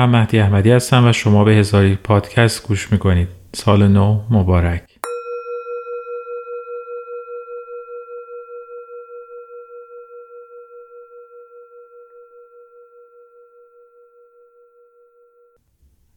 من 0.00 0.20
مهدی 0.20 0.38
احمدی 0.38 0.70
هستم 0.70 1.08
و 1.08 1.12
شما 1.12 1.44
به 1.44 1.52
هزاری 1.52 1.94
پادکست 1.94 2.68
گوش 2.68 2.92
می‌کنید 2.92 3.28
سال 3.52 3.88
نو 3.88 4.20
مبارک 4.30 4.82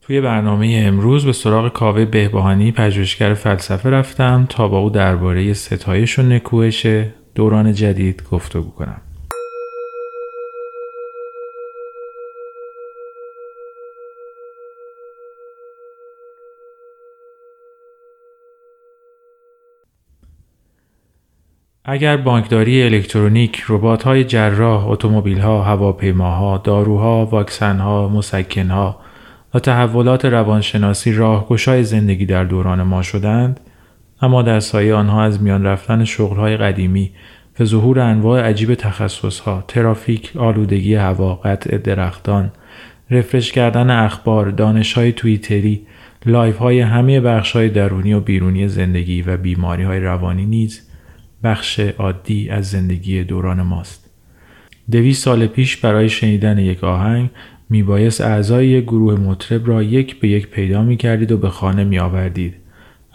توی 0.02 0.22
برنامه 0.22 0.84
امروز 0.86 1.26
به 1.26 1.34
سراغ 1.34 1.74
کاوه 1.74 2.06
بهبهانی 2.06 2.72
پژوهشگر 2.72 3.34
فلسفه 3.34 3.90
رفتم 3.90 4.46
تا 4.50 4.68
با 4.68 4.80
او 4.80 4.90
درباره 4.90 5.54
ستایش 5.54 6.20
و 6.20 6.22
نکوهش 6.22 6.88
دوران 7.36 7.74
جدید 7.74 8.24
گفتگو 8.32 8.72
کنم. 8.72 9.02
اگر 21.86 22.18
بانکداری 22.18 22.84
الکترونیک، 22.84 23.64
ربات‌های 23.70 24.24
جراح، 24.24 24.88
اتومبیل‌ها، 24.88 25.64
هواپیماها، 25.64 26.58
داروها، 26.58 27.26
واکسن‌ها، 27.26 28.10
مسکن‌ها 28.10 29.00
و 29.54 29.60
تحولات 29.60 30.26
روانشناسی 30.26 31.14
راهگشای 31.14 31.84
زندگی 31.84 32.26
در 32.26 32.44
دوران 32.44 32.84
ما 32.84 33.02
شدند 33.02 33.60
اما 34.22 34.42
در 34.42 34.60
سایه 34.60 34.96
آنها 34.96 35.24
از 35.24 35.42
میان 35.42 35.66
رفتن 35.66 36.06
شغلهای 36.06 36.58
قدیمی 36.58 37.12
و 37.60 37.66
ظهور 37.66 38.00
انواع 38.00 38.42
عجیب 38.42 38.76
تخصصها 38.76 39.64
ترافیک 39.68 40.38
آلودگی 40.38 40.96
هوا 40.96 41.36
قطع 41.36 41.78
درختان 41.78 42.52
refresh 43.12 43.52
کردن 43.52 43.90
اخبار 43.90 44.50
دانشهای 44.50 45.12
توییتری 45.12 45.82
live 46.26 46.58
های 46.58 46.80
همه 46.80 47.20
بخش 47.20 47.52
های 47.52 47.70
درونی 47.70 48.14
و 48.14 48.20
بیرونی 48.20 48.68
زندگی 48.68 49.22
و 49.22 49.38
بیماری 49.38 49.84
های 49.84 50.00
روانی 50.00 50.46
نیز 50.46 50.93
بخش 51.44 51.80
عادی 51.80 52.50
از 52.50 52.70
زندگی 52.70 53.24
دوران 53.24 53.62
ماست 53.62 54.10
دویست 54.92 55.24
سال 55.24 55.48
پیش 55.48 55.78
برای 55.78 56.10
شنیدن 56.10 56.58
یک 56.58 56.84
آهنگ 56.84 57.30
میبایست 57.70 58.22
اعضای 58.22 58.68
یک 58.68 58.84
گروه 58.84 59.20
مطرب 59.20 59.68
را 59.68 59.84
یک 59.84 60.20
به 60.20 60.28
یک 60.28 60.48
پیدا 60.48 60.84
می 60.84 60.98
کردید 60.98 61.32
و 61.32 61.38
به 61.38 61.50
خانه 61.50 61.84
می 61.84 62.00
آوردید. 62.00 62.56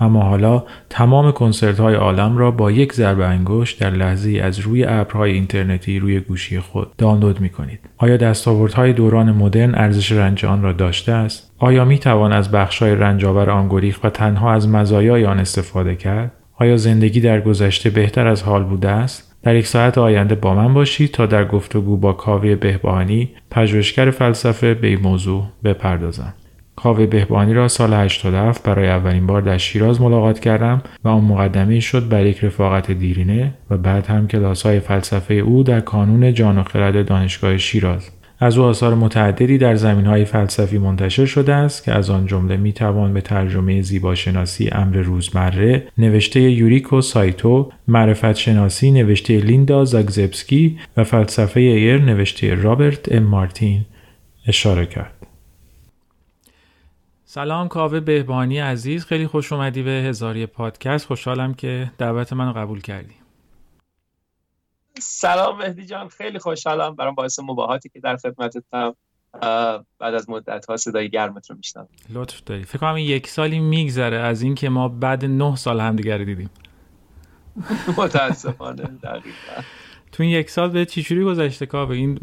اما 0.01 0.23
حالا 0.23 0.65
تمام 0.91 1.33
کنسرت 1.33 1.81
های 1.81 1.95
عالم 1.95 2.37
را 2.37 2.51
با 2.51 2.71
یک 2.71 2.93
ضربه 2.93 3.27
انگشت 3.27 3.81
در 3.81 3.91
لحظه 3.91 4.41
از 4.43 4.59
روی 4.59 4.84
ابرهای 4.84 5.33
اینترنتی 5.33 5.99
روی 5.99 6.21
گوشی 6.21 6.61
خود 6.61 6.97
دانلود 6.97 7.41
می 7.41 7.49
کنید. 7.49 7.81
آیا 7.97 8.17
دستاوردهای 8.17 8.93
دوران 8.93 9.33
مدرن 9.33 9.75
ارزش 9.75 10.12
رنج 10.12 10.45
آن 10.45 10.62
را 10.62 10.73
داشته 10.73 11.12
است؟ 11.12 11.53
آیا 11.59 11.84
می 11.84 11.99
توان 11.99 12.33
از 12.33 12.51
بخشهای 12.51 12.95
رنجآور 12.95 13.51
آن 13.51 13.69
گریخت 13.69 14.05
و 14.05 14.11
تنها 14.11 14.53
از 14.53 14.69
مزایای 14.69 15.27
آن 15.27 15.39
استفاده 15.39 15.97
کرد؟ 15.97 16.33
آیا 16.61 16.77
زندگی 16.77 17.20
در 17.20 17.41
گذشته 17.41 17.91
بهتر 17.91 18.27
از 18.27 18.42
حال 18.42 18.64
بوده 18.64 18.89
است؟ 18.89 19.37
در 19.42 19.56
یک 19.56 19.67
ساعت 19.67 19.98
آینده 19.98 20.34
با 20.34 20.55
من 20.55 20.75
باشید 20.75 21.11
تا 21.11 21.27
در 21.27 21.45
گفتگو 21.45 21.97
با 21.97 22.12
کاوه 22.12 22.55
بهبهانی 22.55 23.31
پژوهشگر 23.50 24.11
فلسفه 24.11 24.75
به 24.75 24.87
این 24.87 25.00
موضوع 25.00 25.45
بپردازم. 25.65 26.34
کاوه 26.77 27.06
بهبهانی 27.06 27.55
را 27.55 27.69
سال 27.69 27.95
87 27.95 28.62
برای 28.62 28.89
اولین 28.89 29.27
بار 29.27 29.42
در 29.42 29.59
شیراز 29.59 30.00
ملاقات 30.00 30.41
کردم 30.41 30.83
و 31.05 31.09
آن 31.09 31.25
مقدمه 31.25 31.81
شد 31.81 32.09
بر 32.09 32.27
یک 32.27 32.45
رفاقت 32.45 32.91
دیرینه 32.91 33.55
و 33.70 33.77
بعد 33.77 34.06
هم 34.06 34.28
کلاس 34.28 34.67
های 34.67 34.81
فلسفه 34.81 35.34
او 35.34 35.62
در 35.62 35.81
کانون 35.81 36.34
جان 36.34 36.59
و 36.59 36.62
خرد 36.62 37.09
دانشگاه 37.09 37.59
شیراز. 37.59 38.11
از 38.41 38.58
او 38.58 38.64
آثار 38.64 38.94
متعددی 38.94 39.58
در 39.58 39.75
زمینه 39.75 40.06
های 40.06 40.25
فلسفی 40.25 40.78
منتشر 40.78 41.27
شده 41.27 41.55
است 41.55 41.84
که 41.84 41.92
از 41.92 42.11
آن 42.11 42.27
جمله 42.27 42.56
می 42.56 42.72
توان 42.72 43.14
به 43.14 43.20
ترجمه 43.20 43.83
زیباشناسی 43.83 44.69
امر 44.72 44.97
روزمره 44.97 45.89
نوشته 45.98 46.41
یوریکو 46.41 47.00
سایتو 47.00 47.72
معرفت 47.88 48.32
شناسی 48.32 48.91
نوشته 48.91 49.38
لیندا 49.38 49.84
زاگزبسکی 49.84 50.78
و 50.97 51.04
فلسفه 51.04 51.60
ایر 51.60 52.03
نوشته 52.03 52.54
رابرت 52.54 53.12
ام 53.12 53.22
مارتین 53.22 53.84
اشاره 54.47 54.87
کرد. 54.87 55.12
سلام 57.25 57.69
کاوه 57.69 58.00
بهبانی 58.00 58.59
عزیز. 58.59 59.05
خیلی 59.05 59.26
خوش 59.26 59.53
اومدی 59.53 59.82
به 59.82 59.91
هزاری 59.91 60.47
پادکست. 60.47 61.06
خوشحالم 61.06 61.55
که 61.55 61.91
دعوت 61.99 62.32
منو 62.32 62.53
قبول 62.53 62.81
کردی. 62.81 63.15
سلام 65.00 65.59
مهدی 65.59 65.86
جان. 65.86 66.09
خیلی 66.09 66.38
خوشحالم 66.38 66.94
برام 66.94 67.14
باعث 67.14 67.38
مباهاتی 67.38 67.88
که 67.88 68.00
در 68.00 68.16
خدمتتم. 68.16 68.94
بعد 69.98 70.14
از 70.14 70.31
مدت 70.31 70.66
ها 70.66 70.76
صدای 70.76 71.10
گرمت 71.10 71.50
رو 71.50 71.56
میشنم 71.56 71.88
لطف 72.10 72.42
داری. 72.47 72.64
فکر 72.64 72.78
کنم 72.78 72.97
یک 72.98 73.26
سالی 73.26 73.58
میگذره 73.58 74.16
از 74.16 74.42
اینکه 74.42 74.69
ما 74.69 74.88
بعد 74.88 75.25
نه 75.25 75.56
سال 75.56 75.81
همدیگه 75.81 76.19
دیدیم. 76.19 76.50
متاسفانه 77.98 78.82
دقیقا. 78.82 79.62
تو 80.12 80.22
این 80.22 80.32
یک 80.32 80.50
سال 80.50 80.70
چجوری 80.71 81.25
گذشته 81.25 81.66
به 81.66 81.94
این 81.94 82.19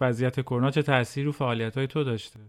وضعیت 0.00 0.40
کرونا 0.40 0.70
چه 0.70 0.82
تاثیر 0.82 1.24
رو 1.24 1.32
فعالیت 1.32 1.76
های 1.76 1.86
تو 1.86 2.04
داشته؟ 2.04 2.40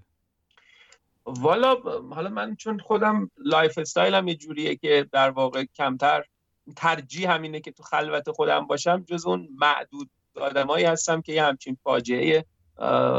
والا 1.25 1.75
حالا 2.11 2.29
من 2.29 2.55
چون 2.55 2.79
خودم 2.79 3.31
life 3.37 3.77
style 3.77 4.19
م 4.19 4.27
یه 4.27 4.35
جوریه 4.35 4.75
که 4.75 5.07
در 5.11 5.29
واقع 5.29 5.65
کمتر 5.75 6.23
ترجیح 6.75 7.31
همینه 7.31 7.59
که 7.59 7.71
تو 7.71 7.83
خلوت 7.83 8.31
خودم 8.31 8.67
باشم 8.67 9.03
جز 9.07 9.25
اون 9.25 9.49
معدود 9.59 10.09
آدمایی 10.35 10.85
هستم 10.85 11.21
که 11.21 11.33
یه 11.33 11.43
همچین 11.43 11.77
فاجعه 11.83 12.45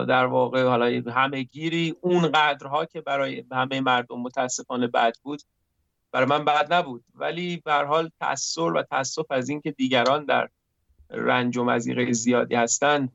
در 0.08 0.26
واقع 0.26 0.64
حالا 0.64 1.02
همه 1.12 1.42
گیری 1.42 1.96
اون 2.00 2.32
قدرها 2.32 2.84
که 2.84 3.00
برای 3.00 3.44
همه 3.52 3.80
مردم 3.80 4.20
متاسفانه 4.20 4.86
بد 4.86 5.16
بود 5.22 5.42
برای 6.12 6.26
من 6.28 6.44
بد 6.44 6.72
نبود. 6.72 7.04
ولی 7.14 7.62
به 7.64 7.68
هر 7.68 7.72
حال 7.72 8.10
تأثیر 8.20 8.64
و 8.64 8.82
تاسف 8.82 9.26
از 9.30 9.48
اینکه 9.48 9.70
دیگران 9.70 10.24
در 10.24 10.48
رنج 11.10 11.56
و 11.56 11.64
مزیقه 11.64 12.12
زیادی 12.12 12.54
هستن 12.54 13.08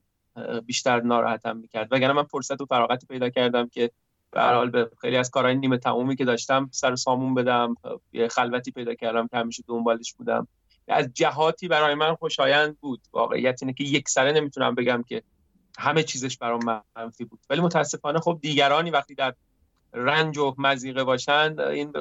بیشتر 0.66 1.00
ناراحتم 1.00 1.56
می‌کرد. 1.56 1.88
وگرنه 1.90 2.12
من 2.12 2.22
فرصت 2.22 2.60
و 2.60 2.66
فراغتی 2.66 3.06
پیدا 3.06 3.30
کردم 3.30 3.68
که 3.68 3.90
به 4.32 4.40
حال 4.40 4.70
به 4.70 4.90
خیلی 5.00 5.16
از 5.16 5.30
کارهای 5.30 5.54
نیمه 5.54 5.78
تمومی 5.78 6.16
که 6.16 6.24
داشتم 6.24 6.68
سر 6.72 6.96
سامون 6.96 7.34
بدم 7.34 7.74
یه 8.12 8.28
خلوتی 8.28 8.70
پیدا 8.70 8.94
کردم 8.94 9.28
که 9.28 9.36
همیشه 9.36 9.62
دنبالش 9.68 10.14
بودم. 10.14 10.48
از 10.88 11.08
جهاتی 11.14 11.68
برای 11.68 11.94
من 11.94 12.14
خوشایند 12.14 12.78
بود. 12.80 13.00
واقعیت 13.12 13.58
اینه 13.62 13.72
که 13.72 13.84
یک 13.84 14.08
سره 14.08 14.32
نمی‌تونم 14.32 14.74
بگم 14.74 15.04
که 15.08 15.22
همه 15.78 16.02
چیزش 16.02 16.38
برام 16.38 16.84
منفی 16.96 17.24
بود. 17.24 17.40
ولی 17.50 17.60
متاسفانه 17.60 18.20
خب 18.20 18.38
دیگرانی 18.42 18.90
وقتی 18.90 19.14
در 19.14 19.34
رنج 19.92 20.38
و 20.38 20.54
مزیقه 20.58 21.04
باشند 21.04 21.60
این 21.60 21.92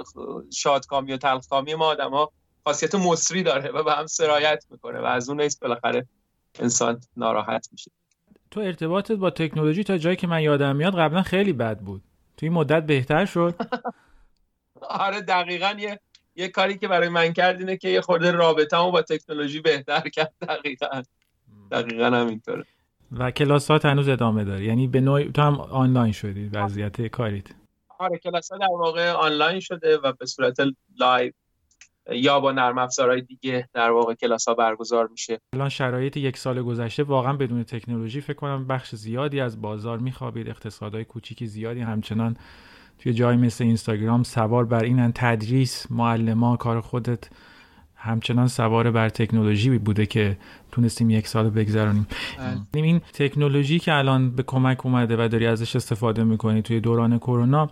شادکامی 0.53 1.13
و 1.13 1.17
تلخکامی 1.17 1.75
ما 1.75 1.85
آدم 1.85 2.09
ها 2.09 2.31
خاصیت 2.63 2.95
مصری 2.95 3.43
داره 3.43 3.71
و 3.71 3.83
به 3.83 3.91
هم 3.91 4.07
سرایت 4.07 4.65
می‌کنه 4.69 4.99
و 4.99 5.05
از 5.05 5.29
اون 5.29 5.41
نیست 5.41 5.59
بالاخره 5.61 6.07
انسان 6.59 7.01
ناراحت 7.17 7.67
میشه. 7.71 7.91
تو 8.51 8.59
ارتباطت 8.59 9.11
با 9.11 9.29
تکنولوژی 9.29 9.83
تا 9.83 9.97
جایی 9.97 10.15
که 10.15 10.27
من 10.27 10.41
یادم 10.41 10.75
میاد 10.75 10.99
قبلا 10.99 11.21
خیلی 11.21 11.53
بد 11.53 11.79
بود. 11.79 12.03
تو 12.39 12.45
این 12.45 12.53
مدت 12.53 12.85
بهتر 12.85 13.25
شد. 13.25 13.55
آره 15.05 15.21
دقیقا 15.21 15.75
یه 15.79 15.99
یه 16.35 16.47
کاری 16.47 16.77
که 16.77 16.87
برای 16.87 17.09
من 17.09 17.33
کرد 17.33 17.59
اینه 17.59 17.77
که 17.77 17.89
یه 17.89 18.01
خورده 18.01 18.31
رابطه 18.31 18.77
با 18.77 19.01
تکنولوژی 19.01 19.61
بهتر 19.61 20.09
کرد. 20.09 20.33
دقیقا. 20.49 21.01
دقیقا 21.71 22.05
همینطوره. 22.05 22.65
و 23.11 23.31
کلاس 23.31 23.71
ها 23.71 23.79
هنوز 23.83 24.09
ادامه 24.09 24.43
داری 24.43 24.65
یعنی 24.65 24.87
به 24.87 25.01
نوعی 25.01 25.31
تو 25.31 25.41
هم 25.41 25.61
آنلاین 25.61 26.11
شدی 26.11 26.49
وضعیت 26.53 27.07
کاریت. 27.07 27.47
آره 27.99 28.17
کلاس 28.17 28.51
ها 28.51 28.57
در 28.57 28.67
واقع 28.79 29.11
آنلاین 29.11 29.59
شده 29.59 29.97
و 29.97 30.11
به 30.11 30.25
صورت 30.25 30.57
live 30.99 31.31
یا 32.11 32.39
با 32.39 32.51
نرم 32.51 32.77
افزارهای 32.77 33.21
دیگه 33.21 33.69
در 33.73 33.91
واقع 33.91 34.13
کلاس 34.13 34.47
ها 34.47 34.53
برگزار 34.53 35.07
میشه. 35.07 35.39
الان 35.53 35.69
شرایط 35.69 36.17
یک 36.17 36.37
سال 36.37 36.61
گذشته 36.61 37.03
واقعا 37.03 37.33
بدون 37.33 37.63
تکنولوژی 37.63 38.21
فکر 38.21 38.33
کنم 38.33 38.67
بخش 38.67 38.95
زیادی 38.95 39.39
از 39.39 39.61
بازار 39.61 39.97
میخوابید. 39.97 40.49
اقتصادهای 40.49 41.05
کوچیکی 41.05 41.47
زیادی. 41.47 41.79
همچنان 41.79 42.37
توی 42.99 43.13
جای 43.13 43.37
مثل 43.37 43.63
اینستاگرام 43.63 44.23
سوار 44.23 44.65
بر 44.65 44.83
اینن. 44.83 45.11
تدریس 45.15 45.91
معلمان 45.91 46.57
کار 46.57 46.81
خودت. 46.81 47.29
همچنان 48.01 48.47
سوار 48.47 48.91
بر 48.91 49.09
تکنولوژی 49.09 49.77
بوده 49.77 50.05
که 50.05 50.37
تونستیم 50.71 51.09
یک 51.09 51.27
سال 51.27 51.49
بگذرانیم 51.49 52.07
بله. 52.37 52.83
این 52.83 52.99
تکنولوژی 53.13 53.79
که 53.79 53.93
الان 53.93 54.31
به 54.31 54.43
کمک 54.43 54.85
اومده 54.85 55.25
و 55.25 55.27
داری 55.27 55.45
ازش 55.45 55.75
استفاده 55.75 56.23
می‌کنی 56.23 56.61
توی 56.61 56.79
دوران 56.79 57.17
کرونا 57.17 57.69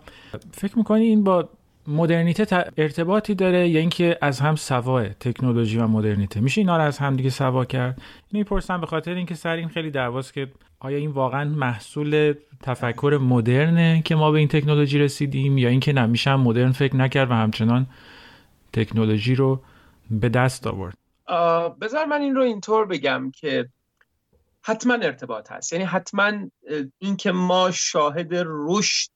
فکر 0.52 0.78
می‌کنی 0.78 1.04
این 1.04 1.24
با 1.24 1.48
مدرنیته 1.88 2.64
ارتباطی 2.76 3.34
داره 3.34 3.68
یا 3.68 3.80
اینکه 3.80 4.18
از 4.20 4.40
هم 4.40 4.56
سواه 4.56 5.08
تکنولوژی 5.08 5.78
و 5.78 5.86
مدرنیته. 5.86 6.40
میشه 6.40 6.60
اینا 6.60 6.76
رو 6.76 6.82
از 6.82 6.98
هم 6.98 7.16
دیگه 7.16 7.30
سوا 7.30 7.64
کرد؟ 7.64 8.02
می‌پرسم 8.32 8.80
به 8.80 8.86
خاطر 8.86 9.14
اینکه 9.14 9.34
سر 9.34 9.56
این 9.56 9.68
خیلی 9.68 9.90
دعواست 9.90 10.32
که 10.32 10.48
آیا 10.80 10.98
این 10.98 11.10
واقعا 11.10 11.44
محصول 11.44 12.34
تفکر 12.62 13.18
مدرنه 13.22 14.02
که 14.04 14.14
ما 14.14 14.30
به 14.30 14.38
این 14.38 14.48
تکنولوژی 14.48 14.98
رسیدیم 14.98 15.58
یا 15.58 15.68
اینکه 15.68 15.92
نمیشه 15.92 16.36
مدرن 16.36 16.72
فکر 16.72 16.96
نکرد 16.96 17.30
و 17.30 17.34
همچنان 17.34 17.86
تکنولوژی 18.72 19.34
رو 19.34 19.60
به 20.10 20.28
دست 20.28 20.66
آورد؟ 20.66 20.96
بذار 21.80 22.04
من 22.04 22.20
این 22.20 22.34
رو 22.34 22.42
اینطور 22.42 22.86
بگم 22.86 23.30
که 23.30 23.68
حتما 24.62 24.94
ارتباط 24.94 25.52
هست. 25.52 25.72
یعنی 25.72 25.84
حتما 25.84 26.32
اینکه 26.98 27.32
ما 27.32 27.70
شاهد 27.70 28.28
رشد 28.32 29.10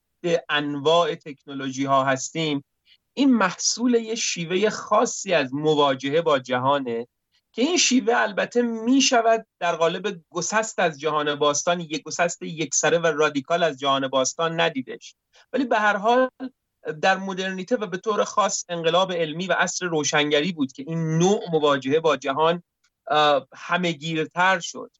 انواع 0.48 1.14
تکنولوژی 1.14 1.84
ها 1.84 2.04
هستیم 2.04 2.64
این 3.14 3.34
محصول 3.34 3.94
یه 3.94 4.14
شیوه 4.14 4.70
خاصی 4.70 5.34
از 5.34 5.54
مواجهه 5.54 6.20
با 6.20 6.38
جهانه 6.38 7.06
که 7.52 7.62
این 7.62 7.76
شیوه 7.76 8.14
البته 8.16 8.62
می 8.62 9.00
شود 9.00 9.46
در 9.58 9.76
قالب 9.76 10.20
گسست 10.30 10.78
از 10.78 11.00
جهان 11.00 11.34
باستان 11.34 11.80
یک 11.80 12.02
گسست 12.02 12.42
یکسره 12.42 12.98
و 12.98 13.06
رادیکال 13.06 13.62
از 13.62 13.78
جهان 13.78 14.08
باستان 14.08 14.60
ندیدش. 14.60 15.14
ولی 15.52 15.64
به 15.64 15.78
هر 15.78 15.96
حال 15.96 16.30
در 17.02 17.16
مدرنیته 17.16 17.76
و 17.76 17.86
به 17.86 17.96
طور 17.96 18.24
خاص 18.24 18.64
انقلاب 18.68 19.12
علمی 19.12 19.46
و 19.46 19.52
عصر 19.52 19.86
روشنگری 19.86 20.52
بود 20.52 20.72
که 20.72 20.84
این 20.86 21.18
نوع 21.18 21.40
مواجهه 21.52 22.00
با 22.00 22.16
جهان 22.16 22.62
همهگیرتر 23.54 24.60
شد. 24.60 24.90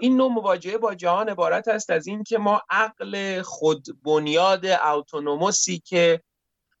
این 0.00 0.16
نوع 0.16 0.30
مواجهه 0.30 0.78
با 0.78 0.94
جهان 0.94 1.28
عبارت 1.28 1.68
است 1.68 1.90
از 1.90 2.06
اینکه 2.06 2.38
ما 2.38 2.62
عقل 2.70 3.42
خود 3.42 4.02
بنیاد 4.02 4.66
اتونوموسی 4.66 5.78
که 5.78 6.22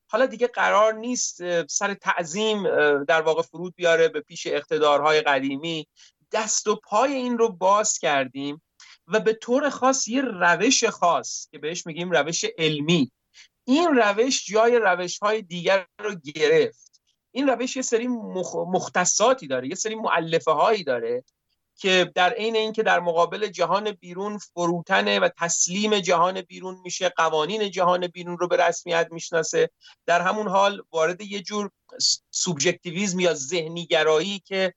حالا 0.08 0.26
دیگه 0.26 0.46
قرار 0.46 0.92
نیست 0.92 1.66
سر 1.66 1.94
تعظیم 1.94 2.62
در 3.04 3.22
واقع 3.22 3.42
فرود 3.42 3.74
بیاره 3.76 4.08
به 4.08 4.20
پیش 4.20 4.46
اقتدارهای 4.46 5.20
قدیمی. 5.20 5.86
دست 6.32 6.66
و 6.66 6.76
پای 6.76 7.14
این 7.14 7.38
رو 7.38 7.48
باز 7.48 7.98
کردیم 7.98 8.62
و 9.06 9.20
به 9.20 9.32
طور 9.32 9.70
خاص 9.70 10.08
یه 10.08 10.22
روش 10.22 10.84
خاص 10.84 11.48
که 11.50 11.58
بهش 11.58 11.86
میگیم 11.86 12.10
روش 12.10 12.44
علمی. 12.58 13.12
این 13.64 13.88
روش 13.88 14.46
جای 14.46 14.78
روش 14.78 15.18
های 15.18 15.42
دیگر 15.42 15.86
رو 16.00 16.14
گرفت. 16.14 17.00
این 17.30 17.48
روش 17.48 17.76
یه 17.76 17.82
سری 17.82 18.08
مختصاتی 18.72 19.46
داره 19.46 19.68
یه 19.68 19.74
سری 19.74 19.94
معلفه 19.94 20.50
هایی 20.50 20.84
داره. 20.84 21.24
که 21.76 22.12
در 22.14 22.32
عین 22.32 22.56
اینکه 22.56 22.82
در 22.82 23.00
مقابل 23.00 23.46
جهان 23.46 23.92
بیرون 23.92 24.38
فروتنه 24.38 25.20
و 25.20 25.28
تسلیم 25.38 25.98
جهان 25.98 26.40
بیرون 26.40 26.80
میشه 26.84 27.08
قوانین 27.08 27.70
جهان 27.70 28.06
بیرون 28.06 28.38
رو 28.38 28.48
به 28.48 28.56
رسمیت 28.56 29.08
می‌شناسه. 29.10 29.70
در 30.06 30.20
همون 30.20 30.48
حال 30.48 30.82
وارد 30.92 31.20
یه 31.20 31.42
جور 31.42 31.70
سوبژکتیویزم 32.30 33.20
یا 33.20 33.34
ذهنیگرایی 33.34 34.38
که 34.38 34.74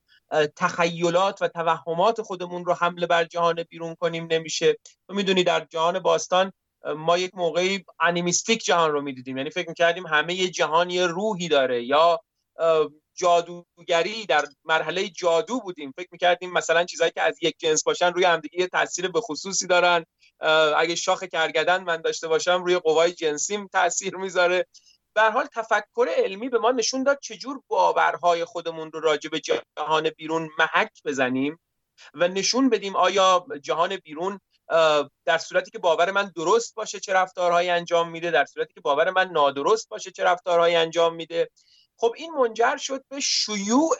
تخیلات 0.56 1.42
و 1.42 1.48
توهمات 1.48 2.22
خودمون 2.22 2.66
رو 2.66 2.74
حمله 2.74 3.08
بر 3.08 3.24
جهان 3.24 3.64
بیرون 3.64 3.96
کنیم 3.96 4.28
نمیشه. 4.32 4.78
تو 5.08 5.14
می‌دونی 5.14 5.44
در 5.44 5.66
جهان 5.70 6.00
باستان 6.00 6.52
ما 6.98 7.18
یک 7.18 7.32
موقعی 7.36 7.86
انیمیستیک 8.00 8.64
جهان 8.64 8.92
رو 8.92 9.02
می‌دیدیم. 9.02 9.38
یعنی 9.38 9.50
فکر 9.50 9.70
می‌کردیم 9.70 10.08
همه 10.08 10.48
جهان 10.48 10.90
یه 10.90 11.08
روحی 11.08 11.48
داره 11.48 11.84
یا 11.84 12.20
جادوگری 13.14 14.26
در 14.26 14.46
مرحله 14.66 15.10
جادو 15.10 15.60
بودیم. 15.60 15.94
فکر 15.98 16.08
می‌کردیم 16.12 16.54
مثلا 16.54 16.86
چیزهایی 16.86 17.12
که 17.12 17.22
از 17.22 17.38
یک 17.42 17.56
جنس 17.58 17.84
باشن 17.84 18.14
روی 18.14 18.24
همدیگه 18.24 18.68
تاثیر 18.68 19.08
به 19.08 19.22
خصوصی 19.22 19.68
دارن. 19.68 20.06
اگه 20.78 20.96
شاخ 20.96 21.24
کرگدن 21.24 21.84
من 21.84 22.02
داشته 22.02 22.28
باشم 22.28 22.64
روی 22.64 22.80
قوای 22.80 23.12
جنسیم 23.12 23.68
تاثیر 23.68 24.16
می‌ذاره. 24.16 24.66
به 25.14 25.22
حال 25.22 25.46
تفکر 25.46 26.08
علمی 26.18 26.50
به 26.50 26.60
ما 26.60 26.72
نشون 26.72 27.04
داد 27.04 27.20
چجور 27.22 27.62
باورهای 27.68 28.46
خودمون 28.46 28.92
رو 28.92 29.00
راجع 29.00 29.30
به 29.30 29.40
جهان 29.40 30.10
بیرون 30.10 30.50
محک 30.60 30.92
بزنیم 31.06 31.60
و 32.14 32.28
نشون 32.28 32.70
بدیم 32.70 32.96
آیا 32.96 33.46
جهان 33.62 33.96
بیرون 33.98 34.40
در 35.26 35.38
صورتی 35.38 35.72
که 35.72 35.80
باور 35.80 36.12
من 36.12 36.32
درست 36.36 36.76
باشه 36.76 37.00
چه 37.00 37.14
رفتارهایی 37.14 37.70
انجام 37.70 38.10
میده 38.10 38.32
در 38.32 38.46
صورتی 38.46 38.74
که 38.74 38.82
باور 38.82 39.10
من 39.10 39.30
نادرست 39.30 39.90
باشه 39.90 40.12
چه 40.12 40.24
رفتارهایی 40.24 40.76
انجام 40.76 41.16
میده. 41.16 41.50
خب 42.00 42.14
این 42.18 42.32
منجر 42.32 42.78
شد 42.78 43.04
به 43.10 43.20
شیوع 43.20 43.98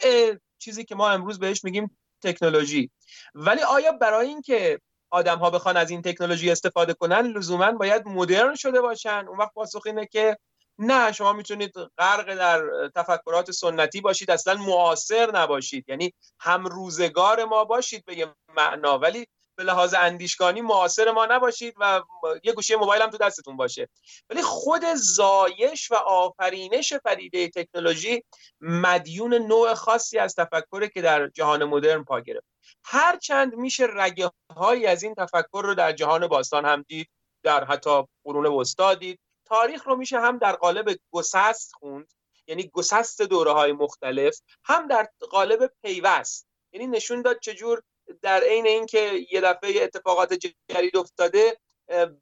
چیزی 0.58 0.84
که 0.84 0.94
ما 0.94 1.10
امروز 1.10 1.38
بهش 1.38 1.64
میگیم 1.64 1.98
تکنولوژی. 2.22 2.90
ولی 3.34 3.62
آیا 3.62 3.92
برای 3.92 4.28
اینکه 4.28 4.80
آدم 5.10 5.38
ها 5.38 5.50
بخوان 5.50 5.76
از 5.76 5.90
این 5.90 6.02
تکنولوژی 6.02 6.50
استفاده 6.50 6.94
کنن 6.94 7.20
لزوما 7.20 7.72
باید 7.72 8.06
مدرن 8.06 8.54
شده 8.54 8.80
باشن؟ 8.80 9.24
اون 9.28 9.38
وقت 9.38 9.52
پاسخ 9.54 9.82
اینه 9.86 10.06
که 10.06 10.36
نه 10.78 11.12
شما 11.12 11.32
می‌تونید 11.32 11.72
غرق 11.98 12.34
در 12.34 12.62
تفکرات 12.94 13.50
سنتی 13.50 14.00
باشید 14.00 14.30
اصلا 14.30 14.54
معاصر 14.54 15.30
نباشید. 15.34 15.84
یعنی 15.88 16.12
هم 16.40 16.66
روزگار 16.66 17.44
ما 17.44 17.64
باشید 17.64 18.04
به 18.04 18.18
یه 18.18 18.34
معنا. 18.56 18.98
ولی 18.98 19.26
به 19.60 19.66
لحاظ 19.66 19.94
اندیشگانی 19.94 20.60
معاصر 20.60 21.10
ما 21.10 21.26
نباشید 21.26 21.74
و 21.80 22.02
یه 22.44 22.52
گوشی 22.52 22.76
موبایل 22.76 23.02
هم 23.02 23.10
تو 23.10 23.18
دستتون 23.18 23.56
باشه. 23.56 23.88
ولی 24.30 24.42
خود 24.42 24.84
زایش 24.94 25.90
و 25.90 25.94
آفرینش 25.94 26.92
پدیده 26.92 27.48
تکنولوژی 27.48 28.24
مدیون 28.60 29.34
نوع 29.34 29.74
خاصی 29.74 30.18
از 30.18 30.34
تفکره 30.34 30.88
که 30.88 31.02
در 31.02 31.28
جهان 31.28 31.64
مدرن 31.64 32.04
پا 32.04 32.20
گرفت. 32.20 32.46
هرچند 32.84 33.54
میشه 33.54 33.86
رگه 33.90 34.30
هایی 34.56 34.86
از 34.86 35.02
این 35.02 35.14
تفکر 35.14 35.62
رو 35.64 35.74
در 35.74 35.92
جهان 35.92 36.26
باستان 36.26 36.64
هم 36.64 36.84
دید 36.88 37.08
در 37.42 37.64
حتی 37.64 38.02
قرون 38.24 38.46
وسطا 38.46 38.94
دید. 38.94 39.20
تاریخ 39.44 39.86
رو 39.86 39.96
میشه 39.96 40.20
هم 40.20 40.38
در 40.38 40.52
قالب 40.52 40.98
گسست 41.10 41.72
خوند 41.72 42.12
یعنی 42.46 42.70
گسست 42.72 43.22
دوره 43.22 43.52
های 43.52 43.72
مختلف 43.72 44.40
هم 44.64 44.86
در 44.86 45.08
قالب 45.30 45.72
پیوست. 45.82 46.46
یعنی 46.72 46.86
نشون 46.86 47.22
داد 47.22 47.38
چجور 47.38 47.82
در 48.22 48.40
عین 48.40 48.66
اینکه 48.66 49.12
یه 49.32 49.40
دفعه 49.40 49.82
اتفاقات 49.82 50.32
جدید 50.32 50.96
افتاده 50.96 51.58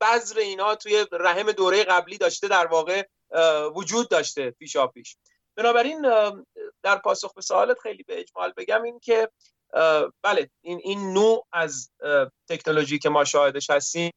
بذر 0.01 0.39
اینا 0.39 0.75
توی 0.75 1.07
رحم 1.13 1.53
دوره 1.53 1.85
قبلی 1.85 2.19
داشته 2.19 2.49
در 2.49 2.67
واقع 2.67 3.07
وجود 3.75 4.09
داشته 4.09 4.51
پیشا 4.51 4.87
پیش. 4.87 5.17
بنابراین 5.57 6.03
در 6.83 6.97
پاسخ 7.05 7.35
به 7.35 7.43
سوالت 7.43 7.79
خیلی 7.79 8.03
به 8.03 8.21
اجمال 8.21 8.53
بگم 8.57 8.83
این 8.83 9.01
که 9.01 9.29
بله 10.23 10.51
این 10.61 10.81
این 10.83 11.13
نوع 11.13 11.47
از 11.53 11.91
تکنولوژی 12.49 12.99
که 12.99 13.09
ما 13.09 13.25
شاهدش 13.25 13.71
هستیم 13.71 14.13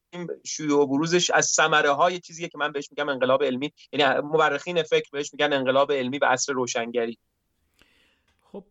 شیوع 0.46 0.84
و 0.84 0.86
بروزش 0.86 1.30
از 1.30 1.46
ثمره 1.46 1.92
های 1.92 2.20
چیزیه 2.20 2.48
که 2.48 2.58
من 2.58 2.72
بهش 2.72 2.88
میگم 2.92 3.10
انقلاب 3.10 3.44
علمی. 3.44 3.74
یعنی 3.92 4.22
مورخین 4.22 4.84
فکر 4.84 5.10
بهش 5.12 5.34
میگن 5.34 5.54
انقلاب 5.54 5.92
علمی 5.92 6.18
و 6.18 6.26
عصر 6.26 6.54
روشنگری. 6.54 7.18
خب 8.52 8.64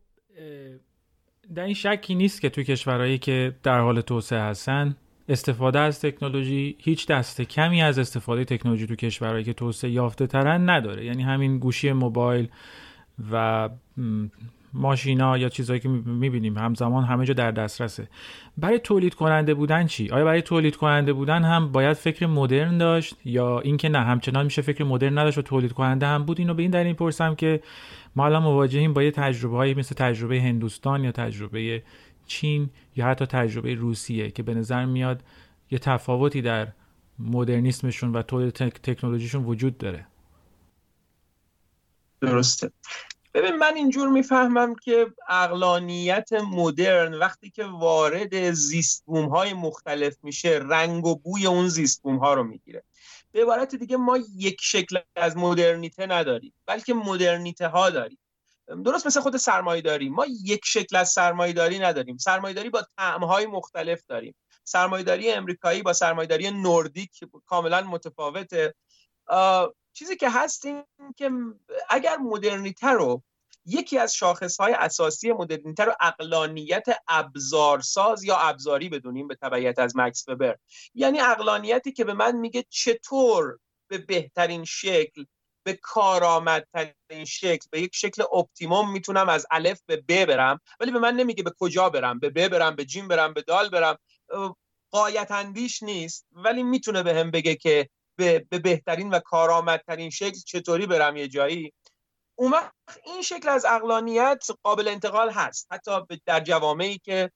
در 1.55 1.65
این 1.65 1.75
شکی 1.75 2.15
نیست 2.15 2.41
که 2.41 2.49
توی 2.49 2.65
کشورهایی 2.65 3.19
که 3.19 3.55
در 3.63 3.81
حال 3.81 4.01
توسعه 4.01 4.41
هستن 4.41 4.97
استفاده 5.29 5.79
از 5.79 6.01
تکنولوژی 6.01 6.77
هیچ 6.79 7.07
دست 7.07 7.41
کمی 7.41 7.83
از 7.83 7.99
استفاده 7.99 8.45
تکنولوژی 8.45 8.87
تو 8.87 8.95
کشورهایی 8.95 9.45
که 9.45 9.53
توسعه 9.53 9.91
یافته 9.91 10.27
ترن 10.27 10.71
نداره. 10.71 11.05
یعنی 11.05 11.23
همین 11.23 11.59
گوشی 11.59 11.93
موبایل 11.93 12.49
و 13.33 13.69
ماشینا 14.73 15.39
یا 15.39 15.49
چیزهایی 15.49 15.81
که 15.81 15.89
می‌بینیم 15.89 16.59
همزمان 16.59 17.05
همه 17.05 17.25
جا 17.27 17.35
در 17.35 17.51
دسترسه. 17.51 18.09
برای 18.59 18.79
تولید 18.79 19.15
کننده 19.15 19.55
بودن 19.55 19.87
چی؟ 19.87 20.11
آیا 20.11 20.25
برای 20.25 20.43
تولید 20.43 20.77
کننده 20.77 21.13
بودن 21.13 21.45
هم 21.45 21.73
باید 21.73 21.97
فکر 21.97 22.27
مدرن 22.27 22.79
داشت؟ 22.79 23.17
یا 23.25 23.61
اینکه 23.61 23.89
نه 23.89 24.01
همچنان 24.01 24.45
میشه 24.45 24.63
فکر 24.63 24.85
مدرن 24.85 25.19
نداشت 25.19 25.39
و 25.39 25.43
تولید 25.43 25.73
کننده 25.73 26.07
هم 26.07 26.25
بود؟ 26.25 26.39
اینو 26.39 26.55
به 26.55 26.63
این 26.63 26.71
دلیل 26.71 26.93
پرسم 26.93 27.35
که 27.35 27.63
ما 28.17 28.25
الان 28.25 28.43
مواجهیم 28.43 28.93
با 28.93 29.03
یه 29.03 29.11
تجربه 29.11 29.57
هایی 29.57 29.75
مثل 29.75 29.95
تجربه 29.95 30.41
هندوستان 30.41 31.05
یا 31.05 31.13
تجربه 31.13 31.83
چین 32.27 32.71
یا 32.97 33.07
حتی 33.07 33.27
تجربه 33.27 33.75
روسیه 33.75 34.31
که 34.31 34.43
به 34.43 34.55
نظر 34.55 34.85
میاد 34.85 35.23
یه 35.71 35.79
تفاوتی 35.79 36.43
در 36.43 36.69
مدرنیسمشون 37.19 38.13
و 38.13 38.23
تولید 38.23 38.53
تکنولوژیشون 38.53 39.45
وجود 39.45 39.79
داره. 39.79 40.07
درسته. 42.21 42.71
ببین 43.35 43.57
من 43.57 43.75
اینجور 43.75 44.09
می‌فهمم 44.09 44.75
که 44.75 45.07
اقلانیت 45.29 46.33
مدرن 46.33 47.15
وقتی 47.15 47.51
که 47.51 47.65
وارد 47.65 48.51
زیست 48.51 49.05
های 49.09 49.53
مختلف 49.53 50.17
میشه 50.23 50.61
رنگ 50.63 51.07
و 51.07 51.17
بوی 51.17 51.47
اون 51.47 51.69
زیست 51.69 52.03
ها 52.05 52.35
رو 52.35 52.45
می‌گیره. 52.45 52.83
به 53.33 53.43
عبارت 53.43 53.75
دیگه 53.75 53.97
ما 53.97 54.19
یک 54.37 54.57
شکل 54.61 54.99
از 55.17 55.37
مدرنیته 55.37 56.07
نداریم 56.07 56.53
بلکه 56.67 56.95
مدرنیته 56.95 57.69
ها 57.69 57.91
داریم. 57.91 58.19
درست 58.85 59.07
مثل 59.07 59.21
خود 59.21 59.37
سرمایه 59.37 59.83
داری 59.83 60.09
ما 60.09 60.27
یک 60.45 60.61
شکل 60.65 60.97
از 60.97 61.11
سرمایه 61.11 61.53
داری 61.53 61.79
نداریم. 61.79 62.17
سرمایه 62.17 62.55
داری 62.55 62.71
با 62.71 62.87
های 62.99 63.47
مختلف 63.47 64.03
داریم. 64.09 64.35
سرمایه 64.65 65.05
داری 65.05 65.31
امریکایی 65.31 65.83
با 65.83 65.93
سرمایه 65.93 66.27
داری 66.27 66.51
نوردیک 66.51 67.11
کاملا 67.47 67.83
متفاوته. 67.83 68.75
چیزی 69.93 70.17
که 70.17 70.31
هست 70.31 70.67
این 70.67 70.85
که 71.17 71.31
اگر 71.91 72.17
مدرنیته 72.17 72.89
رو 72.89 73.23
یکی 73.67 73.99
از 73.99 74.15
شاخصهای 74.15 74.73
اساسی 74.73 75.33
مدرنیته 75.33 75.85
رو 75.85 75.95
اقلانیت 76.01 76.87
ابزارساز 77.09 78.25
یا 78.25 78.37
ابزاری 78.37 78.89
بدونیم 78.89 79.29
به 79.29 79.35
تبعیت 79.35 79.79
از 79.79 79.97
مکس 79.97 80.29
وبر. 80.29 80.57
یعنی 80.95 81.21
اقلانیتی 81.21 81.93
که 81.93 82.05
به 82.05 82.15
من 82.15 82.37
میگه 82.37 82.65
چطور 82.71 83.59
به 83.89 83.99
بهترین 83.99 84.65
شکل 84.65 85.25
به 85.63 85.73
کارآمدترین 85.83 87.25
شکل 87.27 87.67
به 87.71 87.81
یک 87.81 87.91
شکل 87.95 88.23
optimum 88.23 88.93
می‌تونم 88.93 89.29
از 89.29 89.47
الف 89.51 89.81
به 89.87 89.97
ب 89.97 90.25
برم 90.25 90.61
ولی 90.81 90.91
به 90.91 90.99
من 90.99 91.15
نمیگه 91.15 91.43
به 91.43 91.53
کجا 91.59 91.91
برم 91.91 92.19
به 92.19 92.31
ب 92.31 92.49
برم 92.49 92.77
به 92.77 92.85
جیم 92.85 93.09
برم 93.09 93.33
به 93.33 93.43
دال 93.43 93.69
برم. 93.69 93.99
غایت 94.91 95.31
اندیش 95.31 95.83
نیست 95.83 96.27
ولی 96.33 96.63
می‌تونه 96.63 97.03
به 97.03 97.15
هم 97.15 97.31
بگه 97.31 97.55
که 97.55 97.89
به, 98.21 98.47
به 98.51 98.59
بهترین 98.59 99.11
و 99.11 99.19
کارآمدترین 99.19 100.11
شکل 100.11 100.39
چطوری 100.47 100.87
برم 100.87 101.17
یه 101.17 101.29
جایی؟ 101.29 101.73
اون 102.35 102.53
وقت 102.53 102.73
این 103.05 103.23
شکل 103.23 103.49
از 103.49 103.65
عقلانیت 103.65 104.45
قابل 104.63 104.89
انتقال 104.89 105.31
هست. 105.31 105.67
حتی 105.71 105.91
در 106.27 106.41
جوامعی 106.41 106.99
که 106.99 107.31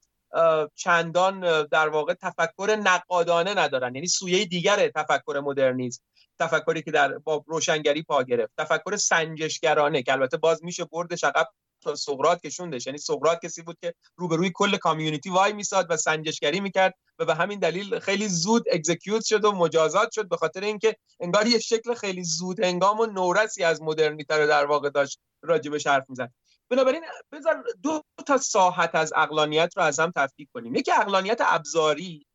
چندان 0.75 1.67
در 1.67 1.89
واقع 1.89 2.15
تفکر 2.15 2.77
نقادانه 2.85 3.55
ندارن. 3.55 3.95
یعنی 3.95 4.07
سویه 4.07 4.45
دیگر 4.45 4.89
تفکر 4.89 5.41
مدرنیسم 5.45 6.03
تفکری 6.39 6.83
که 6.83 6.91
در 6.91 7.19
با 7.19 7.45
روشنگری 7.47 8.03
پا 8.03 8.23
گرفت. 8.23 8.53
تفکر 8.59 8.97
سنجشگرانه 8.97 10.03
که 10.03 10.13
البته 10.13 10.37
باز 10.37 10.65
میشه 10.65 10.85
بردش 10.85 11.25
عقب 11.25 11.49
تا 11.85 11.95
سقراط 11.95 12.41
کشوندش. 12.41 12.87
یعنی 12.87 12.99
سقراط 12.99 13.39
کسی 13.45 13.63
بود 13.63 13.77
که 13.83 13.95
روبروی 14.17 14.51
کل 14.55 14.77
کامیونیتی 14.77 15.31
وای 15.31 15.53
میساد 15.53 15.87
و 15.91 15.97
سنجشگری 15.97 16.61
می‌کرد 16.61 16.95
و 17.19 17.25
به 17.25 17.35
همین 17.35 17.59
دلیل 17.59 17.99
خیلی 17.99 18.29
زود 18.29 18.65
اکزیکیوت 18.71 19.25
شد 19.25 19.45
و 19.45 19.53
مجازات 19.53 20.13
شد 20.13 20.29
به 20.29 20.37
خاطر 20.37 20.61
اینکه 20.61 20.97
انگار 21.21 21.47
یه 21.47 21.59
شکل 21.59 21.95
خیلی 21.95 22.25
زود 22.25 22.65
هنگام 22.65 23.01
و 23.01 23.07
نورسی 23.07 23.65
از 23.65 23.83
مدرنیته 23.83 24.37
رو 24.37 24.47
در 24.47 24.67
واقع 24.67 24.91
داشت 24.91 25.21
راجبش 25.43 25.87
حرف 25.87 26.05
می‌زد. 26.09 26.33
بنابراین 26.71 27.03
بذار 27.33 27.65
دو 27.83 28.03
تا 28.27 28.39
ساحت 28.39 28.95
از 28.95 29.13
اقلانیت 29.17 29.73
رو 29.77 29.83
از 29.83 30.01
هم 30.01 30.13
تفکیک 30.17 30.49
کنیم. 30.55 30.75
یکی 30.75 30.93
اقلانیت 30.93 31.41
ابزاری. 31.45 32.27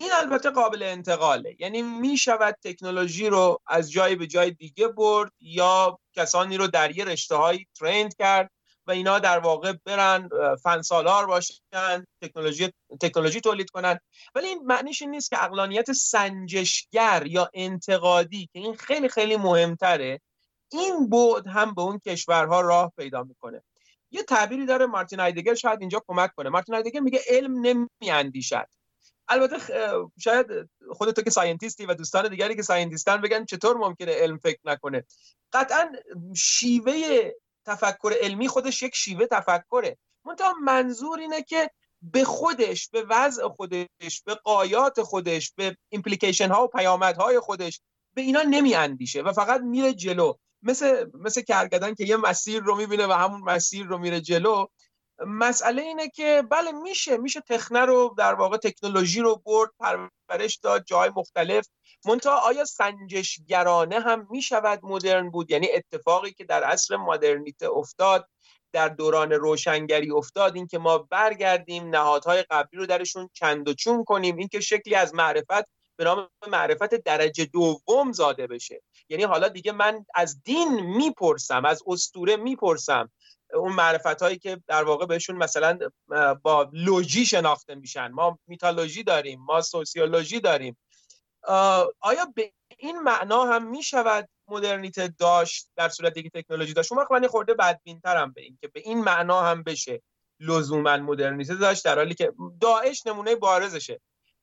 این 0.00 0.12
البته 0.12 0.50
قابل 0.50 0.82
انتقاله. 0.82 1.56
یعنی 1.58 1.82
می 1.82 2.16
شود 2.16 2.56
تکنولوژی 2.62 3.26
رو 3.26 3.60
از 3.66 3.92
جای 3.92 4.16
به 4.16 4.26
جای 4.26 4.50
دیگه 4.50 4.88
برد 4.88 5.32
یا 5.40 5.98
کسانی 6.16 6.56
رو 6.56 6.66
در 6.66 6.96
یه 6.96 7.04
رشته 7.04 7.34
های 7.34 7.66
ترند 7.78 8.16
کرد 8.16 8.50
و 8.86 8.90
اینا 8.90 9.18
در 9.18 9.38
واقع 9.38 9.72
برن 9.84 10.28
فنسالار 10.62 11.26
باشن 11.26 12.04
تکنولوژی 12.22 12.72
تکنولوژی 13.00 13.40
تولید 13.40 13.70
کنن. 13.70 14.00
ولی 14.34 14.46
این 14.46 14.62
معنیش 14.66 15.02
این 15.02 15.10
نیست 15.10 15.30
که 15.30 15.44
اقلانیت 15.44 15.92
سنجشگر 15.92 17.26
یا 17.26 17.50
انتقادی 17.54 18.48
که 18.52 18.58
این 18.58 18.74
خیلی 18.74 19.08
خیلی 19.08 19.36
مهمتره 19.36 20.20
این 20.72 21.08
بود 21.08 21.46
هم 21.46 21.74
به 21.74 21.82
اون 21.82 21.98
کشورها 22.06 22.60
راه 22.60 22.92
پیدا 22.96 23.22
می‌کنه. 23.22 23.62
یه 24.10 24.22
تعبیری 24.22 24.66
داره 24.66 24.86
مارتین 24.86 25.20
هایدگر 25.20 25.54
شاید 25.54 25.80
اینجا 25.80 26.02
کمک 26.08 26.30
کنه. 26.36 26.48
مارتین 26.48 26.74
هایدگر 26.74 27.00
میگه 27.00 27.20
علم 27.28 27.86
نمیاندیشد. 28.00 28.66
البته 29.28 29.56
شاید 30.18 30.46
خودتو 30.90 31.22
که 31.22 31.30
scientist 31.30 31.80
ی 31.80 31.86
و 31.86 31.94
دوستان 31.94 32.28
دیگری 32.28 32.56
که 32.56 32.62
scientist 32.62 33.14
ن 33.14 33.20
بگن 33.20 33.44
چطور 33.44 33.76
ممکنه 33.76 34.12
علم 34.12 34.38
فکر 34.38 34.58
نکنه. 34.64 35.04
قطعا 35.52 35.92
شیوه 36.36 37.30
تفکر 37.66 38.12
علمی 38.20 38.48
خودش 38.48 38.82
یک 38.82 38.94
شیوه 38.94 39.26
تفکره. 39.26 39.98
منتها 40.24 40.52
منظور 40.52 41.18
اینه 41.18 41.42
که 41.42 41.70
به 42.02 42.24
خودش 42.24 42.88
به 42.88 43.02
وضع 43.08 43.48
خودش 43.48 44.22
به 44.26 44.34
غایات 44.34 45.02
خودش 45.02 45.52
به 45.56 45.76
implication 45.88 46.48
ها 46.48 46.64
و 46.64 46.68
پیامدهای 46.68 47.40
خودش 47.40 47.80
به 48.14 48.22
اینا 48.22 48.42
نمی 48.42 48.74
اندیشه 48.74 49.22
و 49.22 49.32
فقط 49.32 49.60
میره 49.60 49.94
جلو. 49.94 50.34
مثل 50.62 51.10
مثل 51.14 51.42
کرگدن 51.42 51.94
که 51.94 52.04
یه 52.04 52.16
مسیر 52.16 52.62
رو 52.62 52.76
می‌بینه 52.76 53.06
و 53.06 53.12
همون 53.12 53.40
مسیر 53.40 53.86
رو 53.86 53.98
میره 53.98 54.20
جلو 54.20 54.66
مسئله 55.18 55.82
اینه 55.82 56.08
که 56.08 56.42
بله 56.50 56.72
میشه 56.72 57.16
میشه 57.16 57.40
تخنه 57.40 57.80
رو 57.80 58.14
در 58.18 58.34
واقع 58.34 58.56
تکنولوژی 58.56 59.20
رو 59.20 59.42
برد 59.46 59.70
پرورش 59.78 60.56
داد 60.56 60.84
جای 60.84 61.10
مختلف. 61.16 61.68
منتها 62.06 62.38
آیا 62.38 62.64
سنجشگرانه 62.64 64.00
هم 64.00 64.26
می‌شود 64.30 64.80
مدرن 64.82 65.30
بود؟ 65.30 65.50
یعنی 65.50 65.68
اتفاقی 65.72 66.32
که 66.32 66.44
در 66.44 66.64
عصر 66.64 66.96
مدرنیته 66.96 67.68
افتاد 67.70 68.28
در 68.72 68.88
دوران 68.88 69.32
روشنگری 69.32 70.10
افتاد 70.10 70.56
اینکه 70.56 70.78
ما 70.78 70.98
برگردیم 70.98 71.88
نهادهای 71.88 72.42
قبلی 72.42 72.80
رو 72.80 72.86
درشون 72.86 73.30
چند 73.32 73.68
و 73.68 73.74
چون 73.74 74.04
کنیم 74.04 74.36
اینکه 74.36 74.60
شکلی 74.60 74.94
از 74.94 75.14
معرفت 75.14 75.68
به 75.96 76.04
نام 76.04 76.28
معرفت 76.48 76.94
درجه 76.94 77.44
دوم 77.44 78.12
زاده 78.12 78.46
بشه. 78.46 78.82
یعنی 79.08 79.22
حالا 79.22 79.48
دیگه 79.48 79.72
من 79.72 80.06
از 80.14 80.42
دین 80.42 80.80
می‌پرسم 80.80 81.64
از 81.64 81.82
استوره 81.86 82.36
می‌پرسم. 82.36 83.10
اون 83.54 83.72
معرفت 83.72 84.22
هایی 84.22 84.38
که 84.38 84.62
در 84.66 84.84
واقع 84.84 85.06
بهشون 85.06 85.36
مثلا 85.36 85.78
با 86.42 86.70
لوژی 86.72 87.26
شناخته 87.26 87.74
میشن. 87.74 88.08
ما 88.08 88.38
میتالوژی 88.46 89.02
داریم 89.02 89.40
ما 89.40 89.60
سوسیولوژی 89.60 90.40
داریم. 90.40 90.76
آیا 92.00 92.32
به 92.34 92.52
این 92.78 92.98
معنا 92.98 93.44
هم 93.44 93.70
می‌شود 93.70 94.28
مدرنیته 94.48 95.14
داشت 95.18 95.68
در 95.76 95.88
صورتی 95.88 96.22
که 96.22 96.30
تکنولوژی 96.30 96.72
داشت؟ 96.72 96.92
اون 96.92 97.00
وقت 97.00 97.12
من 97.12 97.26
خورده 97.26 97.54
بدبینترم 97.54 98.32
به 98.32 98.40
این 98.40 98.58
که 98.60 98.68
به 98.68 98.80
این 98.80 99.04
معنا 99.04 99.42
هم 99.42 99.62
بشه 99.62 100.02
لزوما 100.40 100.96
مدرنیته 100.96 101.54
داشت 101.54 101.84
در 101.84 101.96
حالی 101.96 102.14
که 102.14 102.32
داعش 102.60 103.06
نمونه 103.06 103.36
بارزشه. 103.36 104.00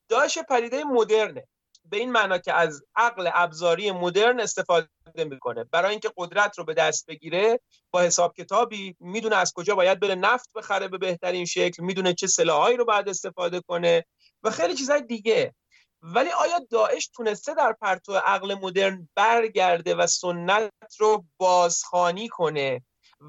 داعش 0.10 0.38
پدیده 0.50 0.84
مدرنه. 0.84 1.48
به 1.86 1.98
این 1.98 2.12
معنا 2.12 2.38
که 2.38 2.54
از 2.54 2.84
عقل 2.96 3.30
ابزاری 3.34 3.92
مدرن 3.92 4.40
استفاده 4.40 4.88
می‌کنه. 5.16 5.64
برای 5.64 5.92
اینکه 5.92 6.12
قدرت 6.18 6.58
رو 6.58 6.66
به 6.66 6.74
دست 6.74 7.06
بگیره 7.06 7.60
با 7.92 8.02
حساب 8.02 8.36
کتابی 8.36 8.96
می‌دونه 9.00 9.36
از 9.36 9.54
کجا 9.54 9.76
باید 9.76 10.00
بره 10.00 10.16
نفت 10.16 10.50
بخره 10.56 10.88
به 10.88 10.98
بهترین 10.98 11.46
شکل 11.46 11.84
می‌دونه 11.84 12.14
چه 12.14 12.28
سلاحایی 12.28 12.78
رو 12.78 12.86
باید 12.86 13.10
استفاده 13.10 13.62
کنه 13.62 14.06
و 14.44 14.50
خیلی 14.50 14.76
چیزهای 14.76 15.02
دیگه. 15.02 15.56
ولی 16.02 16.30
آیا 16.30 16.60
داعش 16.70 17.08
تونسته 17.08 17.54
در 17.54 17.76
پرتو 17.82 18.14
عقل 18.14 18.56
مدرن 18.56 19.10
برگرده 19.16 19.96
و 19.96 20.08
سنت 20.08 20.72
رو 21.00 21.26
بازخانی 21.38 22.28
کنه 22.28 22.82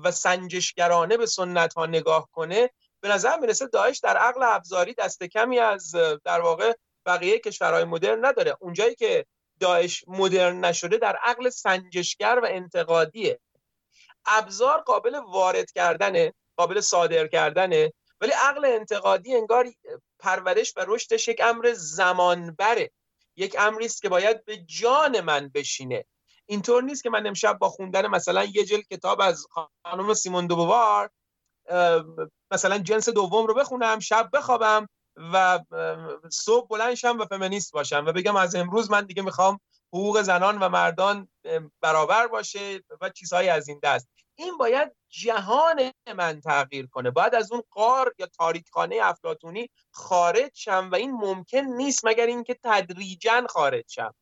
و 0.05 0.11
سنجشگرانه 0.11 1.17
به 1.17 1.27
سنت 1.27 1.75
ها 1.75 1.87
نگاه 1.87 2.29
کنه؟ 2.33 2.71
به 3.01 3.09
نظر 3.09 3.39
می‌رسه 3.39 3.67
داعش 3.67 3.99
در 3.99 4.17
عقل 4.17 4.43
ابزاری 4.43 4.95
دست 4.95 5.23
کمی 5.23 5.59
از 5.59 5.95
در 6.25 6.41
واقع 6.41 6.75
بقیه 7.07 7.39
کشورهای 7.39 7.85
مدرن 7.85 8.25
نداره. 8.25 8.57
اونجایی 8.61 8.95
که 8.95 9.27
داعش 9.61 10.05
مدرن 10.07 10.65
نشده 10.65 10.97
در 10.97 11.17
عقل 11.17 11.49
سنجشگر 11.49 12.41
و 12.43 12.47
انتقادیه. 12.51 13.41
ابزار 14.27 14.81
قابل 14.81 15.15
وارد 15.15 15.73
کردنه 15.73 16.35
قابل 16.57 16.81
صادر 16.81 17.27
کردنه 17.27 17.93
ولی 18.21 18.33
عقل 18.33 18.65
انتقادی 18.65 19.35
انگار 19.35 19.73
پرورش 20.19 20.73
و 20.77 20.85
رشدش 20.87 21.29
یک 21.29 21.41
امر 21.45 21.73
زمان 21.73 22.55
بره 22.55 22.91
یک 23.37 23.57
امری 23.59 23.87
است 23.87 24.03
که 24.03 24.09
باید 24.09 24.45
به 24.45 24.57
جان 24.57 25.21
من 25.21 25.51
بشینه. 25.55 26.05
اینطور 26.47 26.83
نیست 26.83 27.03
که 27.03 27.11
من 27.11 27.27
امشب 27.27 27.59
با 27.59 27.69
خوندن 27.69 28.07
مثلا 28.07 28.45
یه 28.45 28.65
جلد 28.65 28.87
کتاب 28.91 29.21
از 29.21 29.47
خانم 29.85 30.15
سیمون 30.15 30.47
دوبوار 30.47 31.11
مثلا 32.51 32.79
جنس 32.79 33.09
دوم 33.09 33.47
رو 33.47 33.55
بخونم 33.55 33.99
شب 33.99 34.31
بخوابم 34.33 34.89
و 35.17 35.61
صبح 36.31 36.67
بلند 36.69 36.95
شم 36.95 37.19
و 37.19 37.27
فمینیست 37.27 37.73
باشم 37.73 38.05
و 38.07 38.13
بگم 38.13 38.37
از 38.37 38.55
امروز 38.55 38.91
من 38.91 39.07
دیگه 39.07 39.23
می‌خوام 39.23 39.61
حقوق 39.89 40.23
زنان 40.23 40.59
و 40.59 40.69
مردان 40.69 41.29
برابر 41.81 42.27
باشه 42.27 42.81
و 43.01 43.09
چیزهایی 43.11 43.49
از 43.49 43.69
این 43.69 43.81
دست. 43.83 44.09
این 44.35 44.57
باید 44.57 44.93
جهان 45.09 45.93
من 46.17 46.41
تغییر 46.41 46.87
کنه. 46.87 47.11
باید 47.11 47.35
از 47.35 47.53
اون 47.53 47.63
قار 47.71 48.15
یا 48.19 48.27
تاریکخانه 48.27 48.99
افلاتونی 49.03 49.71
خارج 49.91 50.51
شم 50.55 50.89
و 50.93 50.95
این 50.95 51.11
ممکن 51.11 51.59
نیست 51.59 52.07
مگر 52.07 52.27
اینکه 52.27 52.59
تدریجا 52.65 53.47
خارج 53.49 53.85
شم. 53.89 54.15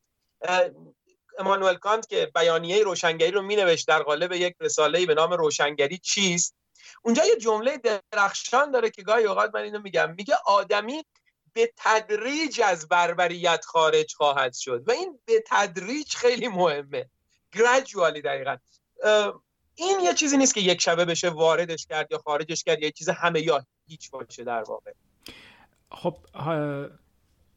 امانوئل 1.39 1.75
کانت 1.75 2.09
که 2.09 2.31
بیانیه 2.35 2.83
روشنگری 2.83 3.31
رو 3.31 3.43
مینوشت 3.43 3.89
در 3.89 4.03
قالب 4.03 4.33
یک 4.33 4.55
رساله 4.61 5.07
به 5.07 5.15
نام 5.15 5.33
روشنگری 5.33 5.99
چیست؟ 5.99 6.55
اونجا 7.03 7.25
یه 7.25 7.37
جمله 7.37 7.81
درخشان 8.13 8.71
داره 8.71 8.91
که 8.91 9.03
گاهی 9.03 9.25
اوقات 9.25 9.55
من 9.55 9.61
اینو 9.61 9.79
میگم. 9.79 10.15
میگه 10.19 10.35
آدمی 10.47 11.05
به 11.53 11.73
تدریج 11.77 12.61
از 12.65 12.89
بربریت 12.89 13.65
خارج 13.65 14.15
خواهد 14.15 14.55
شد. 14.55 14.85
و 14.89 14.91
این 14.91 15.19
به 15.25 15.45
تدریج 15.47 16.15
خیلی 16.15 16.49
مهمه. 16.49 17.07
گرادوالی 17.53 18.23
دقیقا. 18.23 18.57
این 19.75 20.01
یه 20.01 20.15
چیزی 20.15 20.37
نیست 20.37 20.55
که 20.55 20.61
یک 20.61 20.81
شبه 20.81 21.05
بشه 21.05 21.29
واردش 21.29 21.87
کرد 21.87 22.09
یا 22.11 22.19
خارجش 22.19 22.65
کرد. 22.65 22.83
یه 22.83 22.91
چیز 22.91 23.09
همه 23.09 23.41
یا 23.41 23.67
هیچ 23.87 24.11
باشه 24.11 24.45
در 24.45 24.63
واقع. 24.63 24.93
خب 25.91 26.17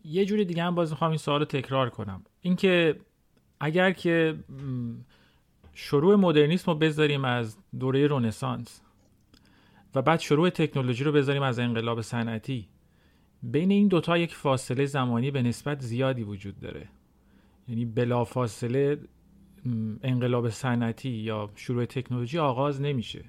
یه 0.06 0.26
جوری 0.26 0.46
دیگه 0.46 0.64
هم 0.64 0.76
باز 0.76 0.92
می‌خوام 0.92 1.12
این 1.12 1.18
سوال 1.18 1.46
تکرار 1.46 1.90
کنم. 1.90 2.26
اینکه 2.42 3.00
اگر 3.60 3.92
که 3.92 4.36
شروع 5.74 6.16
مدرنیسم 6.16 6.72
رو 6.72 6.78
بذاریم 6.78 7.26
از 7.26 7.58
دوره 7.80 8.08
رونسانس 8.08 8.82
و 9.96 10.02
بعد 10.02 10.20
شروع 10.20 10.50
تکنولوژی 10.50 11.04
رو 11.04 11.12
بذاریم 11.12 11.44
از 11.44 11.60
انقلاب 11.60 12.02
صنعتی. 12.02 12.68
بین 13.44 13.72
این 13.72 13.88
دوتا 13.88 14.18
یک 14.18 14.36
فاصله 14.36 14.86
زمانی 14.86 15.32
به 15.32 15.42
نسبت 15.42 15.82
زیادی 15.82 16.24
وجود 16.24 16.60
داره. 16.60 16.88
یعنی 17.68 17.86
بلافاصله 17.86 18.98
انقلاب 20.04 20.50
صنعتی 20.50 21.10
یا 21.10 21.50
شروع 21.56 21.86
تکنولوژی 21.86 22.40
آغاز 22.40 22.82
نمیشه. 22.82 23.26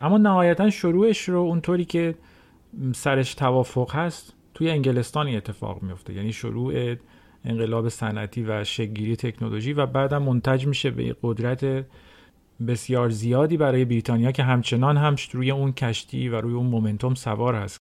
اما 0.00 0.18
نهایتا 0.18 0.70
شروعش 0.70 1.28
رو 1.28 1.38
اونطوری 1.38 1.84
که 1.84 2.14
سرش 2.94 3.34
توافق 3.34 3.94
هست 3.94 4.34
توی 4.54 4.70
انگلستانی 4.70 5.36
اتفاق 5.36 5.82
میفته. 5.82 6.14
یعنی 6.14 6.32
شروع 6.32 6.96
انقلاب 7.44 7.88
صنعتی 7.88 8.42
و 8.42 8.64
شگیری 8.64 9.16
تکنولوژی 9.16 9.72
و 9.72 9.86
بعدم 9.86 10.22
منتج 10.22 10.66
میشه 10.66 10.90
به 10.90 11.16
قدرت 11.22 11.86
بسیار 12.68 13.08
زیادی 13.08 13.56
برای 13.56 13.84
بریتانیا 13.84 14.32
که 14.32 14.42
همچنان 14.42 14.96
هم 14.96 15.16
روی 15.32 15.50
اون 15.50 15.72
کشتی 15.72 16.28
و 16.28 16.40
روی 16.40 16.54
اون 16.54 16.66
مومنتوم 16.66 17.14
سوار 17.14 17.54
هست. 17.54 17.78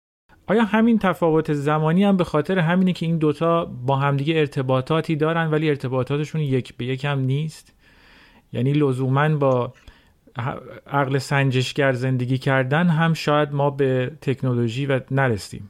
آیا 0.48 0.64
همین 0.64 1.00
تفاوت 1.00 1.54
زمانی 1.54 2.04
هم 2.04 2.18
به 2.18 2.24
خاطر 2.24 2.60
همینه 2.60 2.94
که 2.94 3.06
این 3.06 3.18
دوتا 3.18 3.66
با 3.66 3.96
همدیگه 3.96 4.36
ارتباطاتی 4.36 5.16
دارن 5.16 5.52
ولی 5.52 5.70
ارتباطاتشون 5.70 6.42
یک 6.42 6.78
به 6.78 6.86
یک 6.86 7.06
هم 7.06 7.20
نیست؟ 7.20 7.74
یعنی 8.54 8.74
لزوما 8.74 9.30
با 9.30 9.74
عقل 10.88 11.18
سنجشگر 11.18 11.94
زندگی 11.94 12.38
کردن 12.38 12.88
هم 12.88 13.14
شاید 13.14 13.54
ما 13.54 13.70
به 13.70 14.12
تکنولوژی 14.22 14.86
و 14.86 15.00
نرسیم. 15.12 15.70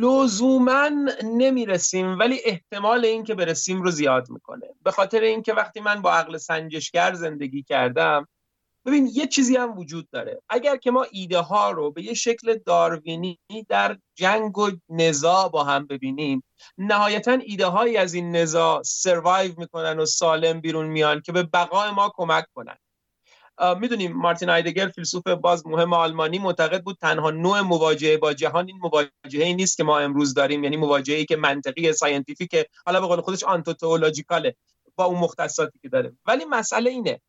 لزوما 0.00 0.90
نمی‌رسیم 1.24 2.18
ولی 2.18 2.40
احتمال 2.44 3.04
این 3.04 3.24
که 3.24 3.34
برسیم 3.34 3.82
رو 3.82 3.90
زیاد 3.90 4.30
می‌کنه. 4.30 4.66
به 4.82 4.90
خاطر 4.90 5.20
اینکه 5.20 5.54
وقتی 5.54 5.80
من 5.80 6.02
با 6.02 6.12
عقل 6.12 6.36
سنجشگر 6.36 7.14
زندگی 7.14 7.62
کردم 7.62 8.28
ببین 8.86 9.10
یه 9.12 9.26
چیزی 9.26 9.56
هم 9.56 9.78
وجود 9.78 10.10
داره. 10.10 10.42
اگر 10.48 10.76
که 10.76 10.90
ما 10.90 11.06
ایده 11.10 11.38
ها 11.38 11.70
رو 11.70 11.90
به 11.90 12.02
یه 12.02 12.14
شکل 12.14 12.58
داروینی 12.66 13.38
در 13.68 13.98
جنگ 14.14 14.58
و 14.58 14.70
نزاع 14.88 15.48
با 15.48 15.64
هم 15.64 15.86
ببینیم 15.86 16.42
نهایتا 16.78 17.32
ایده 17.32 17.66
هایی 17.66 17.96
از 17.96 18.14
این 18.14 18.36
نزاع 18.36 18.82
survive 18.82 19.52
می‌کنن 19.56 19.98
و 19.98 20.06
سالم 20.06 20.60
بیرون 20.60 20.86
میان 20.86 21.20
که 21.20 21.32
به 21.32 21.42
بقای 21.42 21.90
ما 21.90 22.12
کمک 22.16 22.44
کنن. 22.54 22.76
می‌دونیم 23.80 24.12
مارتین 24.12 24.50
هایدگر 24.50 24.88
فیلسوف 24.88 25.26
باز 25.26 25.66
مهم 25.66 25.92
آلمانی 25.92 26.38
معتقد 26.38 26.82
بود 26.82 26.96
تنها 27.00 27.30
نوع 27.30 27.60
مواجهه 27.60 28.16
با 28.16 28.34
جهان 28.34 28.66
این 28.66 28.78
مواجهه 28.78 29.52
نیست 29.52 29.76
که 29.76 29.84
ما 29.84 29.98
امروز 29.98 30.34
داریم. 30.34 30.64
یعنی 30.64 30.76
مواجهه 30.76 31.24
که 31.24 31.36
منطقی 31.36 31.92
scientific 31.92 32.56
حالا 32.86 33.00
به 33.00 33.06
قول 33.06 33.20
خودش 33.20 33.44
آنتوتئولوژیکاله 33.44 34.56
با 34.96 35.04
اون 35.04 35.18
مختصاتی 35.18 35.78
که 35.82 35.88
داره 35.88 36.12
ولی 36.26 36.44
مسئله 36.44 36.90
اینه 36.90 37.20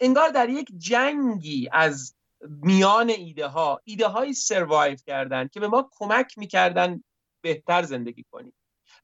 انگار 0.00 0.28
در 0.28 0.48
یک 0.48 0.68
جنگی 0.78 1.68
از 1.72 2.14
میان 2.48 3.10
ایده 3.10 3.46
ها 3.46 3.80
ایده 3.84 4.06
های 4.06 4.34
سروایو 4.34 4.96
کردن 5.06 5.48
که 5.48 5.60
به 5.60 5.68
ما 5.68 5.90
کمک 5.92 6.38
می‌کردن 6.38 7.04
بهتر 7.40 7.82
زندگی 7.82 8.24
کنیم. 8.30 8.52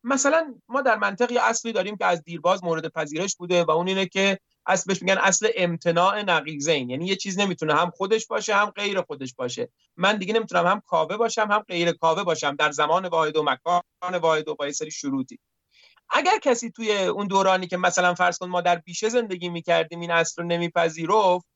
مثلا 0.05 0.55
ما 0.69 0.83
در 0.83 0.97
منطقی 0.97 1.39
اصلی 1.39 1.73
داریم 1.73 1.97
که 1.97 2.07
از 2.07 2.23
دیرباز 2.23 2.65
مورد 2.65 2.89
پذیرش 2.89 3.37
بوده 3.37 3.65
و 3.65 3.71
اون 3.71 3.89
اینه 3.89 4.07
که 4.07 4.39
اصل 4.67 4.85
بهش 4.87 5.03
میگن 5.03 5.19
اصل 5.19 5.49
امتناع 5.57 6.23
نقیزین 6.23 6.91
یعنی 6.91 7.07
یه 7.07 7.17
چیز 7.17 7.39
نمی‌تونه 7.39 7.75
هم 7.75 7.91
خودش 7.91 8.27
باشه 8.27 8.55
هم 8.55 8.71
غیر 8.71 9.01
خودش 9.03 9.35
باشه. 9.35 9.69
من 9.97 10.17
دیگه 10.17 10.35
نمی‌تونم 10.35 10.67
هم 10.67 10.83
کاوه 10.87 11.17
باشم 11.17 11.49
هم 11.51 11.59
غیر 11.59 11.93
کاوه 11.93 12.25
باشم. 12.25 12.57
در 12.57 12.71
زمان 12.71 13.07
واحد 13.07 13.37
و 13.37 13.43
مکان 13.43 13.83
واحد 14.21 14.49
و 14.49 14.55
با 14.55 14.73
سری 14.73 14.91
شروطی. 14.91 15.39
اگر 16.11 16.39
کسی 16.39 16.71
توی 16.71 17.05
اون 17.05 17.27
دورانی 17.27 17.67
که 17.67 17.77
مثلا 17.77 18.15
فرض 18.15 18.39
کن 18.39 18.49
ما 18.49 18.61
در 18.61 18.77
بیشه 18.77 19.09
زندگی 19.09 19.49
می‌کردیم 19.49 20.01
این 20.01 20.11
اصل 20.11 20.43
رو 20.43 20.49
نمیپذیرفت 20.49 21.47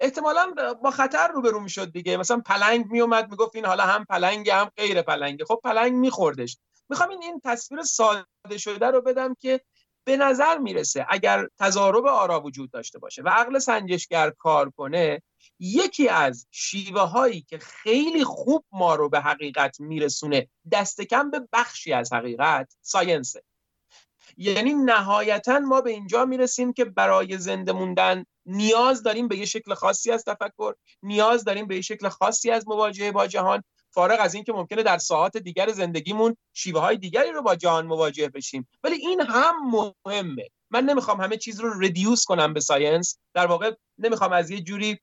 احتمالا 0.00 0.54
با 0.82 0.90
خطر 0.90 1.28
روبرو 1.28 1.60
می‌شد 1.60 1.92
دیگه. 1.92 2.16
مثلا 2.16 2.40
پلنگ 2.40 2.86
میومد 2.90 3.30
می‌گفت 3.30 3.56
این 3.56 3.66
حالا 3.66 3.84
هم 3.84 4.04
پلنگ 4.04 4.50
هم 4.50 4.70
غیر 4.76 5.02
پلنگه 5.02 5.44
خب 5.44 5.60
پلنگ 5.64 5.92
میخوردش. 5.92 6.58
می‌خوام 6.88 7.08
این 7.08 7.22
این 7.22 7.40
تصویر 7.44 7.82
ساده 7.82 8.58
شده 8.58 8.86
رو 8.86 9.02
بدم 9.02 9.34
که 9.34 9.60
به 10.04 10.16
نظر 10.16 10.58
می‌رسه 10.58 11.06
اگر 11.08 11.48
تضارب 11.58 12.06
آرا 12.06 12.40
وجود 12.40 12.70
داشته 12.70 12.98
باشه 12.98 13.22
و 13.22 13.28
عقل 13.28 13.58
سنجشگر 13.58 14.30
کار 14.30 14.70
کنه 14.70 15.22
یکی 15.58 16.08
از 16.08 16.46
شیوه 16.50 17.00
هایی 17.00 17.42
که 17.48 17.58
خیلی 17.58 18.24
خوب 18.24 18.64
ما 18.72 18.94
رو 18.94 19.08
به 19.08 19.20
حقیقت 19.20 19.80
میرسونه 19.80 20.48
دست 20.72 21.00
کم 21.00 21.30
به 21.30 21.48
بخشی 21.52 21.92
از 21.92 22.12
حقیقت 22.12 22.74
ساینسه. 22.82 23.42
یعنی 24.36 24.74
نهایتا 24.74 25.58
ما 25.58 25.80
به 25.80 25.90
اینجا 25.90 26.24
می‌رسیم 26.24 26.72
که 26.72 26.84
برای 26.84 27.38
زنده 27.38 27.72
موندن 27.72 28.24
نیاز 28.46 29.02
داریم 29.02 29.28
به 29.28 29.36
یه 29.36 29.44
شکل 29.44 29.74
خاصی 29.74 30.10
از 30.10 30.24
تفکر 30.24 30.74
نیاز 31.02 31.44
داریم 31.44 31.66
به 31.66 31.74
یه 31.74 31.80
شکل 31.80 32.08
خاصی 32.08 32.50
از 32.50 32.68
مواجهه 32.68 33.12
با 33.12 33.26
جهان 33.26 33.64
فارغ 33.94 34.18
از 34.20 34.34
اینکه 34.34 34.52
ممکنه 34.52 34.82
در 34.82 34.98
ساحات 34.98 35.36
دیگر 35.36 35.68
زندگیمون 35.68 36.36
شیوه 36.52 36.80
های 36.80 36.96
دیگری 36.96 37.32
رو 37.32 37.42
با 37.42 37.54
جهان 37.54 37.86
مواجه 37.86 38.28
بشیم. 38.28 38.68
ولی 38.84 38.96
این 38.96 39.20
هم 39.20 39.54
مهمه. 40.06 40.48
من 40.70 40.84
نمی‌خوام 40.84 41.20
همه 41.20 41.36
چیز 41.36 41.60
رو 41.60 41.80
reduce 41.80 42.24
کنم 42.24 42.52
به 42.52 42.60
science 42.60 43.18
در 43.34 43.46
واقع 43.46 43.74
نمی‌خوام 43.98 44.32
از 44.32 44.50
یه 44.50 44.60
جوری 44.60 44.98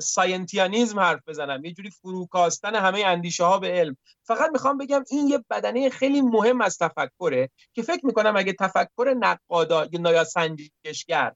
scientism 0.00 1.00
حرف 1.00 1.20
بزنم. 1.26 1.64
یه 1.64 1.72
جوری 1.72 1.90
فروکاستن 1.90 2.74
همه 2.74 3.02
اندیشه 3.06 3.44
ها 3.44 3.58
به 3.58 3.68
علم. 3.68 3.96
فقط 4.24 4.50
می‌خوام 4.52 4.78
بگم 4.78 5.04
این 5.10 5.28
یه 5.28 5.44
بدنه 5.50 5.90
خیلی 5.90 6.20
مهم 6.20 6.60
از 6.60 6.78
تفکره 6.78 7.50
که 7.72 7.82
فکر 7.82 8.06
می‌کنم 8.06 8.36
اگه 8.36 8.52
تفکر 8.52 9.14
نقادا 9.20 9.88
یا 9.92 10.24
سنجشگر 10.24 11.32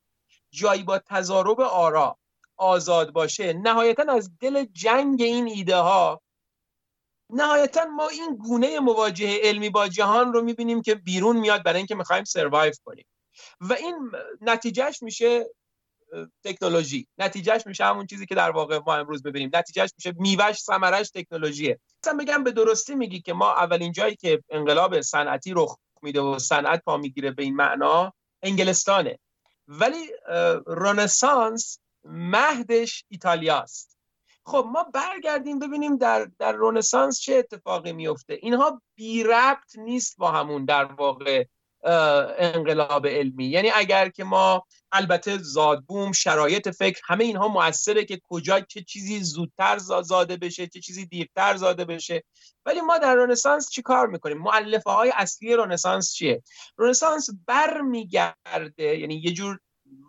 جایی 0.50 0.82
با 0.82 0.98
تضارب 0.98 1.60
آرا 1.60 2.18
آزاد 2.56 3.12
باشه 3.12 3.52
نهایتا 3.52 4.12
از 4.12 4.30
دل 4.40 4.64
جنگ 4.64 5.22
این 5.22 5.46
ایده 5.46 5.76
ها 5.76 6.20
نهایتا 7.30 7.84
ما 7.84 8.08
این 8.08 8.36
گونه 8.36 8.80
مواجهه 8.80 9.40
علمی 9.42 9.70
با 9.70 9.88
جهان 9.88 10.32
رو 10.32 10.42
می‌بینیم 10.42 10.82
که 10.82 10.94
بیرون 10.94 11.36
میاد 11.36 11.62
برای 11.62 11.76
اینکه 11.76 11.94
می‌خوایم 11.94 12.24
سروایو 12.24 12.72
کنیم. 12.84 13.06
و 13.60 13.72
این 13.72 14.12
نتیجهش 14.40 15.02
میشه 15.02 15.46
تکنولوژی. 16.44 17.06
نتیجهش 17.18 17.66
میشه 17.66 17.84
همون 17.84 18.06
چیزی 18.06 18.26
که 18.26 18.34
در 18.34 18.50
واقع 18.50 18.78
ما 18.86 18.96
امروز 18.96 19.22
ببینیم. 19.22 19.50
نتیجهش 19.54 19.90
میشه 19.98 20.14
میوش 20.18 20.56
ثمرش 20.56 21.10
تکنولوژیه. 21.10 21.80
مثلا 22.02 22.16
بگم 22.16 22.44
به 22.44 22.52
درستی 22.52 22.94
میگی 22.94 23.20
که 23.20 23.32
ما 23.32 23.52
اولین 23.52 23.92
جایی 23.92 24.16
که 24.16 24.42
انقلاب 24.50 25.00
صنعتی 25.00 25.52
رخ 25.56 25.76
میده 26.02 26.20
و 26.20 26.38
صنعت 26.38 26.82
پا 26.84 26.96
می‌گیره 26.96 27.30
به 27.30 27.42
این 27.42 27.56
معنا 27.56 28.12
انگلستانه. 28.42 29.18
ولی 29.68 30.10
رنسانس 30.66 31.78
مهدش 32.04 33.04
ایتالیاست. 33.08 33.95
خب 34.46 34.66
ما 34.72 34.82
برگردیم 34.82 35.58
ببینیم 35.58 35.96
در 35.96 36.28
در 36.38 36.56
رنسانس 36.58 37.20
چه 37.20 37.34
اتفاقی 37.34 37.92
میفته. 37.92 38.38
اینها 38.42 38.82
بی 38.94 39.22
ربط 39.22 39.78
نیست 39.78 40.16
با 40.18 40.30
همون 40.30 40.64
در 40.64 40.84
واقع 40.84 41.44
انقلاب 42.38 43.06
علمی. 43.06 43.46
یعنی 43.46 43.70
اگر 43.74 44.08
که 44.08 44.24
ما 44.24 44.66
البته 44.92 45.38
زادبوم 45.38 46.12
شرایط 46.12 46.68
فکر 46.68 47.00
همه 47.04 47.24
اینها 47.24 47.48
موثره 47.48 48.04
که 48.04 48.20
کجا 48.28 48.60
چه 48.60 48.82
چیزی 48.82 49.20
زودتر 49.20 49.78
زاده 49.78 50.36
بشه 50.36 50.66
چه 50.66 50.80
چیزی 50.80 51.06
دیرتر 51.06 51.56
زاده 51.56 51.84
بشه. 51.84 52.24
ولی 52.66 52.80
ما 52.80 52.98
در 52.98 53.14
رنسانس 53.14 53.70
چی 53.70 53.82
کار 53.82 54.06
می‌کنیم؟ 54.06 54.38
مؤلفه 54.38 54.90
های 54.90 55.12
اصلی 55.14 55.56
رنسانس 55.56 56.12
چیه؟ 56.12 56.42
رنسانس 56.78 57.28
برمیگرده 57.46 58.98
یعنی 58.98 59.14
یه 59.14 59.32
جور 59.32 59.58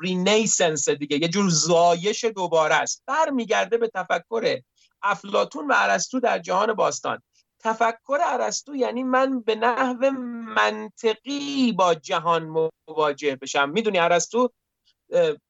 renaissance 0.01 0.89
دیگه 0.89 1.17
یه 1.17 1.27
جور 1.27 1.49
زایش 1.49 2.25
دوباره 2.25 2.75
است. 2.75 3.03
برمیگرده 3.05 3.77
به 3.77 3.91
تفکر 3.95 4.61
افلاطون 5.01 5.67
و 5.67 5.73
ارسطو 5.75 6.19
در 6.19 6.39
جهان 6.39 6.73
باستان. 6.73 7.21
تفکر 7.59 8.19
ارسطو 8.23 8.75
یعنی 8.75 9.03
من 9.03 9.41
به 9.41 9.55
نحو 9.55 10.11
منطقی 10.55 11.71
با 11.71 11.93
جهان 11.93 12.71
مواجه 12.87 13.35
بشم. 13.35 13.69
می‌دونی 13.69 13.99
ارسطو 13.99 14.49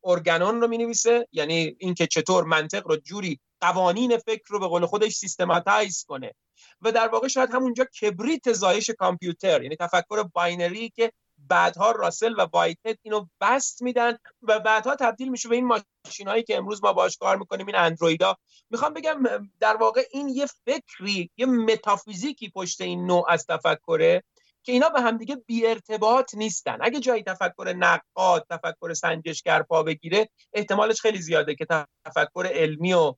ارگانون 0.04 0.62
رو 0.62 0.68
می 0.68 0.78
نویسه 0.78 1.28
یعنی 1.32 1.76
اینکه 1.80 2.08
چطور 2.08 2.44
منطق 2.44 2.88
رو 2.88 2.96
جوری 2.96 3.40
قوانین 3.62 4.18
فکر 4.18 4.44
رو 4.48 4.60
به 4.60 4.68
قول 4.68 4.86
خودش 4.86 5.14
systematize 5.14 6.04
کنه. 6.08 6.34
و 6.82 6.92
در 6.92 7.08
واقع 7.08 7.28
شاید 7.28 7.54
همونجا 7.54 7.86
کبریت 7.86 8.54
زایش 8.54 8.90
کامپیوتر 8.90 9.64
یعنی 9.64 9.76
تفکر 9.76 10.24
binary 10.24 10.90
که 10.90 11.12
بعدها 11.50 11.92
راسل 11.92 12.34
و 12.38 12.48
وایتهد 12.54 12.98
اینو 13.02 13.28
بسط 13.42 13.82
میدن 13.82 14.18
و 14.42 14.60
بعدها 14.60 14.96
تبدیل 14.96 15.30
میشه 15.30 15.50
به 15.50 15.56
این 15.56 15.66
ماشین 16.06 16.28
هایی 16.28 16.44
که 16.44 16.58
امروز 16.58 16.84
ما 16.84 16.94
باش 16.94 17.18
کار 17.18 17.38
می‌کنیم 17.38 17.68
این 17.68 17.76
اندرویدا. 17.76 18.38
می‌خوام 18.70 18.94
بگم 18.94 19.24
در 19.60 19.76
واقع 19.76 20.04
این 20.12 20.30
یه 20.30 20.46
فکری 20.66 21.32
یه 21.38 21.46
متافیزیکی 21.46 22.50
پشت 22.50 22.82
این 22.82 23.06
نوع 23.06 23.26
از 23.30 23.46
تفکره 23.46 24.24
که 24.64 24.72
اینا 24.72 24.90
به 24.90 25.02
همدیگه 25.02 25.36
بی 25.36 25.68
ارتباط 25.68 26.36
نیستن. 26.36 26.78
اگه 26.82 27.00
جایی 27.00 27.24
تفکر 27.24 27.74
نقاد 27.78 28.46
تفکر 28.50 28.94
سنجشگر 28.94 29.64
پا 29.64 29.84
بگیره 29.84 30.30
احتمالش 30.54 31.02
خیلی 31.02 31.22
زیاده 31.22 31.56
که 31.56 31.66
تفکر 32.06 32.50
علمی 32.54 32.94
و 32.94 33.14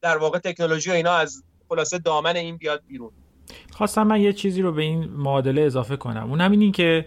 در 0.00 0.16
واقع 0.16 0.38
تکنولوژی 0.38 0.90
و 0.90 0.92
اینا 0.92 1.12
از 1.12 1.42
خلاصه 1.68 1.98
دامن 1.98 2.36
این 2.36 2.56
بیاد 2.56 2.82
بیرون. 2.86 3.25
خواستم 3.70 4.06
من 4.06 4.20
یه 4.20 4.32
چیزی 4.32 4.62
رو 4.62 4.72
به 4.72 4.82
این 4.82 5.04
معادله 5.04 5.62
اضافه 5.62 5.96
کنم. 5.96 6.30
اون 6.30 6.40
همین 6.40 6.62
این 6.62 6.72
که 6.72 7.06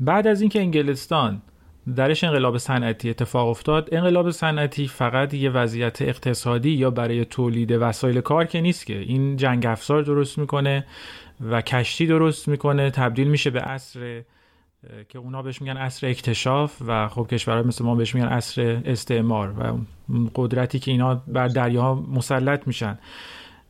بعد 0.00 0.26
از 0.26 0.40
اینکه 0.40 0.60
انگلستان 0.60 1.42
درش 1.96 2.24
انقلاب 2.24 2.58
صنعتی 2.58 3.10
اتفاق 3.10 3.48
افتاد 3.48 3.88
انقلاب 3.92 4.30
صنعتی 4.30 4.88
فقط 4.88 5.34
یه 5.34 5.50
وضعیت 5.50 6.02
اقتصادی 6.02 6.70
یا 6.70 6.90
برای 6.90 7.24
تولید 7.24 7.72
وسایل 7.72 8.20
کار 8.20 8.44
که 8.44 8.60
نیست 8.60 8.86
که. 8.86 8.98
این 8.98 9.36
جنگ 9.36 9.66
افزار 9.66 10.02
درست 10.02 10.38
می‌کنه 10.38 10.86
و 11.40 11.62
کشتی 11.62 12.06
درست 12.06 12.48
می‌کنه. 12.48 12.90
تبدیل 12.90 13.28
میشه 13.28 13.50
به 13.50 13.60
عصر 13.60 14.22
که 15.08 15.18
اونا 15.18 15.42
بهش 15.42 15.62
میگن 15.62 15.76
عصر 15.76 16.06
اکتشاف 16.06 16.82
و 16.86 17.08
خب 17.08 17.26
کشورها 17.26 17.62
مثل 17.62 17.84
ما 17.84 17.94
بهش 17.94 18.14
میگن 18.14 18.26
عصر 18.26 18.80
استعمار 18.84 19.48
و 19.58 19.78
قدرتی 20.34 20.78
که 20.78 20.90
اینا 20.90 21.14
بر 21.14 21.48
دریاها 21.48 21.94
مسلط 21.94 22.66
میشن. 22.66 22.98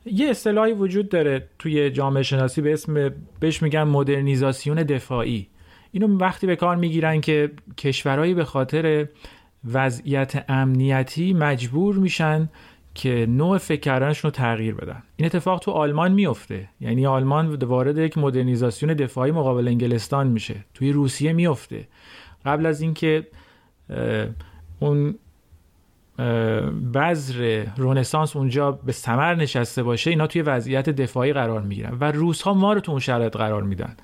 یه 0.05 0.29
اصطلاحی 0.29 0.73
وجود 0.73 1.09
داره 1.09 1.47
توی 1.59 1.89
جامعه 1.89 2.23
شناسی 2.23 2.61
به 2.61 2.73
اسم 2.73 3.11
بهش 3.39 3.61
میگن 3.61 3.83
مدرنیزاسیون 3.83 4.83
دفاعی. 4.83 5.47
اینو 5.91 6.17
وقتی 6.17 6.47
به 6.47 6.55
کار 6.55 6.75
می‌گیرن 6.75 7.21
که 7.21 7.51
کشورهایی 7.77 8.33
به 8.33 8.45
خاطر 8.45 9.07
وضعیت 9.71 10.45
امنیتی 10.49 11.33
مجبور 11.33 11.95
میشن 11.95 12.49
که 12.95 13.25
نوع 13.29 13.57
فکر 13.57 14.13
رو 14.23 14.29
تغییر 14.29 14.75
بدن. 14.75 15.03
این 15.15 15.25
اتفاق 15.25 15.59
تو 15.59 15.71
آلمان 15.71 16.11
میفته. 16.11 16.69
یعنی 16.81 17.05
آلمان 17.05 17.55
وارد 17.55 17.97
یک 17.97 18.17
مدرنیزاسیون 18.17 18.93
دفاعی 18.93 19.31
مقابل 19.31 19.67
انگلستان 19.67 20.27
میشه. 20.27 20.55
توی 20.73 20.91
روسیه 20.91 21.33
میفته. 21.33 21.87
قبل 22.45 22.65
از 22.65 22.81
اینکه 22.81 23.27
اون 24.79 25.15
بذر 26.93 27.65
رونسانس 27.77 28.35
اونجا 28.35 28.71
به 28.71 28.91
ثمر 28.91 29.35
نشسته 29.35 29.83
باشه 29.83 30.09
اینا 30.09 30.27
توی 30.27 30.41
وضعیت 30.41 30.89
دفاعی 30.89 31.33
قرار 31.33 31.61
می‌گیرن 31.61 31.97
و 31.99 32.11
روس 32.11 32.41
ها 32.41 32.53
ما 32.53 32.73
رو 32.73 32.79
تو 32.79 32.91
اون 32.91 32.99
شرایط 32.99 33.37
قرار 33.37 33.63
میدن. 33.63 33.97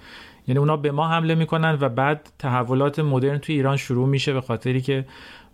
یعنی 0.48 0.60
اونا 0.60 0.78
به 0.78 0.92
ما 0.92 1.08
حمله 1.08 1.36
می‌کنن 1.36 1.78
و 1.82 1.90
بعد 1.90 2.30
تحولات 2.40 3.00
مدرن 3.00 3.38
توی 3.38 3.56
ایران 3.56 3.78
شروع 3.78 4.08
میشه 4.08 4.34
به 4.34 4.42
خاطری 4.42 4.82
که 4.82 5.06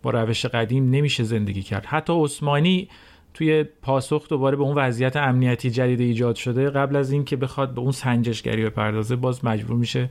با 0.03 0.11
روش 0.11 0.45
قدیم 0.45 0.89
نمیشه 0.89 1.23
زندگی 1.23 1.61
کرد. 1.61 1.85
حتی 1.85 2.13
عثمانی 2.13 2.89
توی 3.33 3.63
پاسخ 3.63 4.29
دوباره 4.29 4.57
به 4.57 4.63
اون 4.63 4.75
وضعیت 4.75 5.15
امنیتی 5.15 5.69
جدید 5.69 5.99
ایجاد 5.99 6.35
شده 6.35 6.69
قبل 6.69 6.95
از 6.95 7.11
اینکه 7.11 7.35
بخواد 7.35 7.73
به 7.73 7.81
اون 7.81 7.91
سنجشگری 7.91 8.65
بپردازه 8.65 9.15
باز 9.15 9.45
مجبور 9.45 9.77
میشه 9.77 10.09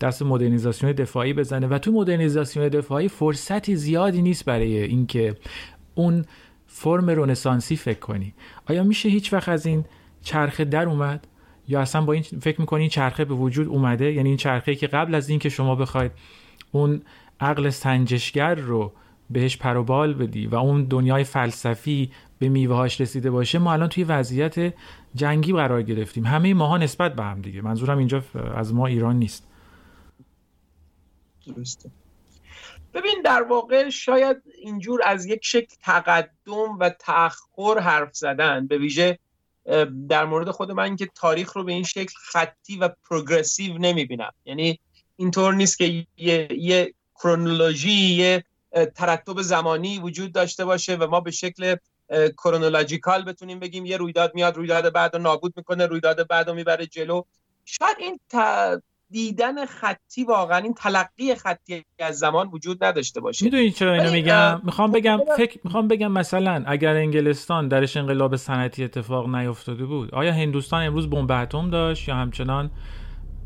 دست 0.00 0.22
مدرنیزاسیون 0.22 0.92
دفاعی 0.92 1.32
بزنه. 1.32 1.66
و 1.66 1.78
تو 1.78 1.92
مدرنیزاسیون 1.92 2.68
دفاعی 2.68 3.08
فرصتی 3.08 3.76
زیادی 3.76 4.22
نیست 4.22 4.44
برای 4.44 4.82
اینکه 4.82 5.34
اون 5.94 6.24
فرم 6.66 7.10
رونسانسی 7.10 7.76
فکر 7.76 7.98
کنی. 7.98 8.34
آیا 8.68 8.82
میشه 8.82 9.08
هیچ 9.08 9.32
وقت 9.32 9.48
از 9.48 9.66
این 9.66 9.84
چرخه 10.22 10.64
در 10.64 10.88
اومد؟ 10.88 11.26
یا 11.68 11.80
اصلا 11.80 12.04
با 12.04 12.12
این 12.12 12.22
فکر 12.22 12.60
می‌کنی 12.60 12.80
این 12.80 12.90
چرخه 12.90 13.24
به 13.24 13.34
وجود 13.34 13.68
اومده؟ 13.68 14.12
یعنی 14.12 14.28
این 14.28 14.38
چرخه 14.38 14.74
که 14.74 14.86
قبل 14.86 15.14
از 15.14 15.28
اینکه 15.28 15.48
شما 15.48 15.74
بخواید 15.74 16.12
اون 16.72 17.02
عقل 17.40 17.70
سنجشگر 17.70 18.54
رو 18.54 18.92
بهش 19.30 19.56
پروبال 19.56 20.14
بدی 20.14 20.46
و 20.46 20.54
اون 20.54 20.84
دنیای 20.84 21.24
فلسفی 21.24 22.10
به 22.38 22.48
میوهاش 22.48 23.00
رسیده 23.00 23.30
باشه 23.30 23.58
ما 23.58 23.72
الان 23.72 23.88
توی 23.88 24.04
وضعیت 24.04 24.74
جنگی 25.14 25.52
قرار 25.52 25.82
گرفتیم. 25.82 26.26
همه 26.26 26.54
ماها 26.54 26.78
نسبت 26.78 27.14
به 27.14 27.22
هم 27.22 27.40
دیگه. 27.40 27.60
منظورم 27.60 27.98
اینجا 27.98 28.22
از 28.54 28.74
ما 28.74 28.86
ایران 28.86 29.18
نیست. 29.18 29.48
درسته. 31.46 31.90
ببین 32.94 33.22
در 33.24 33.42
واقع 33.42 33.90
شاید 33.90 34.42
اینجور 34.58 35.00
از 35.04 35.26
یک 35.26 35.40
شکل 35.42 35.74
تقدم 35.82 36.78
و 36.80 36.90
تأخر 36.90 37.78
حرف 37.78 38.16
زدن 38.16 38.66
به 38.66 38.78
ویژه 38.78 39.18
در 40.08 40.24
مورد 40.24 40.50
خود 40.50 40.70
من 40.70 40.96
که 40.96 41.06
تاریخ 41.14 41.52
رو 41.52 41.64
به 41.64 41.72
این 41.72 41.82
شکل 41.82 42.14
خطی 42.16 42.76
و 42.76 42.88
پروگرسیو 43.10 43.78
نمی‌بینم. 43.78 44.32
یعنی 44.44 44.80
اینطور 45.16 45.54
نیست 45.54 45.78
که 45.78 46.06
یه, 46.16 46.48
یه 46.50 46.94
کرونولوژی 47.14 47.90
یه 47.90 48.44
ترتب 48.94 49.42
زمانی 49.42 49.98
وجود 49.98 50.32
داشته 50.32 50.64
باشه 50.64 50.96
و 50.96 51.06
ما 51.06 51.20
به 51.20 51.30
شکل 51.30 51.76
کرونولوژیکال 52.38 53.24
بتونیم 53.24 53.58
بگیم 53.58 53.86
یه 53.86 53.96
رویداد 53.96 54.34
میاد 54.34 54.56
رویداد 54.56 54.92
بعد 54.92 55.16
رو 55.16 55.22
نابود 55.22 55.52
می‌کنه 55.56 55.86
رویداد 55.86 56.28
بعد 56.28 56.48
رو 56.48 56.54
می‌بره 56.54 56.86
جلو. 56.86 57.22
شاید 57.64 57.96
این 57.98 58.20
دیدن 59.14 59.66
خطی 59.66 60.24
واقعا 60.24 60.58
این 60.58 60.74
تلقی 60.74 61.34
خطی 61.34 61.84
از 61.98 62.18
زمان 62.18 62.48
وجود 62.48 62.84
نداشته 62.84 63.20
باشه. 63.20 63.44
می‌دونی 63.44 63.70
چرا 63.70 63.94
اینو 63.94 64.12
میگم؟ 64.12 64.60
می‌خوام 64.64 64.92
بگم 64.92 65.20
فکر 65.36 65.60
می‌خوام 65.64 65.88
بگم 65.88 66.12
مثلا 66.12 66.64
اگر 66.66 66.96
انگلستان 66.96 67.68
درش 67.68 67.96
انقلاب 67.96 68.36
صنعتی 68.36 68.84
اتفاق 68.84 69.34
نیفتاده 69.34 69.86
بود 69.86 70.14
آیا 70.14 70.32
هندوستان 70.32 70.86
امروز 70.86 71.10
بمب 71.10 71.32
اتم 71.32 71.70
داشت 71.70 72.08
یا 72.08 72.14
همچنان 72.14 72.70